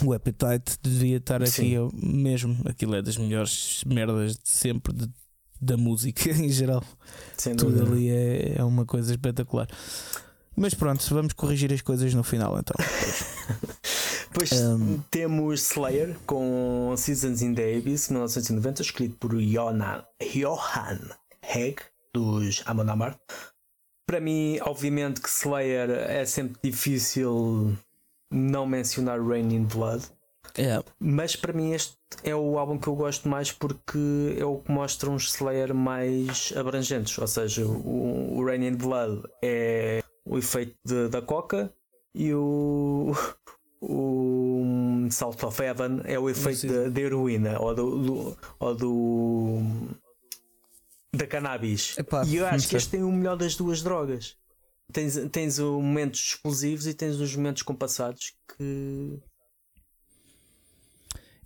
O 0.05 0.13
Appetite 0.13 0.77
devia 0.83 1.17
estar 1.17 1.41
aqui 1.43 1.51
Sim. 1.53 1.91
mesmo. 1.95 2.61
Aquilo 2.67 2.95
é 2.97 3.01
das 3.03 3.17
melhores 3.17 3.83
merdas 3.87 4.33
de 4.35 4.49
sempre 4.49 4.93
de- 4.93 5.11
da 5.61 5.77
música 5.77 6.29
em 6.33 6.49
geral. 6.51 6.85
Sem 7.37 7.55
Tudo 7.55 7.71
dúvida. 7.73 7.91
ali 7.93 8.11
é, 8.11 8.55
é 8.59 8.65
uma 8.65 8.85
coisa 8.85 9.13
espetacular. 9.13 9.69
Mas 10.57 10.75
pronto, 10.75 11.03
vamos 11.15 11.33
corrigir 11.33 11.73
as 11.73 11.81
coisas 11.81 12.13
no 12.15 12.23
final 12.23 12.59
então. 12.59 12.77
Depois 14.33 14.53
Um, 14.53 15.01
temos 15.11 15.71
Slayer 15.71 16.17
com 16.27 16.95
Seasons 16.97 17.43
in 17.43 17.55
the 17.55 17.77
Abyss 17.77 18.11
1990, 18.11 18.83
escrito 18.83 19.17
por 19.17 19.33
Johann, 19.35 20.05
Johann 20.35 21.01
Hegg 21.43 21.81
dos 22.15 22.63
Amon 22.67 22.89
Amarth. 22.91 23.19
Para 24.07 24.21
mim, 24.21 24.59
obviamente, 24.63 25.21
que 25.21 25.29
Slayer 25.29 25.91
é 25.91 26.25
sempre 26.25 26.59
difícil 26.63 27.77
não 28.33 28.67
mencionar 28.67 29.21
Rain 29.21 29.53
in 29.53 29.65
Blood. 29.65 30.05
é, 30.57 30.81
Mas 31.01 31.35
para 31.35 31.53
mim 31.53 31.73
este 31.73 31.97
é 32.25 32.35
o 32.35 32.59
álbum 32.59 32.79
que 32.79 32.87
eu 32.89 32.95
gosto 32.95 33.29
mais 33.29 33.51
porque 33.53 34.37
é 34.39 34.45
o 34.45 34.59
que 34.59 34.71
mostra 34.71 35.11
uns 35.11 35.35
Slayer 35.35 35.75
mais 35.75 36.53
abrangentes. 36.57 37.17
Ou 37.19 37.27
seja, 37.27 37.65
o, 37.67 38.37
o 38.39 38.45
Rain 38.45 38.65
in 38.67 38.75
Blood 38.77 39.23
é 39.43 40.03
o 40.31 40.39
efeito 40.39 40.77
de- 40.85 41.09
da 41.09 41.21
coca 41.21 41.73
e 42.15 42.33
o, 42.33 43.13
o 43.83 45.09
Salt 45.11 45.43
of 45.43 45.61
Heaven 45.63 46.03
é 46.05 46.19
o 46.19 46.29
efeito 46.31 46.67
da 46.67 46.89
da 46.89 47.01
heroína 47.01 47.59
ou 47.61 47.75
do, 47.75 47.99
do- 48.03 48.39
ou 48.61 48.75
do 48.75 49.59
da 51.13 51.27
cannabis. 51.27 51.99
Epá, 51.99 52.25
e 52.25 52.37
eu 52.37 52.47
acho 52.47 52.69
que 52.69 52.77
este 52.77 52.91
tem 52.91 53.03
o 53.03 53.11
melhor 53.11 53.37
das 53.37 53.57
duas 53.57 53.83
drogas. 53.83 54.37
Tens, 54.93 55.17
tens 55.31 55.59
os 55.59 55.83
momentos 55.83 56.21
explosivos 56.21 56.87
e 56.87 56.95
tens 56.95 57.17
os 57.21 57.35
momentos 57.37 57.63
compassados 57.63 58.33
que 58.57 59.19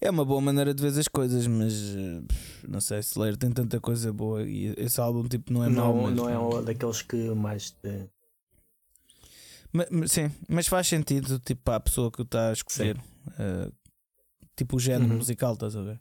é 0.00 0.10
uma 0.10 0.24
boa 0.24 0.40
maneira 0.40 0.74
de 0.74 0.82
ver 0.82 0.98
as 0.98 1.08
coisas, 1.08 1.46
mas 1.46 1.72
eh, 1.96 2.22
não 2.68 2.80
sei 2.80 3.02
se 3.02 3.18
ler 3.18 3.36
tem 3.36 3.50
tanta 3.50 3.80
coisa 3.80 4.12
boa 4.12 4.42
e 4.42 4.74
esse 4.76 5.00
álbum 5.00 5.26
tipo 5.28 5.52
não 5.52 5.64
é 5.64 5.68
mau. 5.68 5.94
não, 5.94 6.02
mas- 6.02 6.14
não 6.16 6.58
é 6.58 6.62
daqueles 6.62 7.00
que 7.02 7.16
mais 7.30 7.70
te. 7.70 8.08
Ma- 9.74 9.86
ma- 9.90 10.06
sim, 10.06 10.30
mas 10.48 10.66
faz 10.68 10.86
sentido 10.86 11.38
tipo 11.40 11.62
para 11.62 11.76
a 11.76 11.80
pessoa 11.80 12.10
que 12.10 12.22
está 12.22 12.50
a 12.50 12.52
escolher. 12.52 12.96
Uh, 13.28 13.72
tipo 14.56 14.76
o 14.76 14.80
género 14.80 15.10
Uhum. 15.10 15.16
musical, 15.18 15.54
estás 15.54 15.74
a 15.76 15.82
ver? 15.82 16.00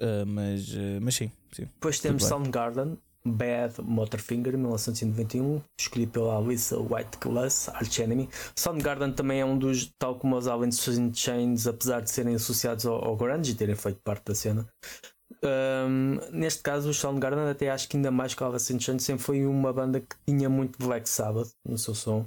Uh, 0.00 0.24
mas, 0.26 0.68
uh, 0.70 0.98
mas 1.02 1.14
sim, 1.14 1.30
sim. 1.52 1.64
Depois 1.64 2.00
temos. 2.00 2.24
Soundgarden, 2.24 2.96
Bad 3.22 3.82
Motorfinger, 3.82 4.56
1991, 4.56 5.60
escolhido 5.78 6.12
pela 6.12 6.36
Alyssa 6.36 6.78
White 6.78 7.18
Glass, 7.20 7.68
Arch 7.68 7.98
Enemy. 8.00 8.30
Soundgarden 8.56 9.12
também 9.12 9.40
é 9.40 9.44
um 9.44 9.58
dos, 9.58 9.90
tal 9.98 10.18
como 10.18 10.36
os 10.38 10.48
Alice 10.48 10.90
in 10.98 11.12
Chains, 11.12 11.66
apesar 11.66 12.00
de 12.00 12.10
serem 12.10 12.34
associados 12.34 12.86
ao, 12.86 13.04
ao 13.04 13.14
grunge 13.14 13.52
e 13.52 13.54
terem 13.54 13.74
feito 13.76 14.00
parte 14.02 14.24
da 14.24 14.34
cena. 14.34 14.66
Um, 15.42 16.18
neste 16.32 16.62
caso, 16.62 16.88
o 16.88 16.94
Soundgarden, 16.94 17.48
até 17.50 17.70
acho 17.70 17.88
que 17.88 17.96
ainda 17.98 18.10
mais 18.10 18.34
que 18.34 18.42
o 18.42 18.46
Alice 18.46 18.72
in 18.74 18.80
Chains, 18.80 19.02
sempre 19.04 19.22
foi 19.22 19.44
uma 19.46 19.70
banda 19.72 20.00
que 20.00 20.16
tinha 20.26 20.48
muito 20.48 20.78
Black 20.78 21.06
Sabbath 21.08 21.50
no 21.68 21.76
seu 21.76 21.94
som. 21.94 22.26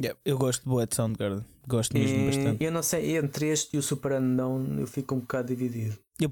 Yeah, 0.00 0.18
eu 0.24 0.36
gosto 0.36 0.62
de 0.62 0.68
boa 0.68 0.86
de 0.86 0.94
Soundgarden, 0.94 1.44
gosto 1.66 1.96
mesmo 1.96 2.22
E 2.22 2.26
bastante. 2.26 2.64
eu 2.64 2.70
não 2.70 2.82
sei, 2.82 3.16
entre 3.16 3.48
este 3.48 3.76
e 3.76 3.78
o 3.78 3.82
Super 3.82 4.12
Unknown, 4.12 4.78
eu 4.80 4.86
fico 4.86 5.14
um 5.14 5.20
bocado 5.20 5.48
dividido. 5.48 5.96
Eu, 6.20 6.30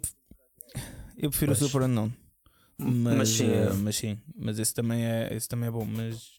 eu 1.16 1.30
prefiro 1.30 1.52
Pois. 1.52 1.62
o 1.62 1.66
Super 1.66 1.82
Unknown. 1.84 2.12
Mas, 2.76 3.16
Mas 3.16 3.28
sim, 3.30 3.50
eh, 3.50 3.68
é. 3.70 3.72
mas 3.72 3.96
sim, 3.96 4.18
mas 4.36 4.58
esse 4.58 4.74
também 4.74 5.04
é, 5.06 5.32
esse 5.34 5.48
também 5.48 5.68
é 5.68 5.70
bom. 5.70 5.84
Mas, 5.86 6.32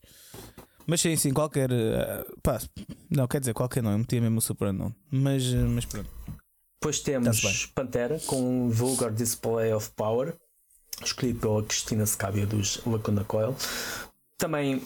mas 0.85 1.01
sim, 1.01 1.15
sim, 1.15 1.33
qualquer. 1.33 1.71
eh, 1.71 2.25
pá, 2.43 2.61
não, 3.09 3.27
quer 3.27 3.39
dizer, 3.39 3.53
qualquer 3.53 3.81
não, 3.81 3.91
eu 3.93 3.97
metia 3.99 4.21
mesmo 4.21 4.37
o 4.37 4.41
Super 4.41 4.67
Unknown. 4.67 4.93
Mas, 5.09 5.43
eh, 5.45 5.55
mas 5.63 5.85
pronto. 5.85 6.09
Depois 6.79 6.99
temos 6.99 7.65
Pantera 7.67 8.19
com 8.27 8.69
Vulgar 8.69 9.11
Display 9.11 9.73
of 9.73 9.89
Power, 9.95 10.35
escolhido 11.03 11.39
pela 11.39 11.63
Cristina 11.63 12.05
Scabia 12.05 12.45
dos 12.45 12.79
Lacuna 12.85 13.23
Coil. 13.23 13.55
Também 14.37 14.83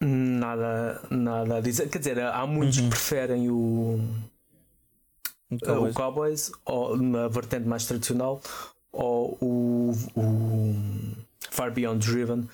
nada, 0.00 1.02
nada 1.10 1.56
a 1.56 1.60
dizer. 1.60 1.88
Quer 1.88 1.98
dizer, 1.98 2.20
há 2.20 2.46
muitos 2.46 2.78
Uhum. 2.78 2.84
que 2.84 2.90
preferem 2.90 3.50
o, 3.50 4.00
Um 5.50 5.56
o 5.56 5.60
Cowboys. 5.60 5.94
Cowboys 5.94 6.52
ou 6.64 6.96
na 6.96 7.28
vertente 7.28 7.66
mais 7.68 7.86
tradicional 7.86 8.40
ou 8.92 9.36
o, 9.40 9.92
o 10.16 10.74
Far 11.50 11.72
Beyond 11.72 12.04
Driven 12.06 12.48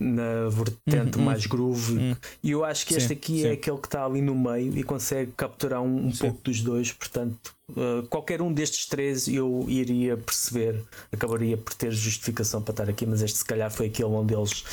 na 0.00 0.48
vertente 0.48 1.18
Uhum, 1.18 1.24
mais 1.24 1.46
groove. 1.46 1.92
Uhum. 1.98 2.16
E 2.42 2.50
eu 2.52 2.64
acho 2.64 2.86
que 2.86 2.94
este 2.94 3.08
Sim, 3.08 3.14
aqui 3.14 3.40
sim. 3.42 3.46
é 3.48 3.52
aquele 3.52 3.78
que 3.78 3.86
está 3.86 4.04
ali 4.04 4.20
no 4.22 4.34
meio 4.34 4.76
e 4.76 4.82
consegue 4.82 5.32
capturar 5.36 5.80
um, 5.82 6.06
um 6.08 6.12
pouco 6.12 6.40
dos 6.42 6.60
dois. 6.62 6.92
Portanto, 6.92 7.54
uh, 7.70 8.06
qualquer 8.08 8.40
um 8.40 8.52
destes 8.52 8.86
três 8.86 9.28
eu 9.28 9.64
iria 9.68 10.16
perceber, 10.16 10.82
acabaria 11.12 11.56
por 11.56 11.74
ter 11.74 11.90
justificação 11.92 12.62
para 12.62 12.72
estar 12.72 12.88
aqui, 12.88 13.04
mas 13.06 13.22
este 13.22 13.38
se 13.38 13.44
calhar 13.44 13.70
foi 13.70 13.86
aquele 13.86 14.08
onde 14.08 14.34
eles 14.34 14.64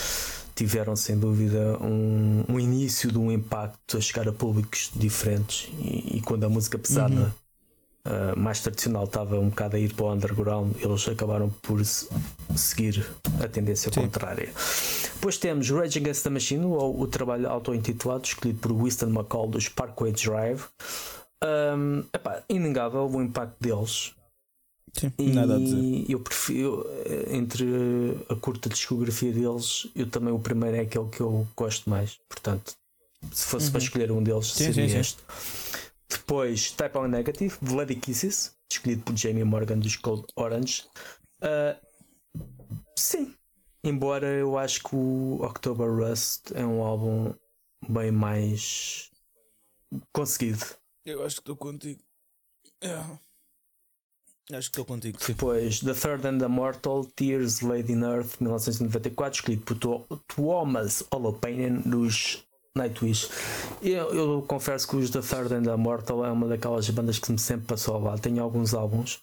tiveram 0.55 0.95
sem 0.95 1.17
dúvida 1.19 1.77
um, 1.81 2.43
um 2.47 2.59
início 2.59 3.11
de 3.11 3.17
um 3.17 3.31
impacto 3.31 3.97
a 3.97 4.01
chegar 4.01 4.27
a 4.27 4.31
públicos 4.31 4.89
diferentes 4.95 5.69
e, 5.79 6.17
e 6.17 6.21
quando 6.21 6.45
a 6.45 6.49
música 6.49 6.77
pesada 6.77 7.33
Uhum. 8.05 8.35
uh, 8.35 8.39
mais 8.39 8.61
tradicional 8.61 9.03
estava 9.03 9.37
um 9.39 9.49
bocado 9.49 9.75
a 9.75 9.79
ir 9.79 9.93
para 9.93 10.05
o 10.05 10.13
underground, 10.13 10.73
eles 10.79 11.07
acabaram 11.07 11.49
por 11.61 11.83
se- 11.83 12.07
seguir 12.55 13.05
a 13.43 13.47
tendência 13.47 13.91
Sim. 13.91 14.01
contrária. 14.01 14.49
Depois 15.15 15.37
temos 15.37 15.69
Rage 15.69 15.99
Against 15.99 16.23
the 16.23 16.29
Machine, 16.29 16.65
ou 16.65 17.01
o 17.01 17.07
trabalho 17.07 17.49
auto-intitulado, 17.49 18.25
escolhido 18.25 18.59
por 18.59 18.71
Winston 18.73 19.07
McCall 19.09 19.47
dos 19.49 19.67
Parkway 19.69 20.11
Drive. 20.11 20.63
Um, 21.43 22.03
epá, 22.13 22.43
inegável 22.49 23.09
o 23.11 23.21
impacto 23.21 23.55
deles. 23.59 24.13
Sim, 24.97 25.11
E 25.19 25.29
nada 25.29 25.55
a 25.55 25.59
dizer. 25.59 26.05
eu 26.09 26.19
prefiro, 26.21 26.85
eh, 27.05 27.35
entre 27.35 27.65
a 28.29 28.35
curta 28.35 28.69
discografia 28.69 29.31
deles, 29.33 29.87
eu 29.95 30.09
também 30.09 30.33
o 30.33 30.39
primeiro 30.39 30.77
é 30.77 30.81
aquele 30.81 31.09
que 31.09 31.19
eu 31.21 31.45
gosto 31.55 31.89
mais. 31.89 32.17
Portanto, 32.29 32.75
se 33.33 33.45
fosse 33.45 33.65
Uhum. 33.67 33.71
para 33.73 33.81
escolher 33.81 34.11
um 34.11 34.23
deles, 34.23 34.47
Sim, 34.47 34.71
seria 34.71 34.87
sim, 34.87 34.93
sim. 34.93 34.99
este. 34.99 35.17
Depois, 36.09 36.71
Type 36.71 36.97
O 36.97 37.07
Negative, 37.07 37.57
Bloody 37.61 37.95
Kisses, 37.95 38.55
escolhido 38.71 39.03
por 39.03 39.17
Jamie 39.17 39.43
Morgan 39.43 39.79
dos 39.79 39.97
Cold 39.97 40.25
Orange. 40.35 40.85
Ah, 41.41 41.77
sim, 42.97 43.35
embora 43.83 44.27
eu 44.27 44.57
acho 44.57 44.81
que 44.83 44.95
o 44.95 45.41
October 45.43 45.89
Rust 45.89 46.51
é 46.53 46.65
um 46.65 46.81
álbum 46.83 47.33
bem 47.89 48.11
mais 48.11 49.09
conseguido. 50.13 50.63
Eu 51.05 51.23
acho 51.25 51.35
que 51.35 51.41
estou 51.41 51.57
contigo. 51.57 52.01
É. 52.81 52.95
Acho 54.51 54.69
que 54.69 54.79
estou 54.79 54.85
contigo, 54.85 55.17
sim. 55.19 55.33
Depois, 55.33 55.79
The 55.79 55.93
Third 55.93 56.27
and 56.27 56.37
the 56.37 56.47
Mortal, 56.47 57.05
Tears 57.15 57.61
Laid 57.61 57.91
in 57.91 58.03
Earth, 58.03 58.39
1994, 58.39 59.39
escolhido 59.39 59.63
por 59.63 60.19
Thomas 60.27 61.03
Holopainen 61.11 61.81
dos 61.85 62.43
Nightwish. 62.77 63.27
Eu, 63.81 64.13
eu 64.13 64.41
confesso 64.47 64.87
que 64.87 64.97
os 64.97 65.09
The 65.09 65.21
Third 65.21 65.53
and 65.53 65.63
the 65.63 65.75
Mortal 65.75 66.23
é 66.25 66.31
uma 66.31 66.47
daquelas 66.47 66.87
bandas 66.91 67.17
que 67.17 67.31
me 67.31 67.39
sempre 67.39 67.65
passou 67.67 67.97
lá. 67.99 68.17
Tenho 68.19 68.43
alguns 68.43 68.75
álbuns, 68.75 69.19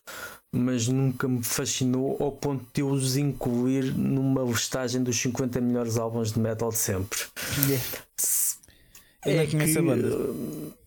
mas 0.51 0.89
nunca 0.89 1.29
me 1.29 1.43
fascinou 1.45 2.17
ao 2.21 2.33
ponto 2.33 2.67
de 2.75 2.81
eu 2.81 2.89
os 2.89 3.17
incluir 3.17 3.95
numa 3.95 4.43
listagem 4.43 5.03
dos 5.05 5.17
50 5.21 5.61
melhores 5.61 5.99
álbuns 5.99 6.33
de 6.33 6.41
metal 6.41 6.71
de 6.71 6.79
sempre. 6.79 7.19
Não 9.25 9.47
conheço 9.47 9.79
a 9.79 9.83
que- 9.83 9.89
banda. 9.89 10.82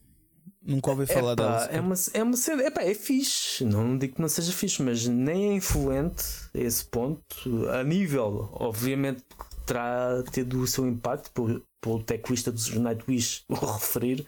Nunca 0.66 0.89
ouvi 0.89 1.05
falar 1.05 1.34
Epá, 1.34 1.43
dela. 1.43 1.66
É 1.66 1.80
uma, 1.80 1.95
é 2.13 2.24
uma 2.24 2.36
cena, 2.38 2.63
epá, 2.63 2.82
é 2.82 2.93
fixe. 2.95 3.63
Não 3.63 3.95
digo 3.97 4.16
que 4.16 4.22
não 4.22 4.28
seja 4.30 4.51
fixe, 4.51 4.82
mas 4.82 5.05
nem 5.07 5.51
é 5.51 5.53
influente 5.53 6.24
a 6.53 6.57
esse 6.59 6.84
ponto. 6.86 7.70
A 7.70 7.84
nível, 7.84 8.49
obviamente, 8.53 9.24
terá 9.66 10.24
tido 10.32 10.59
o 10.61 10.68
seu 10.68 10.88
impacto 10.88 11.30
pelo, 11.32 11.61
pelo 11.80 12.01
teclista 12.01 12.51
dos 12.51 12.70
Nightwish 12.70 13.43
o 13.49 13.53
referir. 13.53 14.26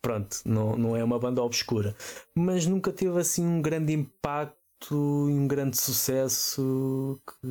Pronto, 0.00 0.36
não, 0.44 0.76
não 0.76 0.96
é 0.96 1.02
uma 1.02 1.18
banda 1.18 1.42
obscura, 1.42 1.96
mas 2.34 2.64
nunca 2.64 2.92
teve 2.92 3.18
assim 3.18 3.44
um 3.44 3.60
grande 3.60 3.92
impacto 3.92 4.56
e 4.92 5.32
um 5.32 5.46
grande 5.46 5.76
sucesso 5.78 7.18
que- 7.26 7.48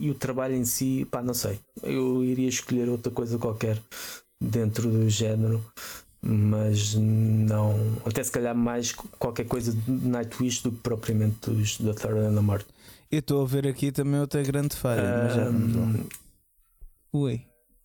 e 0.00 0.10
o 0.10 0.14
trabalho 0.14 0.54
em 0.54 0.64
si, 0.64 1.06
pá, 1.10 1.22
não 1.22 1.34
sei. 1.34 1.58
Eu 1.82 2.24
iria 2.24 2.48
escolher 2.48 2.88
outra 2.88 3.10
coisa 3.12 3.38
qualquer 3.38 3.80
dentro 4.40 4.88
do 4.88 5.08
género 5.08 5.64
mas 6.22 6.94
não. 6.94 7.74
Até 8.04 8.22
se 8.22 8.30
calhar 8.32 8.54
mais 8.54 8.92
qualquer 8.92 9.46
coisa 9.46 9.72
de 9.72 9.90
Nightwish 9.90 10.62
do 10.62 10.72
que 10.72 10.78
propriamente 10.78 11.50
dos 11.50 11.78
da 11.78 11.94
Third 11.94 12.18
and 12.20 12.34
the 12.34 12.40
Mort. 12.40 12.66
Eu 13.10 13.20
estou 13.20 13.42
a 13.42 13.46
ver 13.46 13.66
aqui 13.66 13.90
também 13.90 14.20
outra 14.20 14.42
grande 14.42 14.76
falha, 14.76 15.02
mas 15.24 15.34
já 15.34 15.44
lá. 15.44 16.04
Ui, 17.12 17.40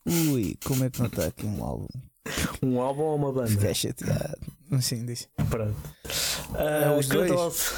ui, 0.06 0.58
como 0.66 0.84
é 0.84 0.90
que 0.90 1.00
não 1.00 1.08
está 1.08 1.26
aqui 1.28 1.46
um 1.46 1.64
álbum? 1.64 1.88
Um 2.62 2.80
álbum 2.80 3.02
ou 3.04 3.16
uma 3.18 3.34
banda? 3.34 3.48
Fiquei 3.50 3.74
chateado. 3.74 4.38
Mas 4.70 4.86
sim, 4.86 5.06
diz. 5.06 5.28
Pronto. 5.50 5.76
É 6.56 6.86
Ah, 6.86 6.96
os 6.98 7.08
dois. 7.10 7.28
Cradle 7.28 7.48
of, 7.48 7.74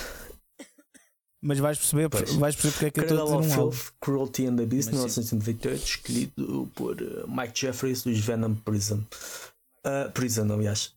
Mas 1.42 1.58
vais 1.58 1.78
perceber, 1.80 2.10
Pois. 2.10 2.34
vais 2.36 2.56
perceber 2.56 2.72
porque 2.74 2.86
é 2.86 2.92
que 2.92 3.00
eu 3.00 3.04
estou 3.04 3.18
Cradle 3.18 3.38
a 3.38 3.42
dizer 3.42 3.58
um 3.58 3.62
álbum. 3.64 3.78
Cruelty 4.00 4.46
and 4.46 4.56
the 4.58 4.66
Beast, 4.66 4.92
Mas 4.92 5.14
sim. 5.14 5.22
1998, 5.22 5.84
escolhido 5.84 6.72
por 6.76 7.02
uh, 7.02 7.28
Mike 7.28 7.60
Jeffries 7.60 8.04
dos 8.04 8.20
Venom 8.20 8.54
Prison. 8.54 9.04
Ah, 9.86 10.10
Prison, 10.12 10.52
aliás. 10.52 10.96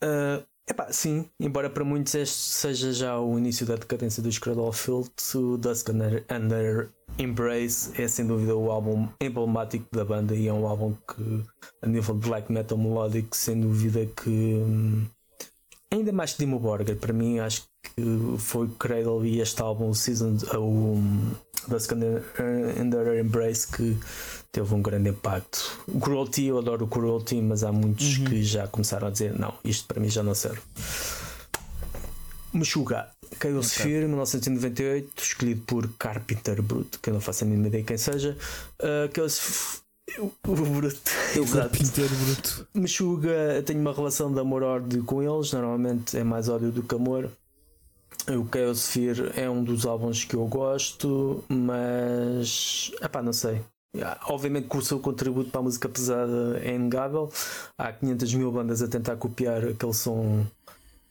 Ah, 0.00 0.42
epá, 0.68 0.92
sim, 0.92 1.28
embora 1.38 1.68
para 1.68 1.84
muitos 1.84 2.14
este 2.14 2.36
seja 2.36 2.92
já 2.92 3.18
o 3.18 3.36
início 3.36 3.66
da 3.66 3.74
decadência 3.74 4.22
of 4.56 4.78
Filth, 4.78 5.34
o 5.34 5.58
Dusk 5.58 5.88
Under, 5.88 6.24
Under 6.30 6.90
Embrace 7.18 7.90
é 8.00 8.06
sem 8.06 8.24
dúvida 8.24 8.54
o 8.54 8.70
álbum 8.70 9.08
emblemático 9.20 9.84
da 9.90 10.04
banda 10.04 10.34
e 10.34 10.46
é 10.46 10.52
um 10.52 10.66
álbum 10.66 10.94
que, 10.94 11.44
a 11.82 11.86
nível 11.88 12.14
de 12.14 12.28
black 12.28 12.52
metal 12.52 12.78
melódico, 12.78 13.36
sem 13.36 13.60
dúvida 13.60 14.06
que 14.06 14.30
hum, 14.30 15.06
ainda 15.90 16.12
mais 16.12 16.32
que 16.32 16.38
Dimo 16.38 16.60
Borger, 16.60 16.96
para 16.96 17.12
mim 17.12 17.40
acho 17.40 17.68
que 17.82 18.36
foi 18.38 18.68
Cradle 18.78 19.26
e 19.26 19.40
este 19.40 19.60
álbum, 19.60 19.90
o 19.90 19.94
Season, 19.94 20.36
o 20.54 20.58
um, 20.58 21.34
Dusk 21.66 21.92
Under, 21.92 22.22
Under 22.80 23.18
Embrace, 23.18 23.66
que 23.66 23.98
teve 24.52 24.74
um 24.74 24.82
grande 24.82 25.10
impacto. 25.10 25.82
O 25.88 25.98
Cruelty, 26.00 26.46
eu 26.46 26.58
adoro 26.58 26.84
o 26.84 26.88
Cruelty, 26.88 27.40
mas 27.40 27.62
há 27.64 27.70
muitos 27.72 28.18
Uhum. 28.18 28.24
que 28.26 28.42
já 28.42 28.66
começaram 28.66 29.08
a 29.08 29.10
dizer: 29.10 29.38
não, 29.38 29.54
isto 29.64 29.86
para 29.86 30.00
mim 30.00 30.08
já 30.08 30.22
não 30.22 30.34
serve. 30.34 30.60
Meshuga, 32.52 33.08
Chaos 33.40 33.72
Ok. 33.72 33.84
Fear, 33.84 34.08
1998, 34.08 35.22
escolhido 35.22 35.60
por 35.62 35.88
Carpenter 35.98 36.60
Brute, 36.60 36.98
que 36.98 37.10
eu 37.10 37.14
não 37.14 37.20
faço 37.20 37.44
a 37.44 37.46
mínima 37.46 37.68
ideia 37.68 37.84
quem 37.84 37.96
seja. 37.96 38.36
Uh, 38.82 39.08
o 40.18 40.26
o 40.48 40.54
Brute, 40.56 40.98
O 41.36 41.42
exato. 41.44 41.56
carpinteiro 41.70 42.12
bruto. 42.16 42.66
Meshuga, 42.74 43.28
eu 43.54 43.62
tenho 43.62 43.80
uma 43.80 43.92
relação 43.92 44.32
de 44.32 44.40
amor-ódio 44.40 45.04
com 45.04 45.22
eles, 45.22 45.52
normalmente 45.52 46.16
é 46.18 46.24
mais 46.24 46.48
ódio 46.48 46.72
do 46.72 46.82
que 46.82 46.94
amor. 46.96 47.30
O 48.28 48.44
Chaos 48.52 48.88
Fear 48.88 49.32
é 49.36 49.48
um 49.48 49.62
dos 49.62 49.86
álbuns 49.86 50.24
que 50.24 50.34
eu 50.34 50.44
gosto, 50.46 51.44
mas. 51.48 52.90
Epá, 53.00 53.22
não 53.22 53.32
sei. 53.32 53.60
Ah, 54.02 54.20
Obviamente 54.28 54.68
que 54.68 54.76
o 54.76 54.82
seu 54.82 55.00
contributo 55.00 55.50
para 55.50 55.60
a 55.60 55.64
música 55.64 55.88
pesada 55.88 56.60
é 56.62 56.74
inegável. 56.74 57.32
Há 57.76 57.92
500 57.92 58.34
mil 58.34 58.52
bandas 58.52 58.82
a 58.82 58.88
tentar 58.88 59.16
copiar 59.16 59.64
aquele 59.64 59.94
som 59.94 60.46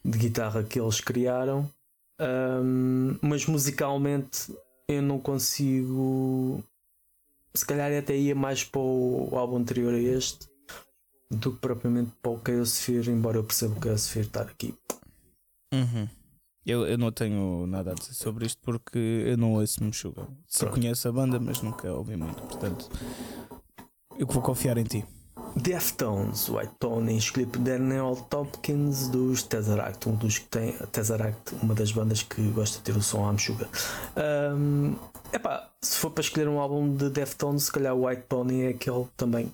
de 0.03 0.17
guitarra 0.17 0.63
que 0.63 0.79
eles 0.79 1.01
criaram, 1.01 1.69
Ahm, 2.19 3.17
mas 3.21 3.45
musicalmente 3.45 4.53
eu 4.87 5.01
não 5.01 5.19
consigo. 5.19 6.61
Se 7.53 7.65
calhar 7.65 7.91
até 7.91 8.15
ia 8.15 8.35
mais 8.35 8.63
para 8.63 8.81
o 8.81 9.29
álbum 9.33 9.57
anterior 9.57 9.93
a 9.93 9.99
este, 9.99 10.47
do 11.31 11.53
que 11.53 11.59
propriamente 11.59 12.11
para 12.21 12.31
o 12.31 12.41
Chaosphere, 12.45 13.09
embora 13.09 13.37
eu 13.37 13.43
perceba 13.43 13.79
o 13.79 13.81
Chaosphere 13.81 14.27
estar 14.27 14.43
aqui. 14.43 14.75
Uhum. 15.73 16.07
Eu, 16.65 16.85
eu 16.85 16.97
não 16.97 17.11
tenho 17.11 17.65
nada 17.67 17.91
a 17.91 17.93
dizer 17.93 18.13
sobre 18.13 18.45
isto 18.45 18.59
porque 18.61 18.99
eu 18.99 19.37
não 19.37 19.53
ouço 19.53 19.83
Meshuga. 19.83 20.27
Só 20.47 20.67
conheço 20.67 21.07
a 21.07 21.11
banda, 21.11 21.39
mas 21.39 21.61
nunca 21.61 21.91
ouvi 21.91 22.15
muito. 22.15 22.41
Portanto, 22.43 22.89
eu 24.17 24.27
vou 24.27 24.41
confiar 24.41 24.77
em 24.77 24.83
ti. 24.83 25.05
Deftones, 25.55 26.47
White 26.47 26.73
Pony, 26.79 27.17
escolhido 27.17 27.51
por 27.51 27.61
Daniel 27.61 28.15
Tompkins 28.29 29.07
dos 29.07 29.43
Tesseract, 29.43 30.07
um 30.07 30.15
dos 30.15 30.37
que 30.37 30.47
tem 30.47 30.73
Tesseract, 30.91 31.55
uma 31.61 31.73
das 31.73 31.91
bandas 31.91 32.21
que 32.21 32.41
gosta 32.49 32.77
de 32.77 32.83
ter 32.83 32.95
o 32.95 33.01
som 33.01 33.27
Amshuga. 33.27 33.67
Um, 34.55 34.95
epá, 35.33 35.69
se 35.81 35.97
for 35.97 36.11
para 36.11 36.21
escolher 36.21 36.47
um 36.47 36.59
álbum 36.59 36.95
de 36.95 37.09
Deftones, 37.09 37.63
se 37.63 37.71
calhar 37.71 37.95
o 37.95 38.05
White 38.05 38.23
Pony 38.29 38.63
é 38.63 38.67
aquele 38.69 39.05
também 39.17 39.51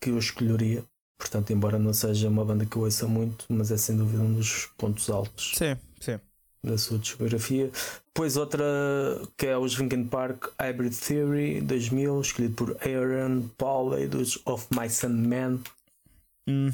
que 0.00 0.10
eu 0.10 0.18
escolheria. 0.18 0.84
Portanto, 1.18 1.52
embora 1.52 1.78
não 1.78 1.92
seja 1.92 2.28
uma 2.28 2.44
banda 2.44 2.66
que 2.66 2.76
eu 2.76 2.82
ouça 2.82 3.06
muito, 3.06 3.44
mas 3.48 3.70
é 3.70 3.76
sem 3.76 3.96
dúvida 3.96 4.22
um 4.22 4.34
dos 4.34 4.66
pontos 4.76 5.08
altos 5.08 5.52
sim. 5.56 5.76
Da 6.64 6.78
sua 6.78 6.98
discografia. 6.98 7.70
Depois 8.06 8.36
outra 8.36 8.62
que 9.36 9.46
é 9.46 9.56
os 9.58 9.72
Linkin 9.74 10.04
Park 10.04 10.46
Hybrid 10.60 10.94
Theory 10.94 11.60
2000, 11.60 12.20
escolhido 12.20 12.54
por 12.54 12.76
Aaron 12.86 13.48
Pauley 13.58 14.06
dos 14.06 14.38
Of 14.46 14.66
Mice 14.78 15.06
and 15.06 15.10
Men. 15.26 15.60
Hum, 16.48 16.70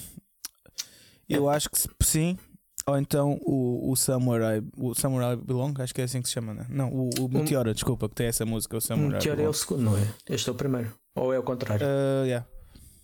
eu 1.28 1.48
acho 1.48 1.68
que 1.70 1.78
sim. 2.04 2.38
Ou 2.86 2.96
então 2.96 3.38
o, 3.42 3.90
o 3.90 3.96
Samurai, 3.96 4.62
o 4.76 4.94
Samurai 4.94 5.36
Belong, 5.36 5.74
acho 5.82 5.94
que 5.94 6.00
é 6.00 6.04
assim 6.04 6.22
que 6.22 6.28
se 6.28 6.34
chama, 6.34 6.54
né? 6.54 6.66
não? 6.70 6.90
O, 6.90 7.10
o 7.20 7.28
Meteora, 7.28 7.74
desculpa, 7.74 8.08
que 8.08 8.14
tem 8.14 8.26
essa 8.28 8.46
música, 8.46 8.76
o 8.76 8.78
Um 8.78 8.80
Samurai 8.80 9.20
que 9.20 9.28
é 9.28 9.32
o 9.32 9.36
Belong. 9.36 9.52
segundo, 9.52 9.82
não 9.82 9.96
é? 9.98 10.08
Este 10.30 10.48
é 10.48 10.52
o 10.52 10.54
primeiro. 10.54 10.90
Ou 11.14 11.32
é 11.32 11.38
o 11.38 11.42
contrário? 11.42 11.86
Ah, 11.86 12.24
yeah. 12.24 12.46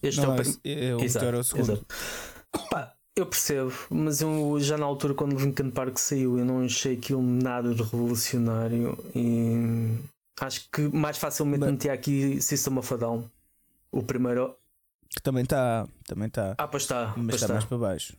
este 0.03 0.21
Não, 0.23 0.31
é 0.37 0.41
o 0.41 0.43
primeiro. 0.43 0.61
é, 0.65 0.97
o 0.97 1.01
Meteora 1.01 1.37
é 1.37 1.41
o 1.41 1.45
segundo. 1.45 1.73
exato. 1.73 1.87
Eu 3.17 3.27
percebo, 3.27 3.73
mas 3.91 4.21
eu 4.21 4.57
já 4.61 4.77
na 4.77 4.85
altura 4.87 5.15
quando 5.15 5.35
o 5.37 5.39
Linkin 5.41 5.71
Park 5.71 5.99
saiu 5.99 6.39
eu 6.39 6.45
não 6.45 6.65
achei 6.65 6.97
aquilo 6.97 7.23
nada 7.23 7.73
de 7.75 7.83
revolucionário 7.83 8.99
e 9.15 9.97
acho 10.41 10.69
que 10.73 10.83
mais 10.95 11.17
facilmente 11.17 11.61
Bem- 11.61 11.73
metia 11.73 11.93
aqui 11.93 12.41
System 12.43 12.79
of 12.79 12.93
a 12.93 12.97
Down. 12.97 13.25
O 13.93 14.03
primeiro. 14.03 14.57
Que 15.09 15.23
também 15.23 15.45
está. 15.45 15.87
Também 16.07 16.29
tá, 16.29 16.55
Ah, 16.59 16.67
pois 16.67 16.83
está. 16.83 17.15
mas 17.17 17.37
está 17.37 17.47
está. 17.47 17.55
mais 17.55 17.65
para 17.65 17.79
baixo. 17.79 18.17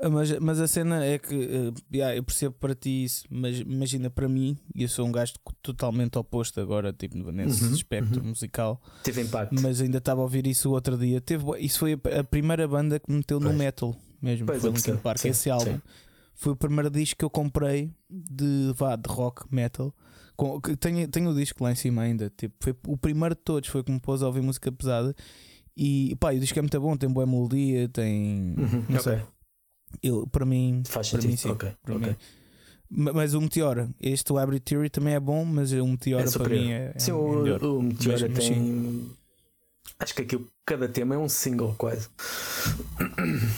Ah, 0.00 0.08
Mas, 0.08 0.36
mas 0.40 0.60
a 0.60 0.66
cena 0.66 1.04
é 1.04 1.18
que 1.18 1.34
eh, 1.34 1.72
yeah, 1.92 2.16
eu 2.16 2.22
percebo 2.24 2.54
para 2.58 2.74
ti 2.74 3.04
isso, 3.04 3.24
mas 3.30 3.60
imagina 3.60 4.10
para 4.10 4.28
mim, 4.28 4.56
e 4.74 4.82
eu 4.82 4.88
sou 4.88 5.06
um 5.06 5.12
gajo 5.12 5.34
totalmente 5.62 6.18
oposto 6.18 6.60
agora, 6.60 6.92
tipo 6.92 7.30
nesse 7.30 7.64
Uhum, 7.64 7.72
espectro 7.72 8.20
uhum. 8.20 8.28
musical, 8.30 8.80
Teve 9.04 9.20
impacto. 9.22 9.54
mas 9.60 9.80
ainda 9.80 9.98
estava 9.98 10.20
a 10.20 10.24
ouvir 10.24 10.46
isso 10.46 10.70
o 10.70 10.72
outro 10.72 10.96
dia. 10.98 11.20
Teve, 11.20 11.44
isso 11.60 11.78
foi 11.78 11.92
a, 12.18 12.24
primeira 12.24 12.66
banda 12.66 12.98
que 12.98 13.10
me 13.10 13.18
meteu 13.18 13.38
no 13.38 13.46
Pois. 13.46 13.58
metal 13.58 13.94
mesmo. 14.20 14.46
Pois, 14.46 14.60
foi 14.60 14.70
eu 14.70 14.74
Linkin. 14.74 14.96
Park. 14.96 15.18
Sim, 15.18 15.28
Esse 15.28 15.50
álbum 15.50 15.74
sim. 15.74 15.82
foi 16.34 16.52
o 16.52 16.56
primeiro 16.56 16.90
disco 16.90 17.18
que 17.18 17.24
eu 17.24 17.30
comprei 17.30 17.90
de, 18.10 18.72
vá, 18.74 18.96
de 18.96 19.08
rock 19.08 19.44
metal. 19.54 19.94
Com, 20.34 20.58
tenho, 20.60 21.06
tenho 21.08 21.30
o 21.30 21.34
disco 21.34 21.62
lá 21.62 21.70
em 21.70 21.76
cima 21.76 22.02
ainda. 22.02 22.32
Tipo, 22.36 22.54
foi 22.58 22.74
o 22.88 22.96
primeiro 22.96 23.34
de 23.36 23.40
todos. 23.42 23.68
Foi 23.68 23.84
que 23.84 23.92
me 23.92 24.00
pôs 24.00 24.22
a 24.22 24.26
ouvir 24.26 24.40
música 24.42 24.72
pesada. 24.72 25.14
E 25.76 26.16
pá, 26.18 26.32
o 26.32 26.38
disco 26.40 26.58
é 26.58 26.62
muito 26.62 26.80
bom. 26.80 26.96
Tem 26.96 27.08
boa 27.08 27.26
melodia. 27.26 27.88
Tem. 27.88 28.54
Uhum, 28.58 28.84
Não 28.88 28.98
ok. 28.98 29.00
sei. 29.00 29.22
Eu, 30.02 30.26
para 30.26 30.44
mim, 30.46 30.82
Faz 30.86 31.10
para 31.10 31.20
sentido. 31.20 31.30
mim 31.30 31.36
sim. 31.36 31.48
ok. 31.50 31.72
para 31.82 31.96
ok. 31.96 32.08
mim. 32.10 32.16
Ma- 32.94 33.12
Mas 33.12 33.34
o 33.34 33.40
Meteora, 33.40 33.88
este 34.00 34.32
o 34.32 34.36
Hybrid 34.36 34.62
Theory 34.62 34.90
também 34.90 35.14
é 35.14 35.20
bom, 35.20 35.44
mas 35.44 35.72
o 35.72 35.86
Meteora 35.86 36.28
É 36.28 36.30
para 36.30 36.48
mim 36.48 36.70
é, 36.70 36.92
é 36.94 36.98
Sim, 36.98 37.12
o, 37.12 37.42
melhor. 37.42 37.64
o 37.64 37.82
Meteora 37.82 38.28
Mas- 38.28 38.46
tem. 38.48 39.10
Acho 39.98 40.14
que 40.14 40.22
aquilo, 40.22 40.48
cada 40.66 40.88
tema 40.88 41.14
é 41.14 41.18
um 41.18 41.28
single 41.28 41.74
quase. 41.78 42.08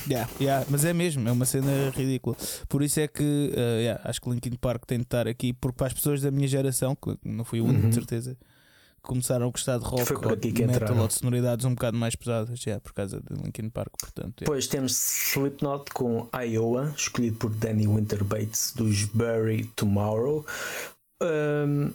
Yeah, 0.08 0.30
yeah, 0.40 0.66
mas 0.68 0.84
é 0.84 0.92
mesmo, 0.92 1.26
é 1.28 1.32
uma 1.32 1.44
cena 1.46 1.90
ridícula. 1.90 2.36
Por 2.68 2.82
isso 2.82 3.00
é 3.00 3.08
que 3.08 3.22
uh, 3.22 3.80
yeah, 3.80 4.00
acho 4.04 4.20
que 4.20 4.28
Linkin 4.30 4.56
Park 4.56 4.84
tem 4.86 4.98
de 4.98 5.04
estar 5.04 5.26
aqui, 5.26 5.52
porque 5.52 5.76
para 5.76 5.86
as 5.86 5.92
pessoas 5.94 6.20
da 6.20 6.30
minha 6.30 6.46
geração, 6.48 6.94
que 6.94 7.16
não 7.24 7.44
fui 7.44 7.60
o 7.60 7.64
único 7.64 7.84
Uhum. 7.84 7.88
de 7.88 7.94
certeza, 7.94 8.36
começaram 9.04 9.46
a 9.46 9.50
gostar 9.50 9.78
de 9.78 9.84
rock 9.84 10.04
Foi 10.04 10.18
por 10.18 10.32
aqui 10.32 10.52
que 10.52 10.62
metal 10.62 10.76
entraram. 10.82 11.02
ou 11.02 11.08
de 11.08 11.14
sonoridades 11.14 11.64
um 11.64 11.74
bocado 11.74 11.96
mais 11.96 12.14
pesadas, 12.16 12.62
yeah, 12.64 12.80
por 12.80 12.92
causa 12.92 13.20
de 13.20 13.34
Linkin 13.42 13.68
Park. 13.70 13.92
Portanto, 13.98 14.40
yeah. 14.40 14.46
Depois 14.46 14.66
temos 14.66 14.92
Slipknot 14.92 15.90
com 15.92 16.28
Iowa, 16.34 16.92
escolhido 16.96 17.36
por 17.36 17.50
Danny 17.50 17.86
Winter 17.86 18.24
Bates 18.24 18.72
dos 18.74 19.04
Bury 19.04 19.64
Tomorrow. 19.76 20.44
Ahm, 21.22 21.90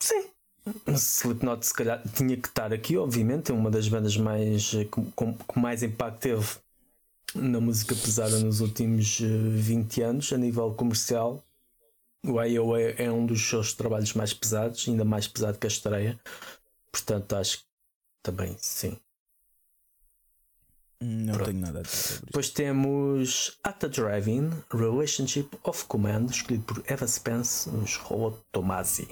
sim, 0.00 0.24
Slipknot 0.94 1.66
se 1.66 1.74
calhar 1.74 2.02
tinha 2.14 2.36
que 2.36 2.48
estar 2.48 2.72
aqui, 2.72 2.96
obviamente, 2.96 3.50
é 3.50 3.54
uma 3.54 3.70
das 3.70 3.88
bandas 3.88 4.16
mais 4.16 4.72
eh, 4.74 4.84
com, 4.84 5.04
com- 5.12 5.34
com 5.34 5.60
mais 5.60 5.82
impacto 5.82 6.20
teve 6.20 6.46
na 7.34 7.60
música 7.60 7.94
pesada 7.94 8.38
nos 8.40 8.60
últimos 8.60 9.20
eh, 9.20 9.26
20 9.26 10.02
anos 10.02 10.32
a 10.32 10.36
nível 10.38 10.72
comercial. 10.74 11.42
O 12.26 12.40
Iowa 12.42 12.80
é, 12.80 13.04
é 13.04 13.12
um 13.12 13.24
dos 13.24 13.48
seus 13.48 13.72
trabalhos 13.72 14.12
mais 14.14 14.34
pesados, 14.34 14.86
ainda 14.88 15.04
mais 15.04 15.26
pesado 15.26 15.58
que 15.58 15.66
a 15.66 15.68
estreia. 15.68 16.20
Portanto, 16.92 17.34
acho 17.36 17.58
que 17.58 17.64
também 18.22 18.54
sim. 18.58 18.98
não 21.00 21.34
pronto. 21.34 21.48
tenho 21.50 21.60
nada 21.60 21.78
a 21.78 21.82
dizer 21.82 21.96
sobre 21.96 22.16
isso. 22.16 22.26
Depois 22.26 22.50
temos 22.50 23.58
At 23.64 23.78
the 23.78 23.88
Drive-In, 23.88 24.50
Relationship 24.70 25.48
of 25.64 25.84
Command, 25.86 26.26
escolhido 26.26 26.64
por 26.64 26.82
Eva 26.86 27.06
Spence, 27.06 27.70
nos 27.70 27.96
Robot 27.96 28.38
Tomasi. 28.52 29.08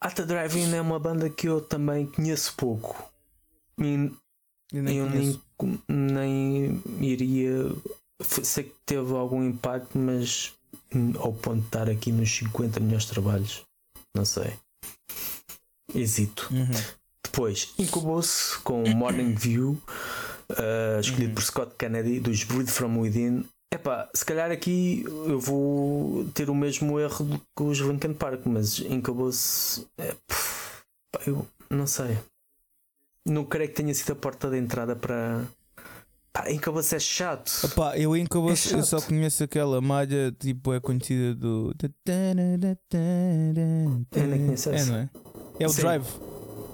At 0.00 0.14
the 0.14 0.24
Drive-In 0.26 0.74
é 0.74 0.80
uma 0.80 0.98
banda 0.98 1.30
que 1.30 1.48
eu 1.48 1.60
também 1.60 2.06
conheço 2.06 2.54
pouco. 2.54 3.10
E 3.78 4.10
Eu 4.72 4.82
nem 4.82 4.98
eu 4.98 5.08
nem, 5.08 5.40
nem 5.88 6.82
iria. 7.00 7.72
Sei 8.20 8.64
que 8.64 8.74
teve 8.84 9.14
algum 9.14 9.42
impacto, 9.42 9.98
mas 9.98 10.52
ao 11.18 11.32
ponto 11.32 11.60
de 11.60 11.66
estar 11.66 11.88
aqui 11.90 12.12
nos 12.12 12.30
50 12.36 12.80
melhores 12.80 13.06
trabalhos, 13.06 13.62
não 14.14 14.24
sei. 14.24 14.52
Hesito. 15.94 16.48
Uhum. 16.52 16.70
Depois, 17.22 17.74
Incubus 17.78 18.56
com 18.64 18.88
Morning 18.90 19.34
View, 19.34 19.80
uh, 20.50 21.00
escolhido 21.00 21.28
Uhum. 21.28 21.34
por 21.34 21.42
Scott 21.42 21.72
Kennedy, 21.78 22.20
dos 22.20 22.44
Breed 22.44 22.68
From 22.68 22.98
Within. 23.00 23.44
Epá, 23.72 24.08
se 24.14 24.24
calhar 24.24 24.50
aqui 24.50 25.04
eu 25.06 25.38
vou 25.40 26.24
ter 26.32 26.48
o 26.48 26.54
mesmo 26.54 26.98
erro 27.00 27.24
do 27.24 27.38
que 27.38 27.62
os 27.62 27.78
Linkin 27.78 28.14
Park, 28.14 28.42
mas 28.46 28.78
Incubus. 28.78 29.84
É, 29.98 30.14
eu 31.26 31.46
não 31.68 31.86
sei. 31.86 32.16
Não 33.26 33.44
creio 33.44 33.68
que 33.68 33.74
tenha 33.76 33.92
sido 33.92 34.12
a 34.12 34.16
porta 34.16 34.48
de 34.48 34.56
entrada 34.56 34.94
para. 34.94 35.44
Pá, 36.36 36.50
Incubus 36.50 36.92
é 36.92 36.98
chato. 36.98 37.50
Eu 37.96 38.16
Incubus 38.16 38.72
É 38.72 38.76
eu 38.76 38.82
só 38.82 38.98
chato. 38.98 39.08
conheço 39.08 39.42
aquela 39.44 39.80
malha 39.80 40.32
tipo 40.38 40.72
é 40.74 40.80
conhecida 40.80 41.34
do. 41.34 41.72
Eu 44.12 44.26
nem 44.26 44.44
conheço 44.46 44.70
É, 44.70 44.74
essa. 44.74 44.90
não 44.92 44.98
é? 44.98 45.08
É 45.58 45.66
o 45.66 45.70
Sim. 45.70 45.80
Drive. 45.82 46.06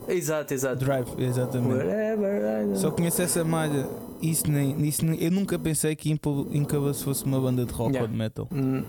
Exato, 0.08 0.52
exato. 0.54 0.84
Drive, 0.84 1.08
exatamente. 1.18 1.74
Wherever 1.74 2.72
I 2.74 2.76
Só 2.76 2.90
conheço 2.90 3.22
essa 3.22 3.44
malha. 3.44 3.88
Isso 4.20 4.50
nem, 4.50 4.80
isso 4.86 5.04
nem- 5.04 5.20
eu 5.22 5.30
nunca 5.30 5.58
pensei 5.58 5.94
que 5.96 6.10
Impo- 6.10 6.48
Incubus 6.52 7.02
fosse 7.02 7.24
uma 7.24 7.40
banda 7.40 7.64
de 7.64 7.72
rock 7.72 7.90
Yeah. 7.90 8.02
ou 8.02 8.08
de 8.08 8.16
metal. 8.16 8.48
Hum, 8.52 8.82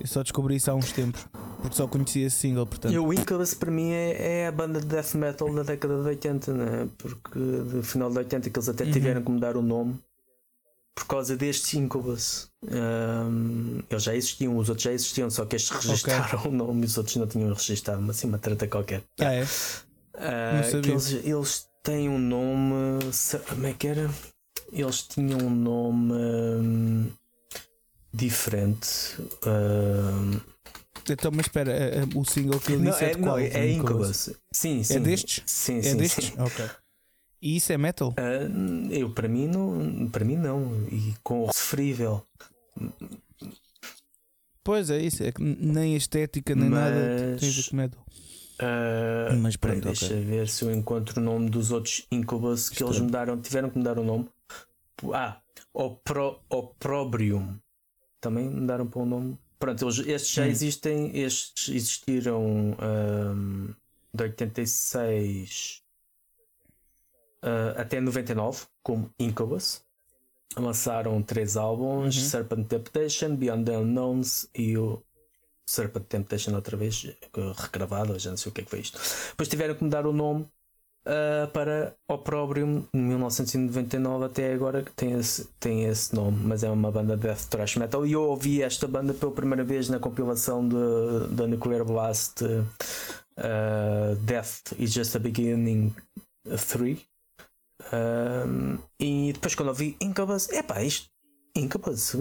Eu 0.00 0.06
só 0.06 0.22
descobri 0.22 0.56
isso 0.56 0.70
há 0.70 0.74
uns 0.74 0.92
tempos. 0.92 1.26
Porque 1.62 1.76
só 1.76 1.86
conhecia 1.88 2.26
esse 2.26 2.36
single, 2.36 2.66
portanto. 2.66 2.92
E 2.92 2.98
o 2.98 3.12
Incubus 3.12 3.54
para 3.54 3.70
mim 3.70 3.90
é, 3.90 4.40
é 4.42 4.46
a 4.48 4.52
banda 4.52 4.80
de 4.80 4.86
death 4.86 5.14
metal 5.14 5.52
da 5.54 5.62
década 5.62 6.02
de 6.02 6.08
80, 6.08 6.52
né? 6.52 6.88
porque 6.98 7.38
do 7.38 7.82
final 7.82 8.10
de 8.10 8.18
80 8.18 8.50
que 8.50 8.58
eles 8.58 8.68
até 8.68 8.84
Uhum. 8.84 8.90
tiveram 8.92 9.22
que 9.22 9.30
mudar 9.30 9.56
o 9.56 9.62
nome 9.62 9.98
por 10.94 11.06
causa 11.06 11.36
destes 11.36 11.72
Incubus. 11.74 12.50
Ahm, 12.70 13.80
eles 13.90 14.02
já 14.02 14.14
existiam, 14.14 14.56
os 14.58 14.68
outros 14.68 14.84
já 14.84 14.92
existiam, 14.92 15.30
só 15.30 15.44
que 15.46 15.56
estes 15.56 15.70
registaram 15.84 16.42
o 16.46 16.50
nome 16.52 16.82
e 16.82 16.84
os 16.84 16.98
outros 16.98 17.16
não 17.16 17.26
tinham 17.26 17.48
registado, 17.52 18.00
mas 18.02 18.16
assim 18.16 18.28
uma 18.28 18.38
treta 18.38 18.66
qualquer. 18.68 19.02
Ah, 19.20 19.32
é? 19.32 19.40
Não 20.54 20.62
que 20.62 20.70
sabia. 20.70 20.92
eles, 20.92 21.12
eles 21.24 21.66
têm 21.82 22.08
um 22.08 22.18
nome. 22.18 23.00
Como 23.48 23.66
é 23.66 23.72
que 23.72 23.86
era? 23.88 24.10
Eles 24.72 25.02
tinham 25.02 25.38
um 25.40 25.50
nome 25.50 26.12
hum, 26.12 27.06
diferente. 28.14 28.88
hum, 29.46 30.40
Então, 31.10 31.30
mas 31.32 31.46
espera, 31.46 31.70
é- 31.72 31.98
é- 31.98 32.04
o 32.18 32.24
single 32.24 32.58
que 32.60 32.72
eu 32.72 32.78
não, 32.78 32.90
disse 32.90 33.04
é, 33.04 33.10
é, 33.10 33.14
de 33.14 33.20
não, 33.20 33.28
qual? 33.28 33.38
é 33.38 33.70
Incubus. 33.72 34.30
Sim, 34.52 34.82
sim. 34.82 35.00
destes? 35.00 35.42
Sim, 35.46 35.78
É 35.78 35.82
sim. 35.82 35.96
destes? 35.98 36.24
sim. 36.26 36.32
Ok. 36.38 36.64
E 37.42 37.56
isso 37.56 37.72
é 37.72 37.76
metal? 37.76 38.14
Ah, 38.16 38.48
eu, 38.90 39.10
para 39.10 39.28
mim, 39.28 39.46
não. 39.48 40.08
Para 40.08 40.24
mim, 40.24 40.36
não. 40.36 40.72
E 40.90 41.14
com 41.22 41.42
o 41.42 41.46
referível. 41.48 42.24
Pois 44.62 44.88
é 44.88 44.98
isso, 44.98 45.22
é 45.22 45.30
que 45.30 45.42
nem 45.42 45.94
a 45.94 45.98
estética 45.98 46.54
nem 46.54 46.70
nada 46.70 46.94
Mas- 47.32 47.40
tem 47.40 47.50
a 47.50 47.52
ver 47.52 47.68
com 47.68 47.76
metal. 47.76 48.06
Ah, 48.60 49.34
Mas 49.42 49.56
pronto, 49.56 49.80
peraí, 49.80 49.94
deixa 49.94 50.14
ver 50.20 50.48
se 50.48 50.64
eu 50.64 50.72
encontro 50.72 51.20
o 51.20 51.24
nome 51.24 51.50
dos 51.50 51.70
outros 51.70 52.06
Incubus 52.10 52.70
que 52.70 52.82
eles 52.82 52.92
Estranho. 52.92 53.04
mudaram, 53.04 53.40
tiveram 53.42 53.68
que 53.68 53.76
mudar 53.76 53.98
o 53.98 54.04
nome. 54.04 54.28
Ah, 55.12 55.38
Opro, 55.74 56.38
Opprobrium. 56.48 57.56
Também 58.24 58.48
mudaram 58.48 58.86
para 58.86 59.02
o 59.02 59.04
nome. 59.06 59.38
Pronto, 59.58 59.84
eles, 59.84 59.98
estes 59.98 60.30
já 60.32 60.44
Hum. 60.44 60.46
existem, 60.46 61.18
estes 61.18 61.68
existiram 61.68 62.74
ahm, 62.80 63.68
de 64.14 64.22
86 64.22 65.82
uh, 67.42 67.78
até 67.78 68.00
99 68.00 68.66
como 68.82 69.10
Incubus. 69.18 69.82
Lançaram 70.56 71.22
três 71.22 71.56
álbuns: 71.56 72.16
Uhum. 72.16 72.22
Serpent 72.22 72.66
Temptation, 72.68 73.36
Beyond 73.36 73.64
the 73.64 73.76
Unknowns 73.78 74.48
e 74.54 74.78
o 74.78 75.02
Serpent 75.66 76.06
Temptation 76.06 76.54
outra 76.54 76.76
vez, 76.76 77.04
eh, 77.06 77.16
regravado, 77.56 78.18
já 78.18 78.30
não 78.30 78.36
sei 78.36 78.50
o 78.50 78.54
que 78.54 78.60
é 78.62 78.64
que 78.64 78.70
foi 78.70 78.80
isto. 78.80 78.98
Depois 79.30 79.48
tiveram 79.48 79.74
que 79.74 79.84
mudar 79.84 80.06
o 80.06 80.12
nome 80.12 80.46
uh, 81.06 81.48
para 81.48 81.94
Opprobrium 82.08 82.84
de 82.92 83.00
1999 83.00 84.24
até 84.26 84.52
agora 84.52 84.82
que 84.82 84.92
tem 84.92 85.12
esse, 85.12 85.46
tem 85.58 85.84
esse 85.84 86.14
nome, 86.14 86.38
mas 86.44 86.62
é 86.62 86.70
uma 86.70 86.90
banda 86.90 87.16
de 87.16 87.22
death 87.22 87.46
thrash 87.48 87.76
metal 87.76 88.06
e 88.06 88.12
eu 88.12 88.22
ouvi 88.22 88.62
esta 88.62 88.86
banda 88.86 89.14
pela 89.14 89.32
primeira 89.32 89.64
vez 89.64 89.88
na 89.88 89.98
compilação 89.98 90.66
da 91.30 91.46
Nuclear 91.46 91.84
Blast 91.84 92.42
uh, 92.44 94.16
Death 94.20 94.72
is 94.78 94.92
Just 94.92 95.16
a 95.16 95.18
Beginning 95.18 95.94
3 96.44 96.98
Um, 97.92 98.78
e 99.00 99.32
depois 99.32 99.54
quando 99.54 99.68
ouvi 99.68 99.96
Incubus, 100.00 100.48
epá, 100.50 100.82
isto 100.82 101.08
Incubus 101.56 102.14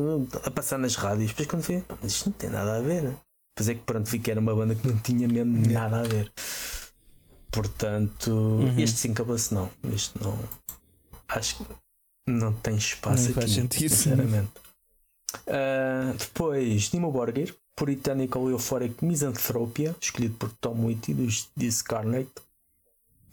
a 0.44 0.52
passar 0.52 0.78
nas 0.78 0.96
rádios, 0.96 1.30
depois 1.30 1.48
quando 1.48 1.62
vi, 1.62 1.82
"Pá, 1.82 1.96
isto 2.04 2.30
não 2.30 2.34
tem 2.34 2.50
nada 2.50 2.78
a 2.78 2.82
ver. 2.82 3.16
Depois 3.56 3.70
é 3.70 3.74
que 3.76 3.82
pronto, 3.82 4.10
vi 4.10 4.20
que 4.20 4.32
era 4.32 4.40
uma 4.40 4.56
banda 4.56 4.76
que 4.76 4.88
não 4.88 4.98
tinha 4.98 5.28
mesmo 5.28 5.68
nada 5.72 6.02
a 6.02 6.04
ver. 6.04 6.32
Portanto, 7.54 8.32
Uhum. 8.32 8.80
este 8.80 9.08
Incubus 9.08 9.52
não, 9.52 9.70
este 9.94 10.12
não 10.22 10.38
acho 11.30 11.58
que 11.58 11.66
não 12.28 12.52
tem 12.52 12.76
espaço 12.76 13.22
Nem 13.22 13.26
aqui, 13.32 13.34
faz 13.34 13.52
sentido. 13.52 13.90
sinceramente. 13.90 14.52
Ah, 15.48 16.14
depois, 16.18 16.92
Nimo 16.92 17.12
Borgir, 17.12 17.56
Puritanical 17.76 18.50
Euphoric 18.50 19.04
Misanthropia, 19.06 19.96
escolhido 20.02 20.36
por 20.36 20.50
Tom 20.60 20.86
Whitty 20.86 21.14
dos 21.14 21.50
Discarnate. 21.56 22.32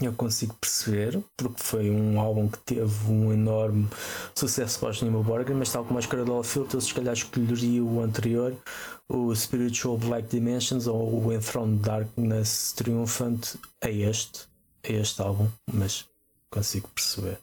Eu 0.00 0.14
consigo 0.14 0.54
perceber, 0.58 1.22
porque 1.36 1.62
foi 1.62 1.90
um 1.90 2.18
álbum 2.18 2.48
que 2.48 2.58
teve 2.60 3.10
um 3.10 3.30
enorme 3.32 3.86
sucesso 4.34 4.78
para 4.80 4.88
os 4.90 5.02
Nimo 5.02 5.22
Borgir, 5.22 5.54
mas 5.54 5.70
tal 5.70 5.84
como 5.84 5.98
a 5.98 6.00
Escaradol 6.00 6.42
Filters, 6.42 6.84
se 6.84 6.94
calhar 6.94 7.12
escolheria 7.12 7.84
o 7.84 8.02
anterior, 8.02 8.56
o 9.06 9.34
Spiritual 9.34 9.98
Black 9.98 10.28
Dimensions 10.28 10.86
ou 10.86 11.22
o 11.26 11.32
Enthroned 11.32 11.82
Darkness 11.82 12.72
Triumphant 12.74 13.56
a 13.84 13.90
este, 13.90 14.40
a 14.88 14.92
este 14.92 15.20
álbum, 15.20 15.48
mas 15.70 16.06
consigo 16.50 16.88
perceber 16.94 17.38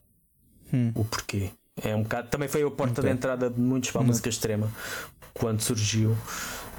Hum. 0.74 0.91
o 0.95 1.05
porquê. 1.05 1.51
É 1.82 1.95
um 1.95 2.01
bocado, 2.01 2.28
também 2.30 2.49
foi 2.49 2.64
a 2.64 2.72
porta 2.72 3.01
Ok. 3.01 3.03
de 3.03 3.16
entrada 3.16 3.49
de 3.51 3.60
muitos 3.60 3.91
para 3.91 3.99
a 3.99 4.01
Uhum. 4.01 4.08
música 4.08 4.30
extrema 4.30 4.70
quando 5.36 5.62
surgiu. 5.62 6.18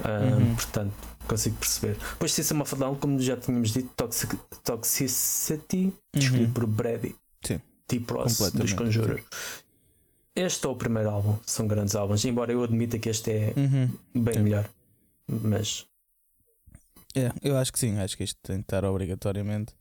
Ah, 0.03 0.35
Uhum. 0.37 0.55
Portanto, 0.55 0.93
consigo 1.29 1.55
perceber. 1.57 1.95
Depois 2.13 2.33
System 2.33 2.61
of 2.61 2.75
a 2.75 2.77
Down, 2.77 2.95
como 2.95 3.19
já 3.19 3.37
tínhamos 3.37 3.71
dito, 3.71 3.89
Toxic, 3.95 4.35
Toxicity, 4.63 5.93
escolhido 6.13 6.45
Uhum. 6.47 6.53
por 6.53 6.65
Brady 6.65 7.15
Sim. 7.45 7.61
T. 7.87 7.99
Pross 8.01 8.51
dos 8.51 8.73
Conjurers. 8.73 9.23
Este 10.35 10.65
é 10.65 10.69
o 10.69 10.75
primeiro 10.75 11.09
álbum, 11.09 11.37
são 11.45 11.67
grandes 11.67 11.95
álbuns, 11.95 12.23
embora 12.25 12.51
eu 12.51 12.63
admita 12.63 12.97
que 12.99 13.09
este 13.09 13.31
é 13.31 13.53
Uhum. 13.57 13.89
bem 14.23 14.33
Sim. 14.35 14.39
melhor. 14.41 14.69
Mas 15.27 15.85
É, 17.15 17.31
eu 17.41 17.57
acho 17.57 17.73
que 17.73 17.79
sim, 17.79 17.97
acho 17.99 18.15
que 18.15 18.23
isto 18.23 18.37
tem 18.43 18.57
de 18.57 18.61
estar 18.61 18.85
obrigatoriamente 18.85 19.73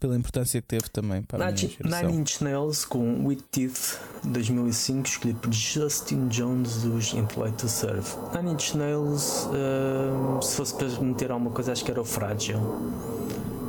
pela 0.00 0.16
importância 0.16 0.60
que 0.60 0.66
teve 0.66 0.88
também 0.90 1.22
para 1.22 1.44
a 1.46 1.52
minha 1.52 1.56
Nine, 1.62 1.76
geração. 1.78 2.08
Nine 2.10 2.20
Inch 2.22 2.40
Nails 2.42 2.84
com 2.84 3.24
With 3.24 3.42
Teeth 3.52 4.00
2005, 4.24 5.06
escolhido 5.08 5.38
por 5.38 5.52
Justin 5.52 6.26
Jones 6.26 6.82
dos 6.82 7.14
Employed 7.14 7.56
to 7.56 7.68
Serve. 7.68 8.08
Nine 8.36 8.52
Inch 8.54 8.74
Nails, 8.74 9.46
ah, 9.52 10.11
se 10.42 10.56
fosse 10.56 10.74
para 10.74 10.88
meter 11.00 11.30
alguma 11.30 11.50
coisa, 11.50 11.72
acho 11.72 11.84
que 11.84 11.90
era 11.90 12.00
o 12.00 12.04
Fragile. 12.04 12.58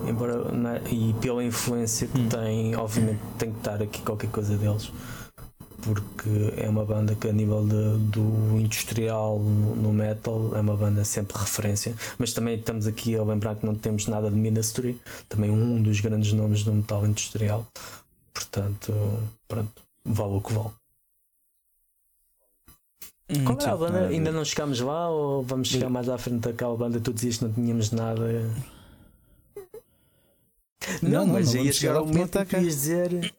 Embora, 0.08 0.52
na- 0.52 0.80
e 0.90 1.14
pela 1.22 1.44
influência 1.44 2.08
que 2.08 2.20
Hum. 2.20 2.30
tem, 2.30 2.76
obviamente 2.76 3.20
tem 3.38 3.52
que 3.52 3.58
estar 3.60 3.82
aqui 3.82 4.02
qualquer 4.02 4.30
coisa 4.30 4.58
deles. 4.58 4.92
Porque 5.82 6.54
é 6.58 6.70
uma 6.70 6.86
banda 6.86 7.14
que, 7.16 7.28
a 7.28 7.34
nível 7.34 7.66
de- 7.66 7.98
do 8.10 8.58
industrial 8.60 9.38
no, 9.40 9.76
no 9.76 9.94
metal, 9.94 10.52
é 10.56 10.60
uma 10.62 10.76
banda 10.76 11.04
sempre 11.04 11.38
referência. 11.38 11.94
Mas 12.18 12.34
também 12.34 12.56
estamos 12.56 12.88
aqui 12.88 13.16
a 13.18 13.24
lembrar 13.24 13.56
que 13.56 13.66
não 13.66 13.76
temos 13.76 14.08
nada 14.08 14.30
de 14.30 14.36
Ministry, 14.36 15.00
também 15.28 15.50
um 15.52 15.82
dos 15.82 16.00
grandes 16.00 16.32
nomes 16.34 16.64
do 16.64 16.74
metal 16.74 17.06
industrial. 17.06 17.66
Portanto, 18.34 18.94
pronto, 19.48 19.72
vale 20.06 20.34
o 20.36 20.42
que 20.42 20.54
vale. 20.54 20.70
Hum, 23.30 23.46
Qual 23.46 23.58
é 23.60 23.66
a 23.66 23.72
sim, 23.72 23.78
banda? 23.78 24.08
Ainda 24.08 24.32
não 24.32 24.46
chegámos 24.46 24.80
lá 24.80 25.10
ou 25.10 25.44
vamos 25.44 25.68
chegar 25.70 25.90
mais 25.90 26.10
à 26.10 26.18
frente 26.18 26.42
daquela 26.42 26.76
banda? 26.76 27.00
Tu 27.00 27.14
dizias 27.14 27.38
que 27.38 27.46
não 27.46 27.54
tínhamos 27.54 27.92
nada. 27.92 28.22
Não, 31.02 31.10
Não, 31.26 31.28
mas 31.28 31.54
não 31.54 31.64
ia 31.64 31.72
chegar 31.74 31.96
ao 31.96 32.06
momento 32.06 32.46
que 32.46 32.56
ias 32.58 32.76
dizer. 32.76 33.34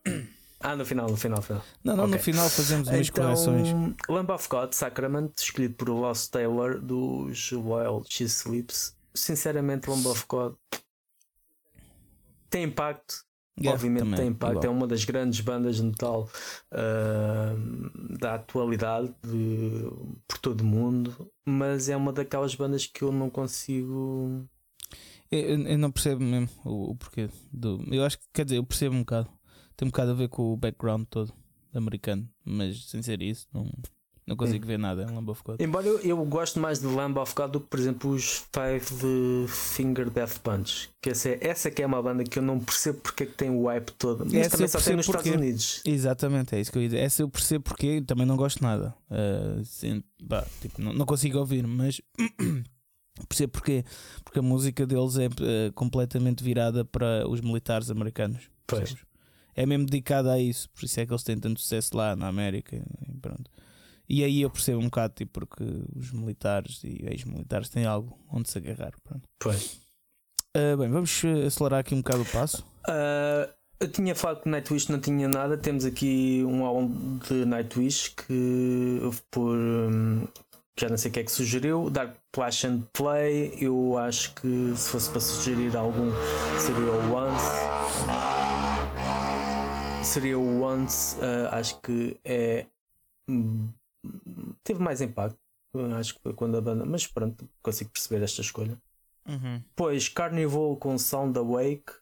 Ah, 0.60 0.74
no 0.74 0.84
final, 0.86 1.10
no 1.10 1.16
final, 1.16 1.36
no 1.38 1.42
final. 1.42 1.62
Não, 1.84 1.94
não, 1.96 2.06
no 2.06 2.12
Ok. 2.14 2.22
final 2.22 2.48
fazemos 2.48 2.88
umas 2.88 3.08
Então, 3.08 3.24
correções. 3.24 3.68
Lamb 4.08 4.30
of 4.32 4.48
God, 4.48 4.72
Sacrament, 4.72 5.30
escolhido 5.36 5.74
por 5.74 5.90
Lost 5.90 6.30
Taylor 6.30 6.80
dos 6.80 7.52
Wild 7.52 8.06
She 8.08 8.24
Sleeps. 8.24 8.96
Sinceramente, 9.12 9.88
Lamb 9.90 10.06
of 10.08 10.24
God 10.26 10.54
tem 12.48 12.64
impacto. 12.64 13.16
Yeah, 13.56 13.74
Obviamente 13.74 14.00
também, 14.02 14.16
tem 14.18 14.28
impacto. 14.28 14.52
igual. 14.58 14.64
É 14.64 14.68
uma 14.76 14.86
das 14.86 15.04
grandes 15.04 15.40
bandas 15.40 15.76
de 15.76 15.82
metal 15.84 16.28
ah, 16.72 17.54
da 18.18 18.34
atualidade 18.34 19.14
de- 19.22 19.84
por 20.26 20.38
todo 20.38 20.60
o 20.62 20.64
mundo. 20.64 21.30
Mas 21.46 21.88
é 21.88 21.96
uma 21.96 22.12
daquelas 22.12 22.54
bandas 22.54 22.86
que 22.86 23.02
eu 23.02 23.12
não 23.12 23.30
consigo. 23.30 24.44
Eu, 25.30 25.40
eu- 25.40 25.66
eu 25.66 25.78
não 25.78 25.90
percebo 25.92 26.22
mesmo 26.22 26.48
o, 26.64 26.90
o 26.90 26.96
porquê. 26.96 27.28
Do, 27.52 27.82
eu 27.92 28.04
acho 28.04 28.18
que, 28.18 28.24
quer 28.32 28.44
dizer, 28.44 28.56
eu 28.56 28.64
percebo 28.64 28.94
um 28.96 29.00
bocado. 29.00 29.28
Tem 29.76 29.86
um 29.86 29.90
bocado 29.90 30.10
a 30.12 30.14
ver 30.14 30.28
com 30.28 30.52
o 30.52 30.56
background 30.56 31.04
todo 31.08 31.32
americano, 31.72 32.28
mas 32.44 32.84
sem 32.88 33.02
ser 33.02 33.20
isso, 33.22 33.48
não, 33.52 33.68
não 34.26 34.36
consigo 34.36 34.66
ver 34.66 34.78
nada 34.78 35.02
em 35.02 35.06
Lamb 35.06 35.30
of 35.30 35.42
God. 35.44 35.60
Embora 35.60 35.86
eu, 35.86 35.98
eu 36.00 36.24
goste 36.24 36.58
mais 36.58 36.80
de 36.80 36.86
Lamb 36.86 37.18
of 37.18 37.34
God 37.34 37.50
do 37.50 37.60
que, 37.60 37.66
por 37.66 37.78
exemplo, 37.78 38.10
os 38.10 38.44
Five 38.52 39.48
Finger 39.48 40.08
Death 40.08 40.38
Punch. 40.38 40.88
Que 41.02 41.10
essa, 41.10 41.28
é, 41.28 41.38
essa 41.42 41.70
que 41.70 41.82
é 41.82 41.86
uma 41.86 42.02
banda 42.02 42.24
que 42.24 42.38
eu 42.38 42.42
não 42.42 42.58
percebo 42.58 43.00
porque 43.00 43.24
é 43.24 43.26
que 43.26 43.34
tem 43.34 43.50
o 43.50 43.66
hype 43.66 43.90
todo. 43.92 44.24
Mas 44.24 44.34
Essa 44.34 44.50
também 44.50 44.68
só 44.68 44.80
tem 44.80 44.96
nos 44.96 45.06
percebo 45.06 45.28
Estados. 45.28 45.42
Unidos. 45.42 45.82
Exatamente, 45.84 46.54
é 46.54 46.60
isso 46.60 46.72
que 46.72 46.78
eu 46.78 46.82
ia 46.82 46.88
dizer. 46.88 47.00
Essa 47.00 47.22
eu 47.22 47.28
percebo 47.28 47.64
porque 47.64 48.00
também 48.00 48.24
não 48.24 48.36
gosto 48.36 48.62
nada. 48.62 48.94
Ah, 49.10 49.60
sim, 49.62 50.02
pá, 50.26 50.46
tipo, 50.62 50.80
não, 50.80 50.94
não 50.94 51.04
consigo 51.04 51.38
ouvir, 51.38 51.66
mas 51.66 52.00
percebo 53.28 53.52
porquê. 53.52 53.84
Porque 54.24 54.38
a 54.38 54.42
música 54.42 54.86
deles 54.86 55.18
é 55.18 55.26
ah, 55.26 55.72
completamente 55.74 56.42
virada 56.42 56.82
para 56.82 57.28
os 57.28 57.42
militares 57.42 57.90
americanos. 57.90 58.48
Pois. 58.66 58.80
percebes? 58.80 59.04
É 59.56 59.66
mesmo 59.66 59.86
dedicada 59.86 60.32
a 60.32 60.40
isso, 60.40 60.68
por 60.70 60.84
isso 60.84 60.98
é 60.98 61.06
que 61.06 61.12
eles 61.12 61.22
têm 61.22 61.38
tanto 61.38 61.60
sucesso 61.60 61.96
lá 61.96 62.16
na 62.16 62.26
América. 62.26 62.74
E, 62.76 63.14
pronto. 63.18 63.50
E 64.08 64.22
aí 64.22 64.42
eu 64.42 64.50
percebo 64.50 64.80
um 64.80 64.84
bocado, 64.84 65.14
tipo, 65.14 65.40
porque 65.40 65.64
os 65.96 66.12
militares 66.12 66.82
e 66.84 67.04
ex-militares 67.06 67.68
têm 67.68 67.86
algo 67.86 68.18
onde 68.30 68.50
se 68.50 68.58
agarrar. 68.58 68.92
Pronto. 69.02 69.28
Pois. 69.38 69.80
Ah, 70.56 70.76
bem, 70.76 70.88
vamos 70.88 71.24
eh, 71.24 71.46
acelerar 71.46 71.80
aqui 71.80 71.94
um 71.94 71.98
bocado 71.98 72.22
o 72.22 72.26
passo. 72.26 72.64
Ah, 72.86 73.48
eu 73.80 73.88
tinha 73.88 74.14
falado 74.14 74.42
que 74.42 74.48
Nightwish 74.48 74.90
não 74.90 75.00
tinha 75.00 75.28
nada. 75.28 75.56
Temos 75.56 75.84
aqui 75.84 76.44
um 76.46 76.64
álbum 76.64 77.18
de 77.18 77.44
Nightwish 77.44 78.14
que 78.14 79.00
por. 79.30 79.56
hum, 79.56 80.26
já 80.78 80.88
não 80.88 80.96
sei 80.96 81.10
o 81.10 81.14
que 81.14 81.20
é 81.20 81.24
que 81.24 81.32
sugeriu. 81.32 81.90
Dark 81.90 82.14
Flash 82.34 82.64
and 82.64 82.82
Play. 82.92 83.56
Eu 83.60 83.98
acho 83.98 84.34
que 84.34 84.72
se 84.76 84.88
fosse 84.90 85.10
para 85.10 85.20
sugerir 85.20 85.76
algum 85.76 86.10
seria 86.58 86.92
o 86.92 87.14
Once. 87.14 87.44
Seria 90.04 90.38
o 90.38 90.62
Once. 90.62 91.16
ah, 91.20 91.58
acho 91.58 91.80
que 91.80 92.16
é. 92.24 92.66
Teve 94.62 94.80
mais 94.82 95.00
impacto. 95.00 95.38
Eu 95.74 95.92
Acho 95.96 96.14
que 96.14 96.20
foi 96.22 96.32
quando 96.32 96.56
a 96.56 96.60
banda. 96.60 96.84
Mas 96.84 97.06
pronto, 97.06 97.48
consigo 97.62 97.90
perceber 97.90 98.22
esta 98.22 98.40
escolha. 98.40 98.78
Pois, 99.74 100.08
Carnival 100.08 100.76
com 100.76 100.96
Sound 100.98 101.38
Awake. 101.38 101.92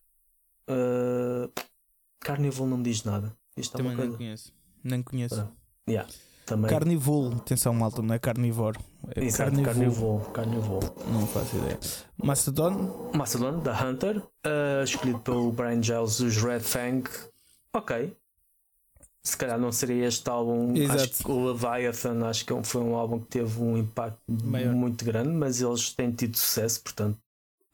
Uh, 0.68 1.50
Carnival 2.20 2.66
não 2.66 2.82
diz 2.82 3.02
nada. 3.04 3.34
Isto 3.56 3.74
é 3.74 3.78
Também 3.78 3.92
uma 3.92 3.96
nem 3.98 4.06
coisa. 4.06 4.16
conheço. 4.18 4.52
Nem 4.84 5.02
conheço. 5.02 5.48
Yeah, 5.88 6.08
também. 6.46 6.70
Carnivore, 6.70 7.36
atenção 7.36 7.74
malta, 7.74 8.00
não 8.02 8.14
é 8.14 8.18
carnivore. 8.18 8.78
É 9.16 9.24
Exato, 9.24 9.60
carnivore. 9.62 10.30
Carnival. 10.32 10.80
Não 11.12 11.26
faço 11.26 11.56
ideia. 11.56 11.78
Mastodon, 12.22 13.10
Macedon, 13.14 13.58
da 13.60 13.84
Hunter. 13.84 14.18
uh, 14.18 14.84
escolhido 14.84 15.18
pelo 15.20 15.50
Brian 15.52 15.82
Giles 15.82 16.18
dos 16.18 16.36
Red 16.36 16.60
Fang. 16.60 17.02
Ok. 17.74 18.16
Se 19.24 19.36
calhar 19.36 19.58
não 19.58 19.70
seria 19.70 20.06
este 20.06 20.28
álbum. 20.28 20.74
Exato. 20.76 21.00
Acho 21.00 21.24
que 21.24 21.30
o 21.30 21.52
Leviathan 21.52 22.26
acho 22.26 22.44
que 22.44 22.62
foi 22.64 22.82
um 22.82 22.96
álbum 22.96 23.20
que 23.20 23.26
teve 23.26 23.60
um 23.62 23.76
impacto 23.78 24.20
Maior. 24.26 24.74
muito 24.74 25.04
grande, 25.04 25.30
mas 25.30 25.60
eles 25.60 25.92
têm 25.92 26.10
tido 26.10 26.36
sucesso, 26.36 26.82
portanto 26.82 27.18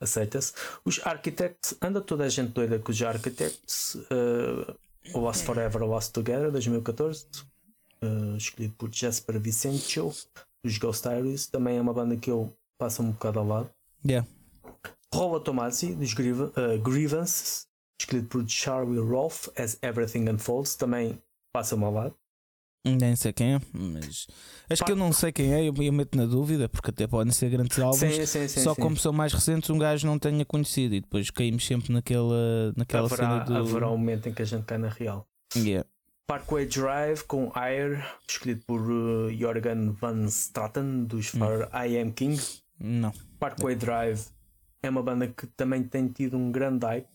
aceita-se. 0.00 0.52
Os 0.84 1.00
Architects, 1.04 1.74
anda 1.80 2.00
toda 2.00 2.24
a 2.24 2.28
gente 2.28 2.52
doida 2.52 2.78
com 2.78 2.92
os 2.92 3.02
Architects. 3.02 3.94
Uh, 3.94 5.18
Lost 5.18 5.44
Forever, 5.44 5.82
Lost 5.84 6.12
Together, 6.12 6.50
2014. 6.52 7.26
uh, 8.02 8.36
escolhido 8.36 8.74
por 8.76 8.92
Jasper 8.92 9.40
Vicencio, 9.40 10.12
dos 10.62 10.78
Ghost 10.78 11.08
Diaries. 11.08 11.46
Também 11.46 11.78
é 11.78 11.80
uma 11.80 11.92
banda 11.92 12.16
que 12.16 12.30
eu 12.30 12.52
passo 12.76 13.02
um 13.02 13.10
bocado 13.10 13.38
ao 13.38 13.46
lado. 13.46 13.70
yeah. 14.06 14.26
Rola 15.12 15.40
Tomasi, 15.40 15.94
dos 15.94 16.12
uh, 16.12 16.78
Grievances, 16.82 17.66
escolhido 17.98 18.28
por 18.28 18.46
Charlie 18.46 19.00
Rolfe, 19.00 19.50
As 19.56 19.78
Everything 19.82 20.28
Unfolds, 20.28 20.74
também 20.74 21.18
passa-me 21.52 21.84
ao 21.84 21.92
lado. 21.92 22.14
Nem 22.84 23.16
sei 23.16 23.32
quem 23.32 23.54
é, 23.54 23.60
mas 23.72 24.26
acho 24.70 24.84
que 24.84 24.92
eu 24.92 24.96
não 24.96 25.12
sei 25.12 25.32
quem 25.32 25.52
é, 25.52 25.68
eu, 25.68 25.74
eu 25.82 25.92
meto 25.92 26.16
na 26.16 26.24
dúvida, 26.24 26.68
porque 26.68 26.90
até 26.90 27.06
podem 27.06 27.32
ser 27.32 27.50
grandes 27.50 27.78
álbuns. 27.78 27.98
Sim, 27.98 28.24
sim, 28.24 28.48
sim, 28.48 28.60
só 28.60 28.74
como 28.74 28.96
são 28.96 29.12
mais 29.12 29.32
recentes, 29.32 29.68
um 29.68 29.78
gajo 29.78 30.06
não 30.06 30.18
tenha 30.18 30.44
conhecido 30.44 30.94
e 30.94 31.00
depois 31.00 31.28
caímos 31.30 31.66
sempre 31.66 31.92
naquela, 31.92 32.72
naquela 32.76 33.06
haverá, 33.06 33.28
cena 33.28 33.44
do. 33.44 33.56
haverá 33.56 33.88
um 33.88 33.98
momento 33.98 34.28
em 34.28 34.32
que 34.32 34.42
a 34.42 34.44
gente 34.44 34.64
cai 34.64 34.78
na 34.78 34.88
real. 34.88 35.28
Yeah. 35.54 35.86
Parkway 36.26 36.66
Drive 36.66 37.24
com 37.24 37.50
Air, 37.54 38.06
escolhido 38.28 38.62
por 38.66 38.80
uh, 38.80 39.30
Jorgen 39.34 39.92
Van 39.92 40.26
Straten 40.26 41.04
dos 41.04 41.28
For 41.28 41.68
I 41.72 41.98
Am 41.98 42.12
King. 42.12 42.38
Não. 42.78 43.12
Parkway 43.38 43.74
Drive 43.74 44.26
é 44.82 44.90
uma 44.90 45.02
banda 45.02 45.26
que 45.26 45.46
também 45.46 45.82
tem 45.82 46.06
tido 46.08 46.36
um 46.36 46.52
grande 46.52 46.84
hype. 46.84 47.08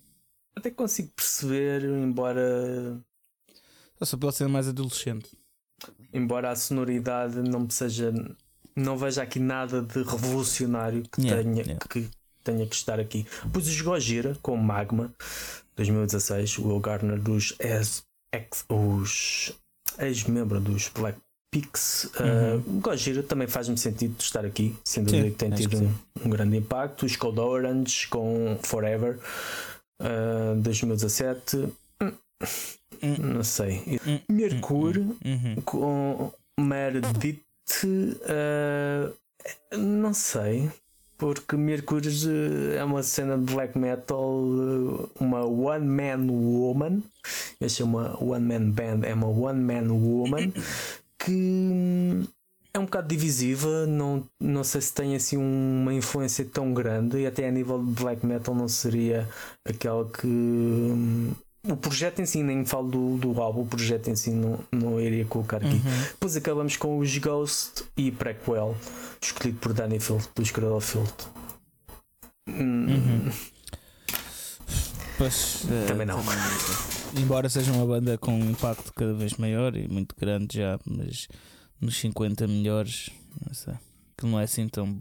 Até 0.56 0.72
consigo 0.72 1.12
perceber, 1.16 1.84
embora 1.84 3.00
Só 4.02 4.18
pode 4.18 4.36
ser 4.36 4.48
mais 4.48 4.68
adolescente. 4.68 5.30
embora 6.14 6.52
a 6.52 6.56
sonoridade 6.56 7.38
não 7.42 7.70
seja 7.70 8.14
não 8.76 8.98
veja 8.98 9.22
aqui 9.24 9.40
nada 9.40 9.82
de 9.82 10.02
revolucionário 10.04 11.04
que, 11.04 11.22
Yeah, 11.22 11.44
tenha, 11.44 11.62
yeah. 11.62 11.88
que 11.88 12.10
tenha 12.44 12.66
que 12.66 12.76
estar 12.76 13.00
aqui. 13.00 13.26
Pus 13.52 13.68
os 13.68 13.82
Gojira 13.82 14.38
com 14.42 14.58
Magma 14.58 15.14
2016, 15.76 16.58
o 16.60 16.68
Will 16.68 16.80
Gardner 16.80 17.20
dos 17.20 17.56
ex, 17.60 18.04
ex, 18.34 18.66
os 18.70 19.54
ex-membro 20.00 20.60
dos 20.60 20.90
Black 20.90 21.18
Peaks. 21.52 22.06
Uh, 22.16 22.60
Gojira 22.82 23.22
também 23.22 23.48
faz-me 23.48 23.78
sentido 23.78 24.16
de 24.18 24.24
estar 24.24 24.44
aqui, 24.44 24.76
sem 24.84 25.04
dúvida 25.04 25.26
Uhum. 25.26 25.32
Que 25.32 25.38
tem 25.38 25.52
tido 25.52 25.70
que 25.70 25.76
um, 25.78 25.94
um 26.26 26.30
grande 26.30 26.58
impacto. 26.58 27.06
Os 27.06 27.16
Cold 27.16 27.40
Orange 27.40 28.08
com 28.08 28.58
Forever 28.64 29.20
uh, 30.02 30.60
2017. 30.62 31.70
Hum, 33.02 33.16
Não 33.36 33.44
sei. 33.44 34.00
Hum, 34.06 34.20
Mercúrio 34.30 35.16
Uhum. 35.26 35.56
com 35.66 36.32
Meredith. 36.60 37.40
eh, 38.26 39.10
não 39.78 40.14
sei. 40.14 40.70
Porque 41.18 41.56
Mercúrio 41.56 42.12
eh, 42.12 42.78
é 42.78 42.84
uma 42.84 43.02
cena 43.04 43.38
de 43.38 43.54
black 43.54 43.78
metal, 43.78 44.30
uma 45.20 45.46
one 45.46 45.86
man 45.86 46.28
woman. 46.30 47.02
Esta 47.62 47.84
é 47.84 47.86
uma 47.86 48.22
one 48.22 48.46
man 48.46 48.72
band, 48.72 49.02
é 49.06 49.14
uma 49.14 49.28
one 49.28 49.60
man 49.62 49.92
woman 49.94 50.52
que 51.20 51.32
hum, 51.32 52.26
é 52.74 52.80
um 52.80 52.86
bocado 52.86 53.08
divisiva. 53.08 53.86
Não, 53.88 54.28
não 54.42 54.64
sei 54.64 54.82
se 54.82 54.94
tem 54.94 55.16
assim 55.16 55.38
uma 55.38 55.94
influência 55.94 56.44
tão 56.44 56.74
grande, 56.74 57.20
e 57.20 57.26
até 57.28 57.48
a 57.48 57.52
nível 57.52 57.82
de 57.84 57.92
black 58.04 58.26
metal 58.26 58.54
não 58.54 58.68
seria 58.68 59.30
aquela 59.66 60.10
que. 60.10 60.28
O 61.68 61.78
projeto 61.78 62.20
em 62.22 62.26
si, 62.26 62.44
nem 62.44 62.66
falo 62.66 62.90
do, 62.90 63.18
do 63.18 63.42
álbum, 63.42 63.62
o 63.62 63.66
projeto 63.66 64.10
em 64.10 64.16
si 64.16 64.32
não, 64.32 64.60
não 64.72 65.00
iria 65.00 65.26
colocar 65.26 65.58
aqui. 65.58 65.82
Depois 66.10 66.36
acabamos 66.36 66.76
com 66.76 66.98
os 67.00 67.18
Ghost 67.18 67.86
e 67.96 68.12
Prequel, 68.12 68.76
escolhido 69.22 69.60
por 69.60 69.74
Danny 69.74 70.00
Field, 70.00 70.28
do 70.36 70.44
Cradle 70.44 70.82
Field. 70.82 71.14
Hum, 72.48 73.30
Pois, 75.18 75.66
eh, 75.70 75.86
Também 75.88 76.06
não. 76.08 76.20
Embora 77.16 77.48
seja 77.48 77.72
uma 77.72 77.86
banda 77.86 78.18
com 78.18 78.34
um 78.34 78.50
impacto 78.50 78.92
cada 78.94 79.14
vez 79.14 79.34
maior 79.38 79.76
e 79.76 79.88
muito 79.88 80.16
grande 80.20 80.58
já, 80.58 80.80
mas 80.86 81.28
nos 81.80 81.96
50 81.98 82.48
melhores, 82.48 83.10
não 83.46 83.54
sei, 83.54 83.76
que 84.18 84.26
não 84.26 84.40
é 84.40 84.44
assim 84.44 84.68
tão, 84.68 85.00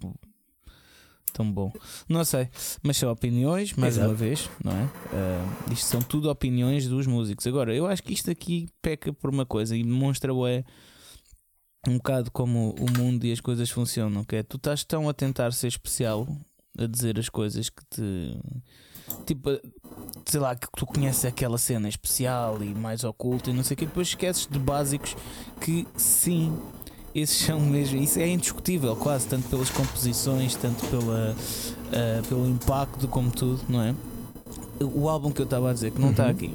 tão 1.33 1.51
bom. 1.51 1.73
Não 2.09 2.25
sei, 2.25 2.49
mas 2.83 2.97
são 2.97 3.11
opiniões, 3.11 3.73
mais 3.75 3.95
Exato. 3.95 4.09
uma 4.11 4.15
vez, 4.15 4.51
não 4.63 4.73
é? 4.73 4.89
Eh, 5.13 5.73
isto 5.73 5.87
são 5.87 6.01
tudo 6.01 6.31
opiniões 6.31 6.87
dos 6.87 7.07
músicos. 7.07 7.47
Agora, 7.47 7.75
eu 7.75 7.87
acho 7.87 8.03
que 8.03 8.13
isto 8.13 8.31
aqui 8.31 8.69
peca 8.81 9.13
por 9.13 9.31
uma 9.31 9.47
coisa 9.47 9.77
e 9.77 9.83
demonstra 9.83 10.33
é 10.49 10.65
um 11.89 11.97
bocado 11.97 12.31
como 12.31 12.75
o 12.79 12.99
mundo 12.99 13.25
e 13.25 13.33
as 13.33 13.41
coisas 13.41 13.69
funcionam, 13.71 14.25
que 14.25 14.37
é 14.37 14.43
tu 14.43 14.57
estás 14.57 14.85
tão 14.85 15.09
a 15.09 15.15
tentar 15.15 15.53
ser 15.53 15.69
especial 15.69 16.29
a 16.79 16.87
dizer 16.87 17.19
as 17.19 17.29
coisas 17.29 17.69
que 17.69 17.85
te 17.91 18.37
tipo, 19.27 19.51
sei 20.25 20.41
lá, 20.41 20.55
que 20.55 20.69
tu 20.77 20.87
conheces 20.87 21.25
aquela 21.25 21.59
cena 21.59 21.89
especial 21.89 22.63
e 22.63 22.75
mais 22.75 23.05
oculta 23.05 23.51
e 23.51 23.53
não 23.53 23.63
sei 23.63 23.75
o 23.75 23.79
que, 23.79 23.87
depois 23.87 24.09
esqueces 24.09 24.47
de 24.47 24.59
básicos 24.59 25.17
que 25.61 25.87
sim, 25.97 26.57
esses 27.15 27.37
são 27.47 27.61
mesmo, 27.61 27.99
isso 28.03 28.19
é 28.19 28.29
indiscutível, 28.29 28.95
quase, 28.97 29.27
tanto 29.27 29.49
pelas 29.49 29.71
composições, 29.71 30.55
tanto 30.55 30.87
pela, 30.89 31.35
ah, 31.93 32.23
pelo 32.29 32.49
impacto, 32.49 33.07
como 33.09 33.31
tudo, 33.31 33.61
não 33.69 33.83
é? 33.83 33.95
O 34.81 35.09
álbum 35.09 35.31
que 35.31 35.41
eu 35.41 35.45
estava 35.45 35.71
a 35.71 35.73
dizer 35.73 35.93
que 35.93 36.01
não 36.01 36.11
está 36.11 36.25
Uhum. 36.25 36.31
aqui, 36.31 36.55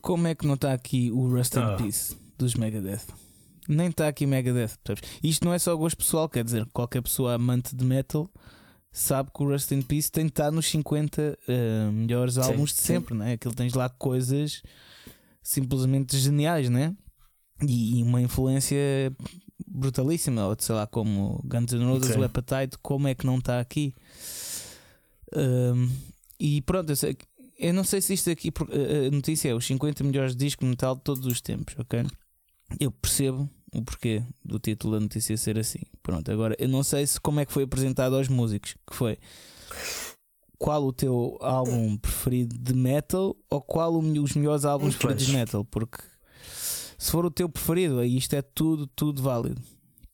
como 0.00 0.26
é 0.26 0.34
que 0.34 0.46
não 0.46 0.54
está 0.54 0.72
aqui 0.72 1.10
o 1.10 1.28
Rust 1.28 1.54
in 1.56 1.60
Ah. 1.60 1.76
Peace 1.76 2.16
dos 2.38 2.54
Megadeth? 2.54 3.02
Nem 3.68 3.88
está 3.88 4.08
aqui 4.08 4.26
Megadeth, 4.26 4.72
percebes? 4.82 5.10
Isto 5.22 5.44
não 5.46 5.54
é 5.54 5.58
só 5.58 5.74
gosto 5.76 5.96
pessoal, 5.96 6.28
quer 6.28 6.44
dizer, 6.44 6.66
qualquer 6.72 7.00
pessoa 7.02 7.34
amante 7.34 7.74
de 7.74 7.84
metal 7.84 8.28
sabe 8.92 9.30
que 9.34 9.42
o 9.42 9.48
Rust 9.48 9.70
in 9.72 9.82
Peace 9.82 10.10
tem 10.10 10.24
de 10.26 10.30
estar 10.32 10.50
nos 10.50 10.66
50 10.66 11.38
eh, 11.48 11.90
melhores 11.92 12.34
Sim, 12.34 12.40
álbuns 12.42 12.70
de 12.70 12.76
sim. 12.76 12.82
sempre, 12.86 13.14
não 13.14 13.24
é? 13.24 13.32
Aquilo 13.32 13.54
tens 13.54 13.72
lá 13.74 13.88
coisas 13.88 14.62
simplesmente 15.42 16.16
geniais, 16.18 16.68
né? 16.68 16.94
E, 16.94 17.03
e 17.68 18.02
uma 18.02 18.20
influência 18.20 18.78
brutalíssima, 19.66 20.46
ou 20.46 20.56
sei 20.58 20.74
lá, 20.74 20.86
como 20.86 21.40
Guns 21.44 21.72
N' 21.72 21.84
Roses, 21.84 22.16
o 22.16 22.22
Appetite, 22.22 22.78
como 22.82 23.08
é 23.08 23.14
que 23.14 23.26
não 23.26 23.38
está 23.38 23.60
aqui? 23.60 23.94
Ahm, 25.34 25.90
e 26.38 26.62
pronto, 26.62 26.90
eu, 26.90 26.96
sei, 26.96 27.16
eu 27.58 27.74
não 27.74 27.84
sei 27.84 28.00
se 28.00 28.14
isto 28.14 28.30
aqui, 28.30 28.52
a 29.06 29.10
notícia 29.10 29.48
é 29.48 29.54
os 29.54 29.66
50 29.66 30.04
melhores 30.04 30.36
discos 30.36 30.68
metal 30.68 30.94
de 30.94 31.02
todos 31.02 31.26
os 31.26 31.40
tempos, 31.40 31.74
ok? 31.78 32.04
Eu 32.80 32.90
percebo 32.90 33.48
o 33.72 33.82
porquê 33.82 34.22
do 34.44 34.58
título 34.58 34.94
da 34.94 35.00
notícia 35.00 35.36
ser 35.36 35.58
assim. 35.58 35.80
Pronto, 36.02 36.30
agora 36.30 36.54
eu 36.58 36.68
não 36.68 36.82
sei 36.82 37.06
se 37.06 37.20
como 37.20 37.40
é 37.40 37.44
que 37.44 37.52
foi 37.52 37.64
apresentado 37.64 38.16
aos 38.16 38.28
músicos, 38.28 38.76
que 38.88 38.94
foi 38.94 39.18
qual 40.58 40.84
o 40.84 40.92
teu 40.92 41.36
álbum 41.40 41.96
preferido 41.96 42.56
de 42.56 42.74
metal 42.74 43.36
ou 43.50 43.60
qual 43.60 43.94
o 43.94 44.22
os 44.22 44.34
melhores 44.34 44.64
álbuns 44.64 44.96
preferidos 44.96 45.26
de 45.26 45.32
metal, 45.32 45.64
porque 45.64 45.98
se 47.04 47.10
for 47.10 47.26
o 47.26 47.30
teu 47.30 47.50
preferido, 47.50 47.98
aí 47.98 48.16
isto 48.16 48.34
é 48.34 48.40
tudo, 48.40 48.86
tudo 48.86 49.22
válido. 49.22 49.60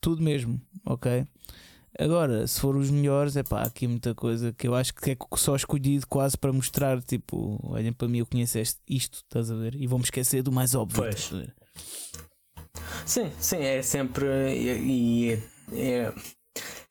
Tudo 0.01 0.20
mesmo, 0.22 0.61
ok? 0.84 1.24
Agora, 1.97 2.45
se 2.49 2.61
for 2.61 2.74
os 2.74 2.91
melhores, 2.91 3.36
é 3.36 3.45
pá, 3.45 3.62
aqui 3.62 3.86
muita 3.86 4.12
coisa 4.12 4.53
que 4.53 4.66
eu 4.66 4.74
acho 4.74 4.93
que 4.95 5.12
é 5.12 5.16
só 5.36 5.55
escolhido 5.55 6.05
quase 6.09 6.36
para 6.36 6.53
mostrar, 6.53 7.01
tipo, 7.01 7.61
olhem 7.62 7.93
para 7.93 8.09
mim, 8.09 8.18
eu 8.18 8.26
conheço 8.26 8.59
este- 8.59 8.80
isto, 8.88 9.18
estás 9.18 9.53
a 9.53 9.55
ver? 9.55 9.76
E 9.76 9.86
vou-me 9.86 10.05
esquecer 10.05 10.43
do 10.43 10.51
mais 10.51 10.74
óbvio. 10.74 11.03
Pois. 11.03 11.30
Sim, 13.07 13.30
sim, 13.38 13.59
é 13.59 13.82
sempre. 13.82 14.26
E, 14.53 15.30
e 15.30 15.32
é, 15.32 16.07
é- 16.07 16.14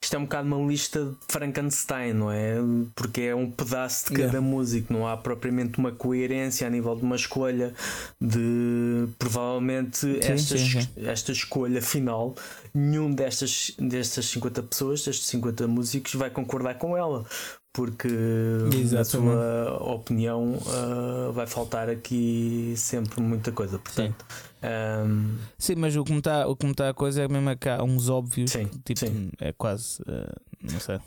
isto 0.01 0.15
é 0.15 0.19
um 0.19 0.23
bocado 0.23 0.47
uma 0.47 0.67
lista 0.67 1.05
de 1.05 1.17
Frankenstein, 1.27 2.13
não 2.13 2.31
é? 2.31 2.55
Porque 2.95 3.21
é 3.21 3.35
um 3.35 3.51
pedaço 3.51 4.05
de 4.05 4.13
cada 4.13 4.29
Yeah. 4.29 4.41
músico, 4.41 4.93
não 4.93 5.07
há 5.07 5.17
propriamente 5.17 5.77
uma 5.77 5.91
coerência 5.91 6.65
a 6.65 6.69
nível 6.69 6.95
de 6.95 7.03
uma 7.03 7.15
escolha 7.15 7.73
de 8.19 9.07
provavelmente 9.19 10.19
esta, 10.21 10.57
sim, 10.57 10.81
sim. 10.81 10.87
esta 11.05 11.31
escolha 11.31 11.81
final. 11.81 12.33
Nenhum 12.73 13.13
destas, 13.13 13.71
destas 13.77 14.25
50 14.27 14.63
pessoas, 14.63 15.03
destes 15.03 15.27
50 15.27 15.67
músicos, 15.67 16.13
vai 16.15 16.29
concordar 16.29 16.75
com 16.75 16.95
ela. 16.97 17.25
Porque 17.71 18.07
na 18.07 18.75
Exatamente. 18.75 19.09
sua 19.09 19.77
opinião 19.93 20.59
ah, 20.67 21.31
vai 21.31 21.45
faltar 21.45 21.87
aqui 21.87 22.73
sempre 22.75 23.21
muita 23.21 23.51
coisa. 23.51 23.77
Portanto, 23.77 24.25
ahm, 24.61 25.37
Sim, 25.57 25.75
mas 25.77 25.95
o 25.95 26.03
que 26.03 26.11
me 26.11 26.19
está 26.19 26.45
tá 26.75 26.89
a 26.89 26.93
coisa 26.93 27.23
é 27.23 27.27
mesmo 27.27 27.55
que 27.57 27.69
há 27.69 27.83
uns 27.83 28.09
óbvios, 28.09 28.51
Sim, 28.51 28.67
tipo, 28.83 28.99
sim. 28.99 29.29
é 29.39 29.51
quase, 29.53 30.01
eh, 30.07 30.33
não 30.61 30.79
sei, 30.79 30.99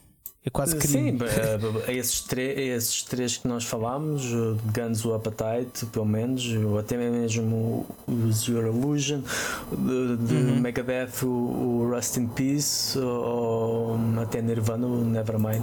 é 0.45 0.51
quase 0.51 0.73
Sim, 0.81 1.17
crime. 1.17 1.19
a, 1.23 1.89
a 1.89 1.93
esses, 1.93 2.27
esses 2.33 3.03
três 3.05 3.37
que 3.37 3.47
nós 3.47 3.63
falámos, 3.65 4.25
Guns, 4.75 5.05
o 5.05 5.15
Appetite, 5.15 5.87
pelo 5.87 6.05
menos, 6.05 6.45
ou 6.65 6.79
até 6.81 6.97
mesmo 6.97 7.87
o, 8.09 8.33
Zero 8.33 8.67
Illusion, 8.77 9.21
de, 9.71 10.17
de 10.27 10.35
Uhum. 10.35 10.61
Megadeth, 10.61 11.23
o, 11.23 11.29
o 11.29 11.91
Rust 11.95 12.17
in 12.17 12.27
Peace, 12.27 12.99
ou 12.99 13.97
até 14.21 14.43
Nirvana, 14.43 14.87
o 14.87 15.05
Nevermind. 15.05 15.63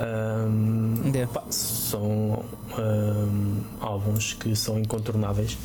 Ahm, 0.00 0.96
Yeah. 1.14 1.32
pá, 1.32 1.44
são 1.50 2.44
ahm, 2.76 3.60
álbuns 3.80 4.32
que 4.34 4.56
são 4.56 4.76
incontornáveis 4.78 5.56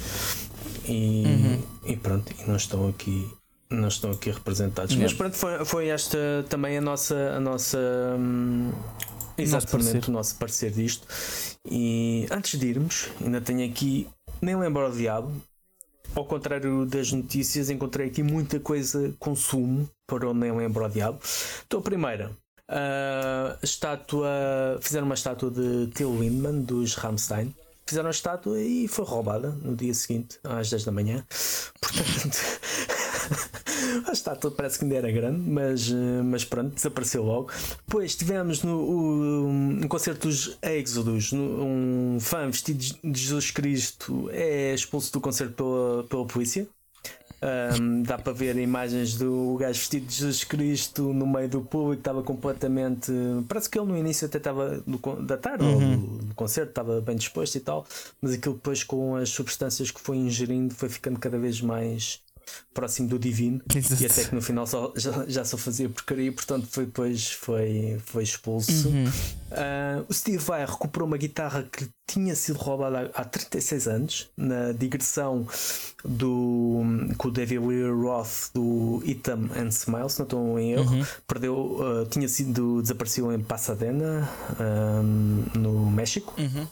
e, 0.88 1.24
Uhum. 1.26 1.64
e 1.86 1.96
pronto, 1.98 2.32
e 2.40 2.48
não 2.50 2.56
estão 2.56 2.88
aqui. 2.90 3.28
Não 3.70 3.88
estão 3.88 4.12
aqui 4.12 4.30
representados. 4.30 4.94
Mas 4.98 5.14
pronto, 5.14 5.34
foi, 5.38 5.64
foi 5.64 5.88
esta 5.88 6.18
também 6.50 6.78
a 6.78 6.82
nossa, 6.82 7.16
a 7.38 7.40
nossa 7.40 7.78
hum, 8.20 8.70
exatamente 9.38 9.92
parecer. 9.92 10.10
o 10.10 10.12
nosso 10.12 10.36
parecer 10.36 10.72
disto. 10.72 11.08
E 11.70 12.28
antes 12.30 12.60
de 12.60 12.68
irmos, 12.68 13.08
ainda 13.24 13.40
tenho 13.40 13.66
aqui, 13.70 14.10
nem 14.42 14.58
lembro 14.58 14.86
o 14.86 14.92
diabo. 14.92 15.32
Ao 16.14 16.26
contrário 16.26 16.86
das 16.86 17.14
notícias, 17.14 17.70
encontrei 17.70 18.08
aqui 18.08 18.22
muita 18.22 18.60
coisa 18.60 19.14
consumo 19.18 19.90
para 20.06 20.28
o 20.30 20.34
nem 20.34 20.52
lembro 20.52 20.84
o 20.84 20.90
diabo. 20.90 21.20
Então, 21.66 21.80
a 21.80 21.84
primeira, 21.84 22.30
a 22.68 23.58
estátua, 23.64 24.30
fizeram 24.82 25.06
uma 25.06 25.16
estátua 25.16 25.50
de 25.50 25.88
Till 25.94 26.14
Lindemann 26.20 26.62
dos 26.64 26.96
Rammstein. 26.96 27.56
Fizeram 27.92 28.08
a 28.08 28.12
estátua 28.12 28.60
e 28.60 28.88
foi 28.88 29.04
roubada 29.04 29.50
no 29.62 29.76
dia 29.76 29.94
seguinte, 29.94 30.40
às 30.46 30.70
10 30.70 30.86
da 30.86 30.92
manhã. 30.94 31.26
Portanto, 31.82 32.38
a 34.08 34.12
estátua 34.14 34.50
parece 34.52 34.80
que 34.80 34.86
ainda 34.86 34.96
era 34.96 35.12
grande, 35.12 35.42
mas, 35.42 35.92
eh, 35.92 36.22
mas 36.24 36.46
pronto, 36.46 36.74
desapareceu 36.74 37.22
logo. 37.22 37.52
Depois 37.86 38.16
tivemos 38.16 38.64
no 38.64 38.78
o, 38.78 39.48
um 39.48 39.88
concerto 39.90 40.30
dos 40.30 40.58
Exodus, 40.62 41.34
um 41.34 42.18
fã 42.22 42.50
vestido 42.50 42.80
de 42.80 43.20
Jesus 43.20 43.52
Cristo 43.52 44.30
é 44.32 44.74
expulso 44.74 45.12
do 45.12 45.20
concerto 45.20 45.54
pela, 45.54 46.04
pela 46.06 46.26
polícia. 46.26 46.68
Um, 47.44 48.04
dá 48.04 48.20
para 48.20 48.34
ver 48.34 48.56
imagens 48.58 49.16
do 49.16 49.58
gajo 49.60 49.80
vestido 49.80 50.06
de 50.06 50.14
Jesus 50.14 50.44
Cristo 50.44 51.12
no 51.12 51.26
meio 51.26 51.50
do 51.50 51.62
público, 51.62 52.00
estava 52.00 52.22
completamente. 52.22 53.12
Parece 53.48 53.68
que 53.68 53.80
ele 53.80 53.88
no 53.88 53.98
início 53.98 54.28
até 54.28 54.38
estava 54.38 54.84
do, 54.86 55.00
da 55.24 55.38
tarde 55.38 55.66
uhum. 55.66 56.18
do, 56.18 56.36
concerto, 56.36 56.70
estava 56.70 57.02
bem 57.02 57.16
disposto 57.16 57.56
e 57.56 57.60
tal, 57.60 57.86
mas 58.22 58.34
aquilo 58.34 58.54
depois 58.54 58.84
com 58.84 59.16
as 59.16 59.30
substâncias 59.30 59.90
que 59.90 60.00
foi 60.00 60.18
ingerindo 60.18 60.76
foi 60.76 60.88
ficando 60.88 61.20
cada 61.20 61.40
vez 61.40 61.62
mais 61.62 62.22
próximo 62.74 63.08
do 63.08 63.20
divino 63.20 63.62
Exato. 63.74 64.02
e 64.02 64.06
até 64.06 64.24
que 64.26 64.36
no 64.36 64.42
final 64.42 64.66
só, 64.66 64.94
já, 64.96 65.26
já 65.28 65.46
só 65.46 65.58
fazia 65.58 65.90
porcaria, 65.90 66.32
portanto 66.32 66.68
foi, 66.70 66.86
depois 66.86 67.32
foi, 67.32 68.02
foi 68.06 68.24
expulso. 68.24 68.90
Uhum. 68.90 69.06
Uh, 69.06 70.06
o 70.08 70.14
Steve 70.14 70.38
Vai 70.38 70.66
recuperou 70.66 71.08
uma 71.08 71.18
guitarra 71.18 71.68
que 71.72 71.88
tinha 72.08 72.36
sido 72.36 72.58
roubada 72.58 73.12
há, 73.14 73.22
há 73.22 73.26
36 73.26 73.88
anos 73.88 74.30
na 74.38 74.72
digressão 74.72 75.46
do, 76.04 76.82
com 77.18 77.28
o 77.28 77.32
David 77.32 77.66
Lee 77.66 77.90
Roth 77.90 78.52
do 78.54 79.02
Itam 79.06 79.50
and 79.56 79.70
Smile, 79.70 80.10
se 80.10 80.20
não 80.20 80.26
estou 80.26 80.60
em 80.60 80.74
erro. 80.74 80.96
Uhum. 80.96 81.06
Perdeu, 81.28 81.56
uh, 81.56 82.06
tinha 82.10 82.28
sido 82.28 82.82
desapareceu 82.82 83.32
em 83.34 83.40
Pasadena, 83.40 84.30
um, 84.60 85.44
no 85.60 85.92
México. 85.92 86.34
Uhum. 86.38 86.68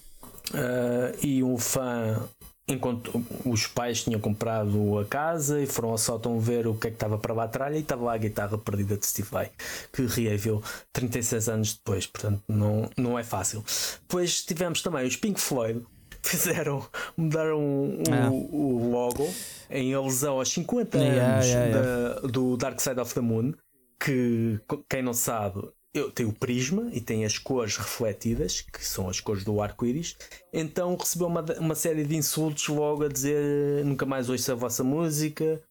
Uh, 0.51 1.15
e 1.21 1.43
um 1.43 1.57
fã 1.57 2.27
enquanto 2.69 3.23
os 3.45 3.67
pais 3.67 4.03
tinham 4.03 4.19
comprado 4.19 4.99
a 4.99 5.05
casa 5.05 5.61
e 5.61 5.65
foram 5.65 5.89
ao 5.89 5.97
sótão 5.97 6.39
ver 6.39 6.67
o 6.67 6.75
que 6.75 6.87
é 6.87 6.89
que 6.91 6.95
estava 6.95 7.17
para 7.17 7.33
lá 7.33 7.43
atrás 7.45 7.75
e 7.75 7.79
estava 7.79 8.05
lá 8.05 8.13
a 8.13 8.17
guitarra 8.17 8.57
perdida 8.57 8.95
de 8.95 9.05
Steve 9.05 9.29
Vai, 9.29 9.51
que 9.91 10.05
reaveu 10.05 10.61
36 10.93 11.49
anos 11.49 11.73
depois, 11.73 12.05
portanto 12.05 12.41
não, 12.47 12.89
não 12.95 13.17
é 13.17 13.23
fácil. 13.23 13.63
Depois 14.01 14.43
tivemos 14.43 14.81
também 14.81 15.05
os 15.05 15.15
Pink 15.15 15.39
Floyd, 15.39 15.83
fizeram, 16.21 16.85
mudaram 17.17 17.59
o, 17.59 18.03
ah. 18.11 18.29
o 18.31 18.91
logo 18.91 19.27
em 19.69 19.93
alusão 19.93 20.37
aos 20.37 20.51
50 20.51 20.97
yeah, 20.97 21.33
anos 21.33 21.45
yeah, 21.45 21.65
yeah. 21.65 22.21
Da, 22.21 22.27
do 22.27 22.57
Dark 22.57 22.79
Side 22.79 22.99
of 22.99 23.13
the 23.13 23.21
Moon, 23.21 23.53
que 23.99 24.59
quem 24.89 25.01
não 25.01 25.13
sabe 25.13 25.61
eu 25.93 26.11
tenho 26.11 26.29
o 26.29 26.33
prisma 26.33 26.89
e 26.93 27.01
tem 27.01 27.25
as 27.25 27.37
cores 27.37 27.77
refletidas, 27.77 28.61
que 28.61 28.85
são 28.85 29.09
as 29.09 29.19
cores 29.19 29.43
do 29.43 29.61
arco-íris. 29.61 30.15
Então 30.53 30.95
recebeu 30.95 31.27
uma, 31.27 31.43
uma 31.59 31.75
série 31.75 32.03
de 32.03 32.15
insultos 32.15 32.67
logo 32.67 33.03
a 33.03 33.07
dizer 33.07 33.83
nunca 33.85 34.05
mais 34.05 34.29
ouço 34.29 34.51
a 34.51 34.55
vossa 34.55 34.83
música 34.83 35.61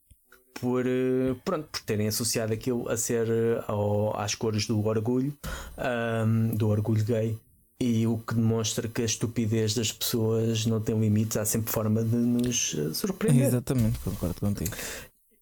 por, 0.61 0.87
eh, 0.87 1.35
pronto, 1.45 1.69
por 1.71 1.81
terem 1.83 2.09
associado 2.09 2.53
aquilo 2.53 2.89
a 2.89 2.97
ser 2.97 3.29
eh, 3.29 3.65
ao, 3.67 4.19
às 4.19 4.35
cores 4.35 4.67
do 4.67 4.85
orgulho, 4.85 5.37
um, 6.27 6.55
do 6.55 6.69
orgulho 6.69 7.05
gay. 7.05 7.39
E 7.81 8.05
o 8.09 8.19
que 8.19 8.35
demonstra 8.35 8.89
que 8.89 9.03
a 9.03 9.05
estupidez 9.05 9.73
das 9.73 9.93
pessoas 9.93 10.67
não 10.67 10.81
tem 10.81 10.99
limites, 10.99 11.37
há 11.37 11.45
sempre 11.45 11.71
forma 11.71 12.03
de 12.03 12.17
nos 12.17 12.75
eh, 12.77 12.93
surpreender. 12.93 13.47
Exatamente, 13.47 14.01
concordo 14.01 14.41
contigo. 14.41 14.75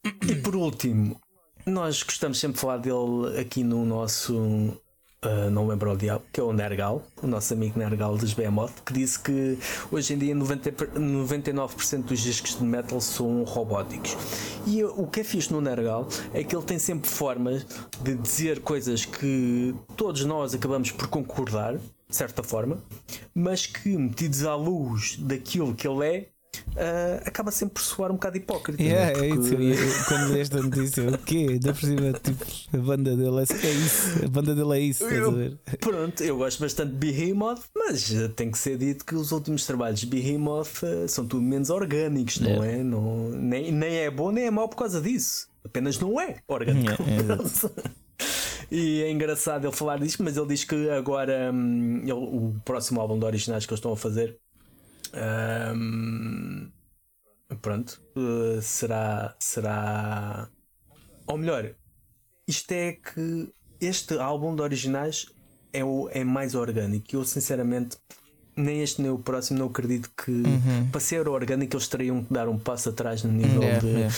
E 0.05 0.35
por 0.37 0.55
último, 0.55 1.19
nós 1.67 2.03
gostamos 2.03 2.39
sempre 2.39 2.55
de 2.55 2.61
falar 2.61 2.79
dele 2.79 3.39
aqui 3.41 3.65
no 3.65 3.85
nosso 3.85 4.81
Uh, 5.25 5.51
não 5.51 5.67
lembro 5.67 5.91
o 5.91 5.97
diabo, 5.97 6.23
que 6.31 6.39
é 6.39 6.43
o 6.43 6.53
Nergal, 6.53 7.03
o 7.21 7.27
nosso 7.27 7.53
amigo 7.53 7.77
Nergal 7.79 8.17
dos 8.17 8.33
Behemoth, 8.35 8.71
que 8.85 8.93
disse 8.93 9.19
que 9.19 9.59
hoje 9.91 10.13
em 10.13 10.19
dia 10.19 10.35
90, 10.35 10.71
99% 10.71 12.03
dos 12.05 12.21
discos 12.21 12.57
de 12.59 12.63
metal 12.63 13.01
são 13.01 13.43
robóticos. 13.43 14.15
E 14.67 14.85
o 14.85 15.07
que 15.07 15.21
é 15.21 15.25
fixe 15.25 15.51
no 15.51 15.61
Nergal 15.61 16.07
é 16.33 16.45
que 16.45 16.55
ele 16.55 16.65
tem 16.65 16.79
sempre 16.79 17.09
formas 17.09 17.67
de 18.03 18.15
dizer 18.15 18.61
coisas 18.61 19.05
que 19.05 19.75
todos 19.97 20.25
nós 20.25 20.55
acabamos 20.55 20.93
por 20.93 21.09
concordar, 21.09 21.77
de 21.77 22.15
certa 22.15 22.43
forma, 22.43 22.79
mas 23.35 23.67
que 23.67 23.97
metidos 23.97 24.45
à 24.45 24.55
luz 24.55 25.17
daquilo 25.17 25.75
que 25.75 25.89
ele 25.89 26.07
é, 26.07 26.29
Uh, 26.73 27.23
acaba 27.25 27.51
sempre 27.51 27.75
por 27.75 27.83
soar 27.83 28.11
um 28.11 28.15
bocado 28.15 28.37
hipócrita. 28.37 28.83
Né? 28.83 28.89
Yeah, 28.89 29.21
né? 29.21 29.29
Porque... 29.29 29.55
é 29.55 29.59
isso. 29.61 30.05
quando 30.07 30.33
lês 30.33 30.51
a 30.53 30.63
notícia, 30.63 31.09
o 31.09 31.19
quê? 31.19 31.59
Da 31.59 31.73
por 31.73 31.81
cima, 31.81 32.13
tipo, 32.13 32.45
a 32.73 32.79
banda 32.79 33.17
dele 33.17 33.37
é, 33.39 33.67
é 33.67 33.71
isso. 33.71 34.25
A 34.25 34.29
banda 34.29 34.55
dele 34.55 34.73
é 34.73 34.81
isso. 34.81 35.05
Eu, 35.05 35.59
pronto, 35.81 36.23
eu 36.23 36.37
gosto 36.37 36.61
bastante 36.61 36.93
de 36.93 36.99
Behemoth, 36.99 37.63
mas 37.75 38.13
tem 38.37 38.51
que 38.51 38.59
ser 38.59 38.79
dito 38.79 39.05
que 39.05 39.15
os 39.15 39.33
últimos 39.33 39.67
trabalhos 39.67 40.01
de 40.01 40.07
Behemoth 40.07 40.83
uh, 40.83 41.09
são 41.09 41.27
tudo 41.27 41.43
menos 41.43 41.71
orgânicos, 41.71 42.41
não 42.41 42.63
é? 42.63 42.83
Não, 42.83 43.31
nem, 43.31 43.73
nem 43.73 43.97
é 43.97 44.11
bom 44.11 44.31
nem 44.31 44.47
é 44.47 44.51
mau 44.51 44.69
por 44.69 44.77
causa 44.77 45.01
disso. 45.01 45.49
Apenas 45.65 45.99
não 45.99 46.21
é 46.21 46.37
orgânico. 46.47 47.03
Yeah, 47.03 47.43
E 48.71 49.03
é 49.03 49.11
engraçado 49.11 49.67
ele 49.67 49.77
falar 49.77 49.99
disso, 49.99 50.23
mas 50.23 50.37
ele 50.37 50.49
diz 50.49 50.65
que 50.65 50.91
agora 50.91 51.51
hum, 51.53 52.01
ele, 52.03 52.13
o 52.13 52.55
próximo 52.65 53.01
álbum 53.01 53.19
de 53.19 53.25
originais 53.25 53.65
que 53.65 53.73
eles 53.73 53.79
estão 53.79 53.93
a 53.93 53.97
fazer 53.97 54.39
um, 55.15 56.71
pronto, 57.61 58.01
uh, 58.17 58.61
será, 58.61 59.35
será. 59.39 60.49
Ou 61.27 61.39
melhor, 61.39 61.75
isto 62.47 62.73
é 62.73 62.93
que 62.93 63.53
este 63.81 64.19
álbum 64.19 64.55
de 64.55 64.63
originais 64.63 65.27
é, 65.73 65.85
o, 65.85 66.09
é 66.11 66.25
mais 66.25 66.55
orgânico. 66.55 67.15
Eu 67.15 67.25
sinceramente 67.25 67.99
nem 68.57 68.83
este 68.83 69.03
nem 69.03 69.11
o 69.11 69.19
próximo 69.19 69.59
não 69.59 69.67
acredito 69.67 70.11
que 70.17 70.31
uhum. 70.31 70.89
para 70.91 71.01
ser 71.01 71.29
orgânico 71.29 71.77
eles 71.77 71.89
teriam 71.89 72.25
que 72.25 72.33
dar 72.33 72.49
um 72.49 72.59
passo 72.59 72.89
atrás 72.89 73.23
no 73.23 73.31
nível 73.31 73.63
yeah, 73.63 73.81
de, 73.81 73.87
yeah, 73.87 74.15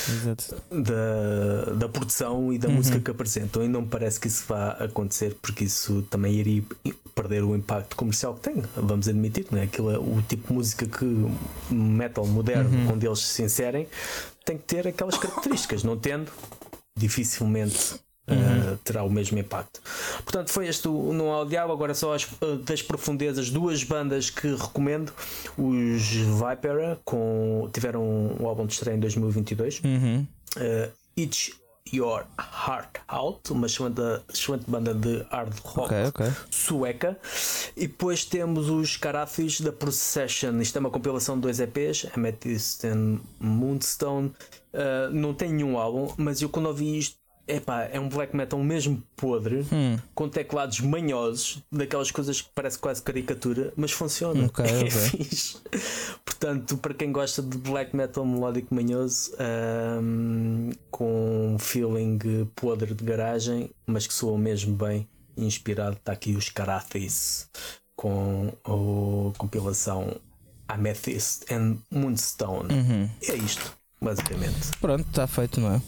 da, 0.71 1.73
da 1.73 1.89
produção 1.89 2.53
e 2.53 2.59
da 2.59 2.69
uhum. 2.69 2.75
música 2.75 3.01
que 3.01 3.11
apresentam 3.11 3.65
e 3.65 3.69
não 3.69 3.83
me 3.83 3.89
parece 3.89 4.21
que 4.21 4.29
isso 4.29 4.45
vá 4.47 4.71
acontecer 4.73 5.37
porque 5.43 5.65
isso 5.65 6.03
também 6.03 6.35
iria 6.35 6.63
perder 7.29 7.45
o 7.45 7.55
impacto 7.55 7.95
comercial 7.95 8.35
que 8.35 8.41
tem, 8.41 8.63
vamos 8.75 9.07
admitir, 9.07 9.47
não 9.51 9.59
é? 9.59 9.65
Aquilo 9.65 9.91
é 9.91 9.99
o 9.99 10.23
tipo 10.27 10.49
de 10.49 10.53
música 10.55 10.87
que 10.87 11.05
metal 11.71 12.27
moderno 12.27 12.71
uhum. 12.71 12.95
onde 12.95 13.07
eles 13.07 13.21
se 13.21 13.43
inserem 13.43 13.87
tem 14.45 14.57
que 14.57 14.65
ter 14.65 14.89
aquelas 14.89 15.19
características, 15.19 15.85
não 15.85 15.97
tendo 15.97 16.33
dificilmente 16.97 17.97
uhum. 18.27 18.73
uh, 18.73 18.77
terá 18.79 19.03
o 19.03 19.11
mesmo 19.11 19.39
impacto. 19.39 19.81
Portanto, 20.25 20.51
foi 20.51 20.67
este 20.69 20.89
o 20.89 21.13
No 21.13 21.31
Audial. 21.31 21.71
Agora, 21.71 21.95
só 21.95 22.15
as, 22.15 22.25
uh, 22.25 22.57
das 22.65 22.83
profundezas, 22.83 23.51
duas 23.51 23.85
bandas 23.85 24.31
que 24.31 24.49
recomendo: 24.49 25.13
os 25.57 26.03
Vipera, 26.03 26.99
com, 27.05 27.69
tiveram 27.73 28.03
um, 28.41 28.47
álbum 28.47 28.67
de 28.67 28.73
estreia 28.73 28.97
em 28.97 29.01
2022. 29.01 29.83
Uhum. 29.85 30.27
Uh, 30.57 30.91
Each 31.17 31.53
Your 31.93 32.25
Heart 32.39 33.01
Out, 33.09 33.53
uma 33.53 33.67
excelente, 33.67 34.01
excelente 34.29 34.65
banda 34.69 34.95
de 34.95 35.27
hard 35.31 35.59
rock 35.65 35.87
okay, 35.87 36.07
okay. 36.07 36.33
sueca. 36.51 37.19
E 37.77 37.87
depois 37.87 38.25
temos 38.25 38.69
os 38.69 38.97
Carathis 38.97 39.61
da 39.61 39.73
Procession. 39.73 40.61
Isto 40.61 40.77
é 40.77 40.81
uma 40.81 40.91
compilação 40.91 41.37
de 41.37 41.43
dois 41.43 41.61
EPs, 41.61 42.07
Amethyst 42.15 42.85
and 42.85 43.21
Moonstone. 43.41 44.33
Uh, 44.73 45.11
não 45.13 45.35
tem 45.35 45.53
nenhum 45.53 45.79
álbum, 45.79 46.13
mas 46.17 46.43
eu 46.43 46.49
quando 46.49 46.67
ouvi 46.67 46.99
isto 46.99 47.18
Epá, 47.49 47.85
é 47.91 47.99
um 47.99 48.09
black 48.09 48.37
metal 48.37 48.63
mesmo 48.63 49.03
podre, 49.17 49.67
hum. 49.73 49.99
com 50.15 50.29
teclados 50.29 50.81
manhosos, 50.81 51.63
daquelas 51.73 52.11
coisas 52.11 52.43
que 52.43 52.51
parece 52.55 52.79
quase 52.79 53.03
caricatura, 53.03 53.73
mas 53.75 53.91
funciona. 53.91 54.47
Okay, 54.47 54.65
é 54.69 54.79
okay. 54.81 54.91
fixe. 54.91 55.57
Portanto, 56.25 56.77
para 56.77 56.93
quem 56.93 57.11
gosta 57.11 57.41
de 57.41 57.57
black 57.57 57.97
metal 57.97 58.27
melódico 58.27 58.75
manhoso, 58.75 59.33
um, 60.01 60.71
com 60.91 61.55
um 61.55 61.59
feeling 61.59 62.19
podre 62.55 62.93
de 62.95 63.03
garagem, 63.03 63.71
mas 63.87 64.07
que 64.07 64.13
soa 64.13 64.39
mesmo 64.39 64.77
bem, 64.77 65.09
inspirado, 65.37 65.97
está 65.97 66.13
aqui 66.13 66.37
os 66.37 66.51
Carathis 66.51 67.49
com 67.97 68.53
a 68.65 69.39
compilação 69.39 70.21
Amethyst 70.69 71.51
and 71.51 71.79
Moonstone. 71.91 72.73
Uhum. 72.73 73.11
É 73.23 73.35
isto, 73.35 73.73
basicamente. 74.01 74.71
Pronto, 74.81 75.07
está 75.09 75.27
feito, 75.27 75.61
não 75.61 75.75
é? 75.75 75.83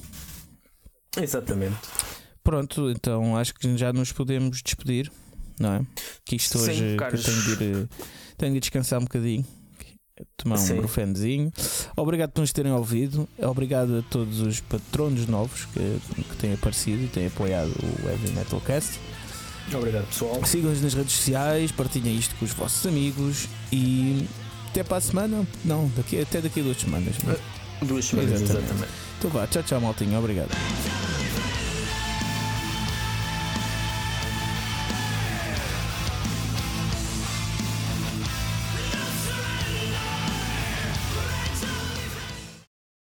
Exatamente. 1.16 1.76
Pronto, 2.42 2.90
então 2.90 3.36
acho 3.36 3.54
que 3.54 3.76
já 3.76 3.92
nos 3.92 4.12
podemos 4.12 4.62
despedir, 4.62 5.10
não 5.58 5.74
é? 5.74 5.86
Que 6.24 6.36
isto 6.36 6.58
hoje 6.58 6.78
Sim, 6.78 6.96
que 6.96 7.04
eu 7.04 7.22
tenho 7.22 7.56
de, 7.56 7.64
ir, 7.64 7.88
tenho 8.36 8.54
de 8.54 8.60
descansar 8.60 8.98
um 8.98 9.04
bocadinho, 9.04 9.44
tomar 10.36 10.58
um 10.58 10.76
brufendezinho. 10.76 11.52
Obrigado 11.96 12.30
por 12.30 12.40
nos 12.40 12.52
terem 12.52 12.72
ouvido, 12.72 13.28
obrigado 13.38 13.98
a 13.98 14.02
todos 14.02 14.40
os 14.40 14.60
patronos 14.60 15.26
novos 15.26 15.66
que, 15.66 16.00
que 16.22 16.36
têm 16.36 16.54
aparecido 16.54 17.04
e 17.04 17.08
têm 17.08 17.26
apoiado 17.26 17.70
o 17.70 18.08
Heavy 18.08 18.30
Metalcast. 18.32 18.98
Obrigado, 19.72 20.06
pessoal. 20.06 20.44
Sigam-nos 20.44 20.82
nas 20.82 20.94
redes 20.94 21.12
sociais, 21.12 21.70
partilhem 21.70 22.16
isto 22.16 22.34
com 22.36 22.44
os 22.44 22.52
vossos 22.52 22.84
amigos 22.86 23.46
e 23.70 24.26
até 24.70 24.82
para 24.82 24.96
a 24.96 25.00
semana. 25.00 25.46
Não, 25.64 25.88
daqui, 25.96 26.20
até 26.20 26.40
daqui 26.40 26.60
a 26.60 26.62
duas 26.62 26.78
semanas. 26.78 27.14
Duas 27.82 28.04
semanas, 28.04 28.40
exatamente. 28.40 28.64
exatamente. 28.64 29.09
Então 29.20 29.30
vá, 29.30 29.46
tchau, 29.46 29.62
tchau, 29.62 29.80
maltinho. 29.82 30.18
Obrigado. 30.18 30.48